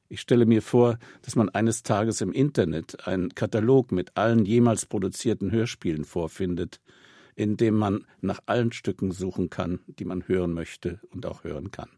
Ich 0.08 0.22
stelle 0.22 0.46
mir 0.46 0.62
vor, 0.62 0.98
dass 1.20 1.36
man 1.36 1.50
eines 1.50 1.82
Tages 1.82 2.22
im 2.22 2.32
Internet 2.32 3.06
einen 3.06 3.34
Katalog 3.34 3.92
mit 3.92 4.16
allen 4.16 4.46
jemals 4.46 4.86
produzierten 4.86 5.50
Hörspielen 5.50 6.06
vorfindet, 6.06 6.80
in 7.34 7.58
dem 7.58 7.74
man 7.74 8.06
nach 8.22 8.40
allen 8.46 8.72
Stücken 8.72 9.10
suchen 9.10 9.50
kann, 9.50 9.80
die 9.86 10.06
man 10.06 10.26
hören 10.28 10.54
möchte 10.54 10.98
und 11.10 11.26
auch 11.26 11.44
hören 11.44 11.70
kann. 11.70 11.90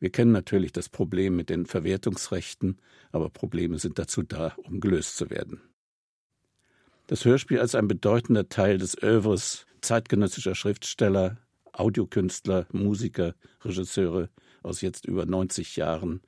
Wir 0.00 0.10
kennen 0.10 0.32
natürlich 0.32 0.72
das 0.72 0.88
Problem 0.88 1.36
mit 1.36 1.50
den 1.50 1.66
Verwertungsrechten, 1.66 2.78
aber 3.10 3.30
Probleme 3.30 3.78
sind 3.78 3.98
dazu 3.98 4.22
da, 4.22 4.54
um 4.62 4.80
gelöst 4.80 5.16
zu 5.16 5.30
werden. 5.30 5.60
Das 7.08 7.24
Hörspiel 7.24 7.58
als 7.58 7.74
ein 7.74 7.88
bedeutender 7.88 8.48
Teil 8.48 8.78
des 8.78 9.02
Övres 9.02 9.66
zeitgenössischer 9.80 10.54
Schriftsteller, 10.54 11.38
Audiokünstler, 11.72 12.66
Musiker, 12.72 13.34
Regisseure 13.62 14.28
aus 14.62 14.80
jetzt 14.80 15.06
über 15.06 15.24
90 15.24 15.76
Jahren 15.76 16.20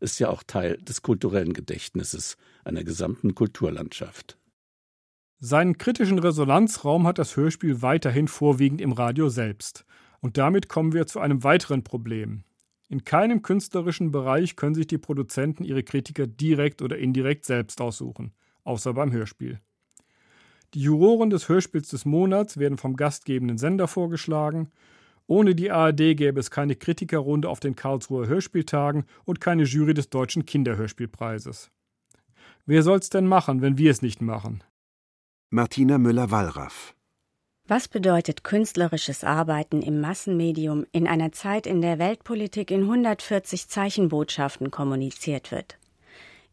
ist 0.00 0.18
ja 0.20 0.28
auch 0.28 0.42
Teil 0.42 0.76
des 0.78 1.02
kulturellen 1.02 1.52
Gedächtnisses 1.52 2.36
einer 2.64 2.84
gesamten 2.84 3.34
Kulturlandschaft. 3.34 4.38
Seinen 5.40 5.78
kritischen 5.78 6.18
Resonanzraum 6.18 7.06
hat 7.06 7.18
das 7.18 7.36
Hörspiel 7.36 7.82
weiterhin 7.82 8.28
vorwiegend 8.28 8.80
im 8.80 8.92
Radio 8.92 9.28
selbst. 9.28 9.84
Und 10.20 10.36
damit 10.36 10.68
kommen 10.68 10.92
wir 10.92 11.06
zu 11.06 11.20
einem 11.20 11.44
weiteren 11.44 11.84
Problem. 11.84 12.42
In 12.88 13.04
keinem 13.04 13.42
künstlerischen 13.42 14.10
Bereich 14.10 14.56
können 14.56 14.74
sich 14.74 14.86
die 14.86 14.98
Produzenten 14.98 15.62
ihre 15.62 15.82
Kritiker 15.82 16.26
direkt 16.26 16.80
oder 16.80 16.96
indirekt 16.96 17.44
selbst 17.44 17.80
aussuchen, 17.82 18.32
außer 18.64 18.94
beim 18.94 19.12
Hörspiel. 19.12 19.60
Die 20.74 20.80
Juroren 20.80 21.30
des 21.30 21.48
Hörspiels 21.48 21.88
des 21.88 22.06
Monats 22.06 22.56
werden 22.56 22.78
vom 22.78 22.96
gastgebenden 22.96 23.58
Sender 23.58 23.88
vorgeschlagen. 23.88 24.70
Ohne 25.26 25.54
die 25.54 25.70
ARD 25.70 26.16
gäbe 26.16 26.40
es 26.40 26.50
keine 26.50 26.76
Kritikerrunde 26.76 27.48
auf 27.48 27.60
den 27.60 27.76
Karlsruher 27.76 28.26
Hörspieltagen 28.26 29.04
und 29.24 29.40
keine 29.40 29.64
Jury 29.64 29.92
des 29.92 30.08
Deutschen 30.08 30.46
Kinderhörspielpreises. 30.46 31.70
Wer 32.64 32.82
soll's 32.82 33.10
denn 33.10 33.26
machen, 33.26 33.60
wenn 33.60 33.78
wir 33.78 33.90
es 33.90 34.02
nicht 34.02 34.22
machen? 34.22 34.62
Martina 35.50 35.98
Müller-Wallraff 35.98 36.94
was 37.68 37.86
bedeutet 37.86 38.44
künstlerisches 38.44 39.24
Arbeiten 39.24 39.82
im 39.82 40.00
Massenmedium 40.00 40.86
in 40.90 41.06
einer 41.06 41.32
Zeit, 41.32 41.66
in 41.66 41.82
der 41.82 41.98
Weltpolitik 41.98 42.70
in 42.70 42.84
140 42.84 43.68
Zeichenbotschaften 43.68 44.70
kommuniziert 44.70 45.52
wird? 45.52 45.76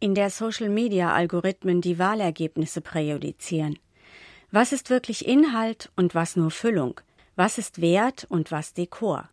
In 0.02 0.14
der 0.14 0.30
Social-Media-Algorithmen 0.30 1.80
die 1.80 1.98
Wahlergebnisse 2.00 2.82
präjudizieren? 2.82 3.80
Was 4.52 4.74
ist 4.74 4.90
wirklich 4.90 5.26
Inhalt 5.26 5.90
und 5.96 6.16
was 6.16 6.36
nur 6.36 6.52
Füllung? 6.52 7.00
Was 7.38 7.58
ist 7.58 7.80
Wert 7.80 8.28
und 8.30 8.52
was 8.52 8.74
Dekor? 8.74 9.30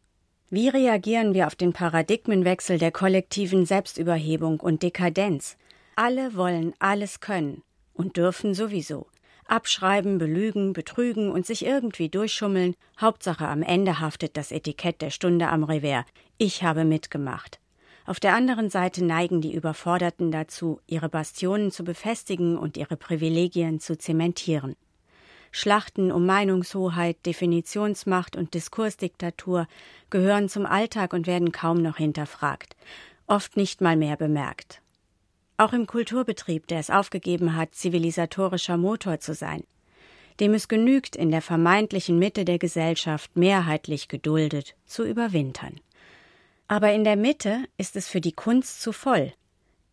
Wie 0.51 0.69
reagieren 0.69 1.35
wir 1.35 1.49
auf 1.49 1.57
den 1.57 1.73
Paradigmenwechsel 1.73 2.79
der 2.79 2.93
kollektiven 2.93 3.67
Selbstüberhebung 3.67 4.61
und 4.61 4.85
Dekadenz? 4.85 5.57
Alle 5.97 6.37
wollen 6.37 6.75
alles 6.79 7.19
können 7.19 7.63
und 7.93 8.17
dürfen 8.17 8.55
sowieso. 8.55 9.07
Abschreiben, 9.47 10.19
belügen, 10.19 10.73
betrügen 10.73 11.31
und 11.31 11.47
sich 11.47 11.65
irgendwie 11.65 12.09
durchschummeln, 12.09 12.75
Hauptsache 13.01 13.47
am 13.47 13.63
Ende 13.63 14.01
haftet 14.01 14.37
das 14.37 14.53
Etikett 14.53 15.03
der 15.03 15.11
Stunde 15.11 15.49
am 15.49 15.65
Revers. 15.65 16.05
Ich 16.39 16.63
habe 16.63 16.85
mitgemacht. 16.85 17.59
Auf 18.05 18.19
der 18.19 18.35
anderen 18.35 18.71
Seite 18.71 19.05
neigen 19.05 19.41
die 19.41 19.55
Überforderten 19.55 20.33
dazu, 20.33 20.81
ihre 20.87 21.09
Bastionen 21.09 21.71
zu 21.71 21.85
befestigen 21.85 22.59
und 22.59 22.77
ihre 22.77 22.97
Privilegien 22.97 23.79
zu 23.79 23.97
zementieren. 23.97 24.75
Schlachten 25.53 26.11
um 26.11 26.25
Meinungshoheit, 26.25 27.25
Definitionsmacht 27.27 28.37
und 28.37 28.55
Diskursdiktatur 28.55 29.69
gehören 30.09 30.49
zum 30.49 30.65
Alltag 30.65 31.13
und 31.13 31.27
werden 31.27 31.53
kaum 31.53 31.83
noch 31.83 31.99
hinterfragt, 31.99 32.75
oft 33.27 33.57
nicht 33.57 33.83
mal 33.83 33.97
mehr 33.97 34.17
bemerkt. 34.17 34.81
Auch 35.63 35.73
im 35.73 35.87
Kulturbetrieb, 35.87 36.67
der 36.67 36.81
es 36.81 36.91
aufgegeben 36.91 37.55
hat, 37.55 37.73
zivilisatorischer 37.73 38.77
Motor 38.77 39.21
zu 39.21 39.33
sein, 39.33 39.63
dem 40.41 40.55
es 40.55 40.67
genügt, 40.67 41.15
in 41.15 41.31
der 41.31 41.41
vermeintlichen 41.41 42.19
Mitte 42.19 42.45
der 42.45 42.59
Gesellschaft 42.59 43.37
mehrheitlich 43.37 44.09
geduldet 44.09 44.75
zu 44.87 45.05
überwintern. 45.05 45.79
Aber 46.67 46.93
in 46.93 47.05
der 47.05 47.15
Mitte 47.15 47.63
ist 47.79 47.95
es 47.95 48.09
für 48.09 48.21
die 48.21 48.33
Kunst 48.33 48.83
zu 48.83 48.93
voll, 48.93 49.35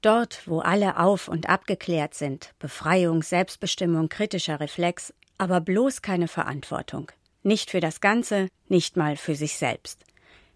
Dort, 0.01 0.47
wo 0.47 0.57
alle 0.57 0.97
auf 0.97 1.27
und 1.27 1.47
abgeklärt 1.47 2.15
sind, 2.15 2.55
Befreiung, 2.57 3.21
Selbstbestimmung, 3.21 4.09
kritischer 4.09 4.59
Reflex, 4.59 5.13
aber 5.37 5.61
bloß 5.61 6.01
keine 6.01 6.27
Verantwortung. 6.27 7.11
Nicht 7.43 7.69
für 7.69 7.79
das 7.79 8.01
Ganze, 8.01 8.47
nicht 8.69 8.97
mal 8.97 9.17
für 9.17 9.35
sich 9.35 9.57
selbst. 9.57 10.03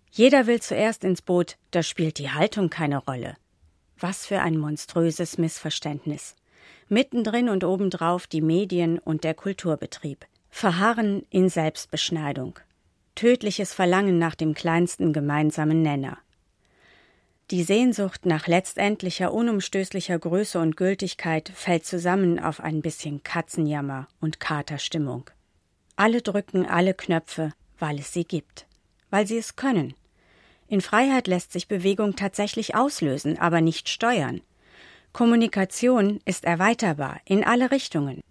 Jeder 0.10 0.48
will 0.48 0.60
zuerst 0.60 1.04
ins 1.04 1.22
Boot, 1.22 1.58
da 1.70 1.84
spielt 1.84 2.18
die 2.18 2.32
Haltung 2.32 2.72
keine 2.72 2.98
Rolle. 2.98 3.36
Was 4.04 4.26
für 4.26 4.42
ein 4.42 4.58
monströses 4.58 5.38
Missverständnis. 5.38 6.36
Mittendrin 6.90 7.48
und 7.48 7.64
obendrauf 7.64 8.28
die 8.28 8.42
Medien 8.42 9.00
und 9.00 9.24
der 9.24 9.34
Kulturbetrieb. 9.34 10.26
Verharren 10.50 11.26
in 11.30 11.48
Selbstbeschneidung. 11.48 12.60
Tödliches 13.16 13.74
Verlangen 13.74 14.20
nach 14.20 14.36
dem 14.36 14.56
kleinsten 14.56 15.14
gemeinsamen 15.14 15.82
Nenner. 15.82 16.18
Die 17.50 17.64
Sehnsucht 17.64 18.26
nach 18.26 18.46
letztendlicher 18.46 19.34
unumstößlicher 19.34 20.20
Größe 20.20 20.60
und 20.60 20.76
Gültigkeit 20.76 21.48
fällt 21.56 21.86
zusammen 21.86 22.40
auf 22.40 22.60
ein 22.60 22.82
bisschen 22.82 23.24
Katzenjammer 23.24 24.10
und 24.20 24.42
Katerstimmung. 24.42 25.30
Alle 25.96 26.22
drücken 26.22 26.66
alle 26.66 26.94
Knöpfe, 26.94 27.54
weil 27.80 28.00
es 28.00 28.12
sie 28.12 28.26
gibt, 28.26 28.68
weil 29.12 29.26
sie 29.28 29.38
es 29.38 29.56
können. 29.56 29.94
In 30.68 30.82
Freiheit 30.82 31.28
lässt 31.28 31.52
sich 31.52 31.68
Bewegung 31.68 32.16
tatsächlich 32.16 32.76
auslösen, 32.76 33.38
aber 33.38 33.62
nicht 33.62 33.90
steuern. 33.90 34.42
Kommunikation 35.12 36.20
ist 36.26 36.46
erweiterbar 36.46 37.22
in 37.26 37.44
alle 37.44 37.72
Richtungen, 37.72 38.22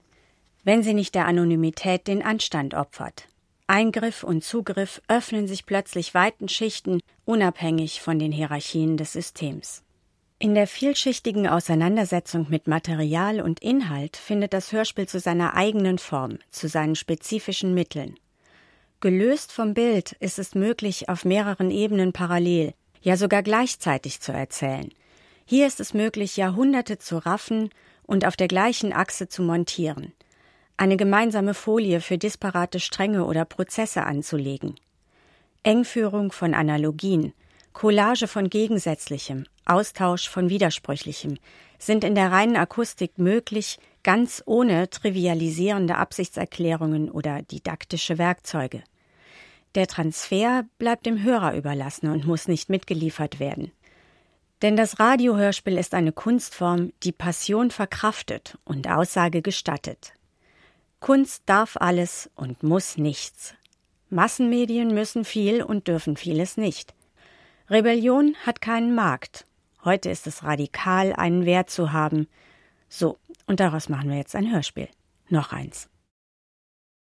wenn 0.65 0.83
sie 0.83 0.95
nicht 0.95 1.15
der 1.15 1.27
Anonymität 1.27 2.09
den 2.09 2.23
Anstand 2.23 2.75
opfert. 2.75 3.29
Eingriff 3.69 4.23
und 4.25 4.45
Zugriff 4.45 5.01
öffnen 5.09 5.47
sich 5.47 5.65
plötzlich 5.65 6.15
weiten 6.15 6.49
Schichten, 6.49 7.01
unabhängig 7.25 8.01
von 8.01 8.19
den 8.19 8.33
Hierarchien 8.33 8.97
des 8.97 9.13
Systems. 9.13 9.83
In 10.39 10.55
der 10.57 10.67
vielschichtigen 10.67 11.47
Auseinandersetzung 11.47 12.47
mit 12.51 12.67
Material 12.67 13.41
und 13.41 13.61
Inhalt 13.61 14.17
findet 14.17 14.53
das 14.53 14.73
Hörspiel 14.73 15.07
zu 15.07 15.21
seiner 15.21 15.55
eigenen 15.55 15.99
Form, 15.99 16.39
zu 16.51 16.67
seinen 16.67 16.97
spezifischen 16.97 17.75
Mitteln. 17.75 18.17
Gelöst 19.03 19.53
vom 19.53 19.75
Bild 19.75 20.13
ist 20.21 20.39
es 20.39 20.55
möglich, 20.55 21.11
auf 21.11 21.27
mehreren 21.27 21.71
Ebenen 21.71 22.15
parallel, 22.15 22.73
ja 23.03 23.19
sogar 23.19 23.43
gleichzeitig 23.43 24.21
zu 24.21 24.33
erzählen. 24.33 24.89
Hier 25.45 25.67
ist 25.67 25.81
es 25.81 25.93
möglich, 25.93 26.39
Jahrhunderte 26.39 26.97
zu 26.97 27.19
raffen 27.19 27.69
und 28.05 28.25
auf 28.27 28.37
der 28.37 28.49
gleichen 28.49 28.95
Achse 28.95 29.29
zu 29.29 29.43
montieren 29.43 30.15
eine 30.83 30.97
gemeinsame 30.97 31.55
Folie 31.55 32.01
für 32.01 32.19
disparate 32.19 32.81
Stränge 32.81 33.25
oder 33.25 33.45
Prozesse 33.45 34.03
anzulegen. 34.03 34.75
Engführung 35.63 36.33
von 36.33 36.55
Analogien, 36.55 37.33
Collage 37.73 38.27
von 38.27 38.51
Gegensätzlichem, 38.51 39.45
Austausch 39.65 40.29
von 40.29 40.49
Widersprüchlichem 40.49 41.39
sind 41.79 42.03
in 42.03 42.17
der 42.17 42.33
reinen 42.33 42.57
Akustik 42.57 43.17
möglich, 43.17 43.79
ganz 44.03 44.43
ohne 44.45 44.91
trivialisierende 44.91 45.97
Absichtserklärungen 45.97 47.11
oder 47.11 47.43
didaktische 47.43 48.19
Werkzeuge. 48.19 48.83
Der 49.75 49.87
Transfer 49.87 50.65
bleibt 50.79 51.07
dem 51.07 51.23
Hörer 51.23 51.55
überlassen 51.55 52.11
und 52.11 52.27
muss 52.27 52.49
nicht 52.49 52.69
mitgeliefert 52.69 53.41
werden. 53.41 53.73
Denn 54.61 54.77
das 54.77 55.01
Radiohörspiel 55.01 55.77
ist 55.77 55.95
eine 55.95 56.13
Kunstform, 56.13 56.93
die 57.03 57.13
Passion 57.13 57.71
verkraftet 57.71 58.59
und 58.65 58.89
Aussage 58.89 59.43
gestattet. 59.43 60.13
Kunst 61.01 61.43
darf 61.47 61.77
alles 61.77 62.31
und 62.37 62.63
muss 62.63 62.97
nichts. 62.97 63.55
Massenmedien 64.09 64.95
müssen 64.95 65.25
viel 65.25 65.63
und 65.63 65.89
dürfen 65.89 66.17
vieles 66.17 66.57
nicht. 66.57 66.95
Rebellion 67.69 68.37
hat 68.45 68.61
keinen 68.61 68.95
Markt. 68.95 69.47
Heute 69.85 70.11
ist 70.11 70.27
es 70.27 70.45
radikal, 70.45 71.13
einen 71.15 71.45
Wert 71.45 71.71
zu 71.71 71.93
haben. 71.93 72.29
So, 72.89 73.19
und 73.47 73.59
daraus 73.59 73.89
machen 73.89 74.11
wir 74.11 74.19
jetzt 74.19 74.37
ein 74.37 74.53
Hörspiel. 74.53 74.89
Noch 75.29 75.53
eins. 75.53 75.89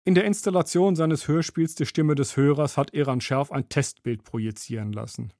In 0.04 0.16
der 0.16 0.26
Installation 0.26 0.96
seines 0.96 1.28
Hörspiels 1.28 1.76
Die 1.76 1.86
Stimme 1.86 2.16
des 2.16 2.36
Hörers 2.36 2.76
hat 2.76 2.92
Eran 2.96 3.22
Scherf 3.22 3.52
ein 3.52 3.70
Testbild 3.70 4.24
projizieren 4.24 4.94
lassen. 4.94 5.32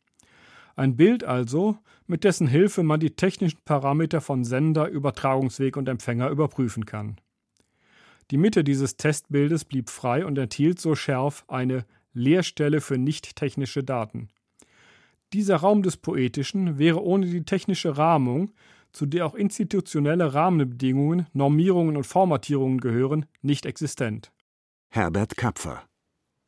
Ein 0.76 0.96
Bild 0.96 1.24
also, 1.24 1.80
mit 2.06 2.24
dessen 2.24 2.46
Hilfe 2.46 2.84
man 2.84 3.00
die 3.00 3.16
technischen 3.16 3.60
Parameter 3.66 4.22
von 4.22 4.44
Sender, 4.44 4.88
Übertragungsweg 4.88 5.78
und 5.78 5.90
Empfänger 5.90 6.30
überprüfen 6.30 6.86
kann. 6.86 7.18
Die 8.30 8.38
Mitte 8.38 8.64
dieses 8.64 8.98
Testbildes 8.98 9.66
blieb 9.66 9.90
frei 9.90 10.28
und 10.28 10.38
enthielt 10.38 10.80
so 10.80 10.94
schärf 10.94 11.44
eine 11.48 11.84
Leerstelle 12.14 12.82
für 12.82 13.00
nicht-technische 13.00 13.84
Daten. 13.84 14.30
Dieser 15.34 15.56
Raum 15.56 15.82
des 15.82 15.98
Poetischen 15.98 16.78
wäre 16.78 17.04
ohne 17.04 17.26
die 17.26 17.46
technische 17.46 17.98
Rahmung, 17.98 18.52
zu 18.92 19.08
der 19.08 19.26
auch 19.26 19.34
institutionelle 19.34 20.36
Rahmenbedingungen, 20.36 21.26
Normierungen 21.34 21.98
und 21.98 22.06
Formatierungen 22.06 22.80
gehören, 22.80 23.26
nicht 23.42 23.66
existent. 23.66 24.32
Herbert 24.94 25.38
Kapfer 25.38 25.84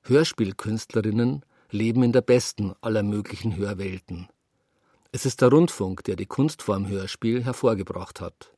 Hörspielkünstlerinnen 0.02 1.46
leben 1.70 2.04
in 2.04 2.12
der 2.12 2.20
besten 2.20 2.74
aller 2.82 3.02
möglichen 3.02 3.56
Hörwelten. 3.56 4.28
Es 5.14 5.26
ist 5.26 5.40
der 5.40 5.48
Rundfunk, 5.48 6.04
der 6.04 6.18
die 6.18 6.26
Kunstform 6.26 6.90
Hörspiel 6.90 7.46
hervorgebracht 7.46 8.20
hat. 8.20 8.52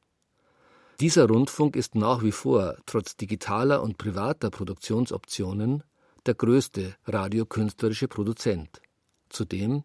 Dieser 1.00 1.28
Rundfunk 1.28 1.76
ist 1.76 1.94
nach 1.94 2.24
wie 2.24 2.32
vor, 2.32 2.78
trotz 2.88 3.16
digitaler 3.16 3.84
und 3.84 4.00
privater 4.00 4.50
Produktionsoptionen, 4.50 5.84
der 6.26 6.34
größte 6.34 6.96
radiokünstlerische 7.06 8.08
Produzent. 8.08 8.82
Zudem 9.30 9.84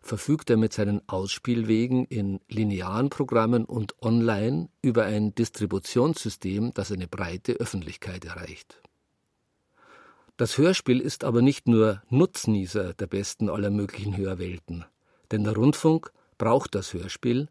verfügt 0.00 0.48
er 0.50 0.58
mit 0.58 0.74
seinen 0.74 1.02
Ausspielwegen 1.08 2.04
in 2.04 2.38
linearen 2.46 3.10
Programmen 3.10 3.64
und 3.64 4.00
online 4.00 4.68
über 4.80 5.06
ein 5.06 5.34
Distributionssystem, 5.34 6.72
das 6.72 6.92
eine 6.92 7.08
breite 7.08 7.54
Öffentlichkeit 7.54 8.24
erreicht. 8.26 8.80
Das 10.40 10.56
Hörspiel 10.56 11.00
ist 11.00 11.22
aber 11.24 11.42
nicht 11.42 11.68
nur 11.68 12.00
Nutznießer 12.08 12.94
der 12.94 13.06
besten 13.06 13.50
aller 13.50 13.68
möglichen 13.68 14.16
Hörwelten, 14.16 14.86
denn 15.30 15.44
der 15.44 15.54
Rundfunk 15.54 16.12
braucht 16.38 16.74
das 16.74 16.94
Hörspiel, 16.94 17.48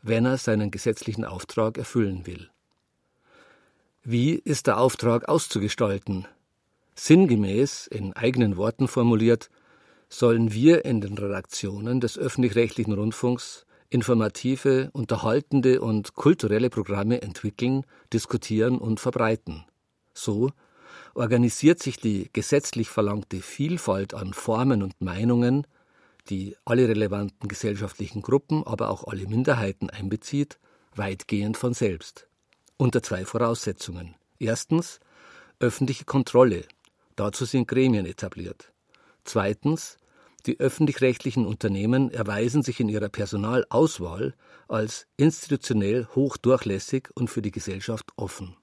wenn 0.00 0.24
er 0.24 0.38
seinen 0.38 0.70
gesetzlichen 0.70 1.26
Auftrag 1.26 1.76
erfüllen 1.76 2.26
will. 2.26 2.48
Wie 4.02 4.36
ist 4.36 4.68
der 4.68 4.78
Auftrag 4.78 5.28
auszugestalten? 5.28 6.26
Sinngemäß, 6.94 7.86
in 7.88 8.14
eigenen 8.14 8.56
Worten 8.56 8.88
formuliert, 8.88 9.50
sollen 10.08 10.50
wir 10.50 10.86
in 10.86 11.02
den 11.02 11.18
Redaktionen 11.18 12.00
des 12.00 12.16
öffentlich-rechtlichen 12.16 12.94
Rundfunks 12.94 13.66
informative, 13.90 14.88
unterhaltende 14.94 15.82
und 15.82 16.14
kulturelle 16.14 16.70
Programme 16.70 17.20
entwickeln, 17.20 17.84
diskutieren 18.14 18.78
und 18.78 18.98
verbreiten. 18.98 19.66
So 20.14 20.52
organisiert 21.14 21.82
sich 21.82 21.96
die 21.96 22.30
gesetzlich 22.32 22.88
verlangte 22.88 23.40
Vielfalt 23.40 24.14
an 24.14 24.32
Formen 24.32 24.82
und 24.82 25.00
Meinungen 25.00 25.66
die 26.28 26.56
alle 26.64 26.88
relevanten 26.88 27.48
gesellschaftlichen 27.48 28.22
Gruppen, 28.22 28.66
aber 28.66 28.90
auch 28.90 29.04
alle 29.04 29.26
Minderheiten 29.26 29.90
einbezieht, 29.90 30.58
weitgehend 30.94 31.56
von 31.56 31.74
selbst. 31.74 32.28
Unter 32.76 33.02
zwei 33.02 33.24
Voraussetzungen. 33.24 34.14
Erstens 34.38 35.00
öffentliche 35.58 36.04
Kontrolle. 36.04 36.64
Dazu 37.16 37.44
sind 37.44 37.68
Gremien 37.68 38.06
etabliert. 38.06 38.72
Zweitens 39.24 39.98
die 40.46 40.58
öffentlich-rechtlichen 40.58 41.44
Unternehmen 41.44 42.10
erweisen 42.10 42.62
sich 42.62 42.80
in 42.80 42.88
ihrer 42.88 43.10
Personalauswahl 43.10 44.34
als 44.68 45.06
institutionell 45.18 46.06
hochdurchlässig 46.14 47.10
und 47.14 47.28
für 47.28 47.42
die 47.42 47.50
Gesellschaft 47.50 48.10
offen. 48.16 48.56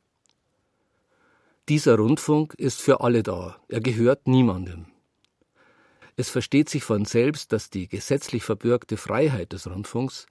Dieser 1.69 1.97
Rundfunk 1.97 2.53
ist 2.53 2.81
für 2.81 3.01
alle 3.01 3.23
da, 3.23 3.57
er 3.67 3.81
gehört 3.81 4.25
niemandem. 4.25 4.85
Es 6.15 6.29
versteht 6.29 6.69
sich 6.69 6.85
von 6.85 7.03
selbst, 7.03 7.51
dass 7.51 7.69
die 7.69 7.89
gesetzlich 7.89 8.43
verbürgte 8.45 8.95
Freiheit 8.95 9.51
des 9.51 9.69
Rundfunks 9.69 10.27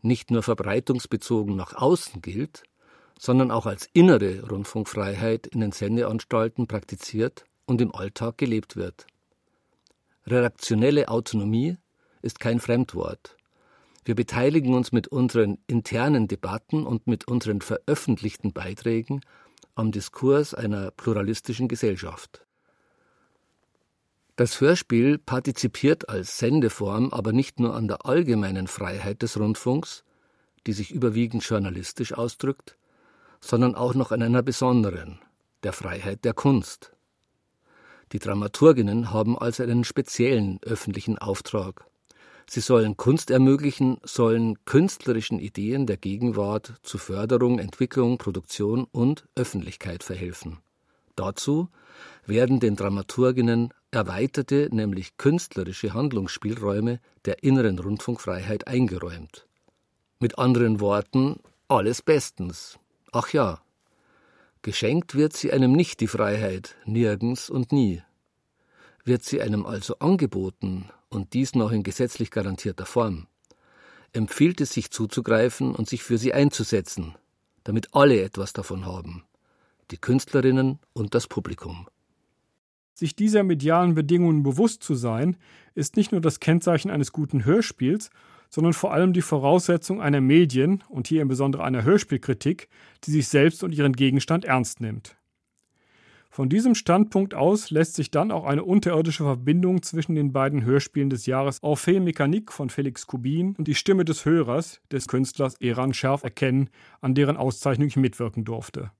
nicht 0.00 0.30
nur 0.30 0.42
verbreitungsbezogen 0.42 1.54
nach 1.54 1.74
außen 1.74 2.22
gilt, 2.22 2.62
sondern 3.18 3.50
auch 3.50 3.66
als 3.66 3.90
innere 3.92 4.48
Rundfunkfreiheit 4.48 5.48
in 5.48 5.60
den 5.60 5.72
Sendeanstalten 5.72 6.66
praktiziert 6.66 7.44
und 7.66 7.82
im 7.82 7.94
Alltag 7.94 8.38
gelebt 8.38 8.76
wird. 8.76 9.06
Redaktionelle 10.26 11.08
Autonomie 11.08 11.76
ist 12.22 12.40
kein 12.40 12.58
Fremdwort. 12.58 13.36
Wir 14.06 14.14
beteiligen 14.14 14.72
uns 14.72 14.92
mit 14.92 15.08
unseren 15.08 15.58
internen 15.66 16.26
Debatten 16.26 16.86
und 16.86 17.06
mit 17.06 17.28
unseren 17.28 17.60
veröffentlichten 17.60 18.54
Beiträgen 18.54 19.20
am 19.74 19.92
Diskurs 19.92 20.54
einer 20.54 20.90
pluralistischen 20.90 21.68
Gesellschaft. 21.68 22.46
Das 24.36 24.60
Hörspiel 24.60 25.18
partizipiert 25.18 26.08
als 26.08 26.38
Sendeform 26.38 27.10
aber 27.10 27.32
nicht 27.32 27.60
nur 27.60 27.74
an 27.74 27.88
der 27.88 28.06
allgemeinen 28.06 28.68
Freiheit 28.68 29.20
des 29.22 29.38
Rundfunks, 29.38 30.02
die 30.66 30.72
sich 30.72 30.92
überwiegend 30.92 31.44
journalistisch 31.44 32.14
ausdrückt, 32.14 32.78
sondern 33.40 33.74
auch 33.74 33.94
noch 33.94 34.12
an 34.12 34.22
einer 34.22 34.42
besonderen, 34.42 35.18
der 35.62 35.72
Freiheit 35.72 36.24
der 36.24 36.34
Kunst. 36.34 36.92
Die 38.12 38.18
Dramaturginnen 38.18 39.12
haben 39.12 39.38
also 39.38 39.62
einen 39.62 39.84
speziellen 39.84 40.58
öffentlichen 40.62 41.18
Auftrag. 41.18 41.89
Sie 42.52 42.60
sollen 42.60 42.96
Kunst 42.96 43.30
ermöglichen, 43.30 43.98
sollen 44.02 44.64
künstlerischen 44.64 45.38
Ideen 45.38 45.86
der 45.86 45.96
Gegenwart 45.96 46.74
zu 46.82 46.98
Förderung, 46.98 47.60
Entwicklung, 47.60 48.18
Produktion 48.18 48.88
und 48.90 49.28
Öffentlichkeit 49.36 50.02
verhelfen. 50.02 50.58
Dazu 51.14 51.68
werden 52.26 52.58
den 52.58 52.74
Dramaturginnen 52.74 53.72
erweiterte, 53.92 54.68
nämlich 54.72 55.16
künstlerische 55.16 55.94
Handlungsspielräume 55.94 56.98
der 57.24 57.44
inneren 57.44 57.78
Rundfunkfreiheit 57.78 58.66
eingeräumt. 58.66 59.46
Mit 60.18 60.36
anderen 60.36 60.80
Worten, 60.80 61.36
alles 61.68 62.02
bestens. 62.02 62.80
Ach 63.12 63.32
ja, 63.32 63.60
geschenkt 64.62 65.14
wird 65.14 65.34
sie 65.34 65.52
einem 65.52 65.70
nicht 65.70 66.00
die 66.00 66.08
Freiheit, 66.08 66.74
nirgends 66.84 67.48
und 67.48 67.70
nie. 67.70 68.02
Wird 69.04 69.22
sie 69.22 69.40
einem 69.40 69.66
also 69.66 70.00
angeboten, 70.00 70.90
und 71.10 71.34
dies 71.34 71.54
noch 71.54 71.72
in 71.72 71.82
gesetzlich 71.82 72.30
garantierter 72.30 72.86
Form, 72.86 73.26
empfiehlt 74.12 74.60
es 74.60 74.72
sich 74.72 74.90
zuzugreifen 74.90 75.74
und 75.74 75.88
sich 75.88 76.02
für 76.02 76.18
sie 76.18 76.32
einzusetzen, 76.32 77.14
damit 77.64 77.94
alle 77.94 78.22
etwas 78.22 78.52
davon 78.52 78.86
haben, 78.86 79.24
die 79.90 79.98
Künstlerinnen 79.98 80.78
und 80.92 81.14
das 81.14 81.26
Publikum. 81.26 81.88
Sich 82.94 83.16
dieser 83.16 83.42
medialen 83.42 83.94
Bedingungen 83.94 84.42
bewusst 84.42 84.82
zu 84.82 84.94
sein, 84.94 85.36
ist 85.74 85.96
nicht 85.96 86.12
nur 86.12 86.20
das 86.20 86.40
Kennzeichen 86.40 86.90
eines 86.90 87.12
guten 87.12 87.44
Hörspiels, 87.44 88.10
sondern 88.50 88.72
vor 88.72 88.92
allem 88.92 89.12
die 89.12 89.22
Voraussetzung 89.22 90.02
einer 90.02 90.20
Medien- 90.20 90.82
und 90.88 91.06
hier 91.06 91.22
im 91.22 91.28
Besonderen 91.28 91.64
einer 91.64 91.84
Hörspielkritik, 91.84 92.68
die 93.04 93.12
sich 93.12 93.28
selbst 93.28 93.62
und 93.62 93.72
ihren 93.72 93.94
Gegenstand 93.94 94.44
ernst 94.44 94.80
nimmt. 94.80 95.16
Von 96.32 96.48
diesem 96.48 96.76
Standpunkt 96.76 97.34
aus 97.34 97.72
lässt 97.72 97.94
sich 97.94 98.12
dann 98.12 98.30
auch 98.30 98.44
eine 98.44 98.62
unterirdische 98.62 99.24
Verbindung 99.24 99.82
zwischen 99.82 100.14
den 100.14 100.32
beiden 100.32 100.64
Hörspielen 100.64 101.10
des 101.10 101.26
Jahres 101.26 101.60
Orphée 101.60 102.00
Mécanique 102.00 102.52
von 102.52 102.70
Felix 102.70 103.08
Kubin 103.08 103.56
und 103.58 103.66
die 103.66 103.74
Stimme 103.74 104.04
des 104.04 104.24
Hörers, 104.24 104.80
des 104.92 105.08
Künstlers 105.08 105.60
Eran 105.60 105.92
Scherf, 105.92 106.22
erkennen, 106.22 106.70
an 107.00 107.16
deren 107.16 107.36
Auszeichnung 107.36 107.88
ich 107.88 107.96
mitwirken 107.96 108.44
durfte. 108.44 108.92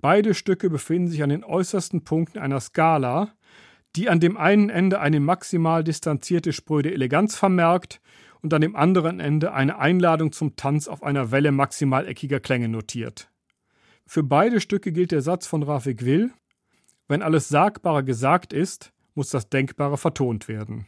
Beide 0.00 0.34
Stücke 0.34 0.68
befinden 0.68 1.06
sich 1.06 1.22
an 1.22 1.30
den 1.30 1.44
äußersten 1.44 2.02
Punkten 2.02 2.40
einer 2.40 2.58
Skala, 2.58 3.34
die 3.94 4.08
an 4.08 4.18
dem 4.18 4.36
einen 4.36 4.68
Ende 4.68 4.98
eine 4.98 5.20
maximal 5.20 5.84
distanzierte 5.84 6.52
spröde 6.52 6.92
Eleganz 6.92 7.36
vermerkt 7.36 8.00
und 8.40 8.52
an 8.52 8.62
dem 8.62 8.74
anderen 8.74 9.20
Ende 9.20 9.52
eine 9.52 9.78
Einladung 9.78 10.32
zum 10.32 10.56
Tanz 10.56 10.88
auf 10.88 11.04
einer 11.04 11.30
Welle 11.30 11.52
maximal 11.52 12.08
eckiger 12.08 12.40
Klänge 12.40 12.68
notiert. 12.68 13.31
Für 14.06 14.22
beide 14.22 14.60
Stücke 14.60 14.92
gilt 14.92 15.12
der 15.12 15.22
Satz 15.22 15.46
von 15.46 15.62
Rafik 15.62 16.04
Will: 16.04 16.32
Wenn 17.08 17.22
alles 17.22 17.48
Sagbare 17.48 18.04
gesagt 18.04 18.52
ist, 18.52 18.92
muss 19.14 19.30
das 19.30 19.48
Denkbare 19.48 19.98
vertont 19.98 20.48
werden. 20.48 20.86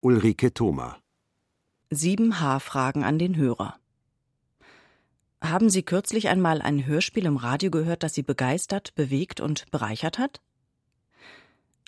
Ulrike 0.00 0.52
Thoma 0.54 0.98
Sieben 1.90 2.40
H-Fragen 2.40 3.04
an 3.04 3.18
den 3.18 3.36
Hörer. 3.36 3.78
Haben 5.40 5.70
Sie 5.70 5.84
kürzlich 5.84 6.28
einmal 6.28 6.60
ein 6.60 6.84
Hörspiel 6.84 7.26
im 7.26 7.36
Radio 7.36 7.70
gehört, 7.70 8.02
das 8.02 8.14
Sie 8.14 8.24
begeistert, 8.24 8.94
bewegt 8.96 9.40
und 9.40 9.70
bereichert 9.70 10.18
hat? 10.18 10.40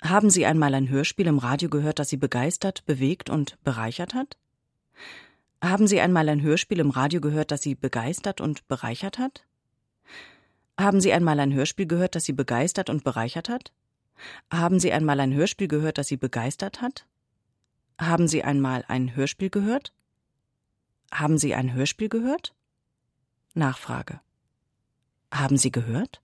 Haben 0.01 0.29
Sie 0.29 0.45
einmal 0.45 0.73
ein 0.73 0.87
Hörspiel 0.87 1.27
im 1.27 1.37
Radio 1.37 1.69
gehört, 1.69 1.99
das 1.99 2.07
Sie 2.09 2.17
begeistert, 2.17 2.85
bewegt 2.85 3.29
und 3.29 3.61
bereichert 3.63 4.13
hat? 4.13 4.37
Haben 5.61 5.87
Sie 5.87 5.99
einmal 5.99 6.29
ein 6.29 6.41
Hörspiel 6.41 6.79
im 6.79 6.91
Radio 6.91 7.19
gehört, 7.19 7.51
das 7.51 7.61
Sie 7.61 7.75
begeistert 7.75 8.39
und 8.39 8.65
bereichert 8.69 9.19
hat? 9.19 9.45
Haben 10.79 11.01
Sie 11.01 11.11
einmal 11.11 11.37
ein 11.41 11.53
Hörspiel 11.53 11.87
gehört, 11.87 12.15
das 12.15 12.23
Sie 12.23 12.31
begeistert 12.31 12.89
und 12.89 13.03
bereichert 13.03 13.49
hat? 13.49 13.73
Haben 14.49 14.79
Sie 14.79 14.93
einmal 14.93 15.19
ein 15.19 15.33
Hörspiel 15.33 15.67
gehört, 15.67 15.97
das 15.97 16.07
Sie 16.07 16.15
begeistert 16.15 16.81
hat? 16.81 17.05
Haben 17.99 18.29
Sie 18.29 18.43
einmal 18.43 18.85
ein 18.87 19.13
Hörspiel 19.13 19.49
gehört? 19.49 19.93
Haben 21.11 21.37
Sie 21.37 21.53
ein 21.53 21.73
Hörspiel 21.73 22.07
gehört? 22.07 22.55
Nachfrage. 23.55 24.21
Haben 25.33 25.57
Sie 25.57 25.69
gehört? 25.69 26.21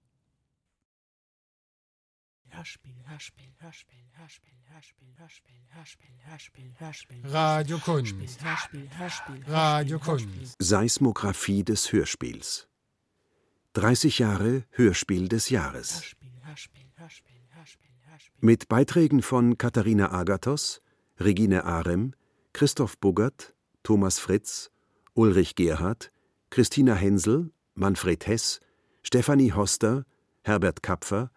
Hörspiel, 2.48 2.96
Hörspiel, 3.08 3.52
Hörspiel, 3.58 4.06
Hörspiel, 4.14 4.54
Hörspiel, 4.72 5.14
Hörspiel, 5.18 5.56
Hörspiel, 5.74 6.16
Hörspiel, 6.24 6.72
Hörspiel. 6.80 7.22
Radiokunst. 7.26 8.42
Hörspiel, 8.42 8.90
Hörspiel, 8.98 9.44
Radiokunst. 9.50 10.56
Seismographie 10.60 11.66
des 11.66 11.92
Hörspiels. 11.92 12.70
30 13.76 14.20
Jahre 14.20 14.64
Hörspiel 14.70 15.28
des 15.28 15.50
Jahres. 15.50 16.02
Mit 18.40 18.70
Beiträgen 18.70 19.22
von 19.22 19.58
Katharina 19.58 20.14
Agathos, 20.14 20.82
Regine 21.20 21.66
Arem, 21.66 22.14
Christoph 22.54 22.98
Buggert, 23.00 23.54
Thomas 23.84 24.18
Fritz, 24.18 24.72
Ulrich 25.14 25.56
Gerhardt, 25.56 26.14
Christina 26.52 26.96
Hensel, 26.96 27.52
Manfred 27.74 28.26
Hess, 28.28 28.62
Stefanie 29.04 29.52
Hoster, 29.52 30.06
Herbert 30.44 30.82
Kapfer, 30.82 31.30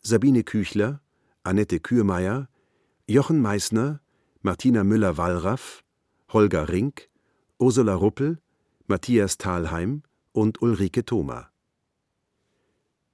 Sabine 0.00 0.44
Küchler, 0.44 1.02
Annette 1.42 1.78
Kürmeier, 1.78 2.48
Jochen 3.06 3.42
Meissner, 3.42 4.00
Martina 4.40 4.82
Müller-Wallraff, 4.82 5.84
Holger 6.32 6.70
Rink, 6.70 7.10
Ursula 7.58 7.94
Ruppel, 7.94 8.40
Matthias 8.86 9.36
Thalheim 9.36 10.04
und 10.32 10.62
Ulrike 10.62 11.04
Thoma. 11.04 11.51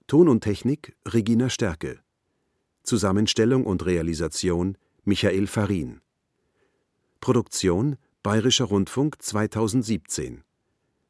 Ton 0.08 0.30
und 0.30 0.40
Technik 0.40 0.96
Regina 1.06 1.50
Stärke. 1.50 2.00
Zusammenstellung 2.82 3.66
und 3.66 3.84
Realisation 3.84 4.78
Michael 5.04 5.46
Farin. 5.46 6.00
Produktion 7.20 7.98
Bayerischer 8.22 8.64
Rundfunk 8.64 9.20
2017. 9.20 10.44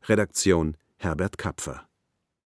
Redaktion 0.03 0.77
Herbert 0.97 1.39
Kapfer 1.39 1.88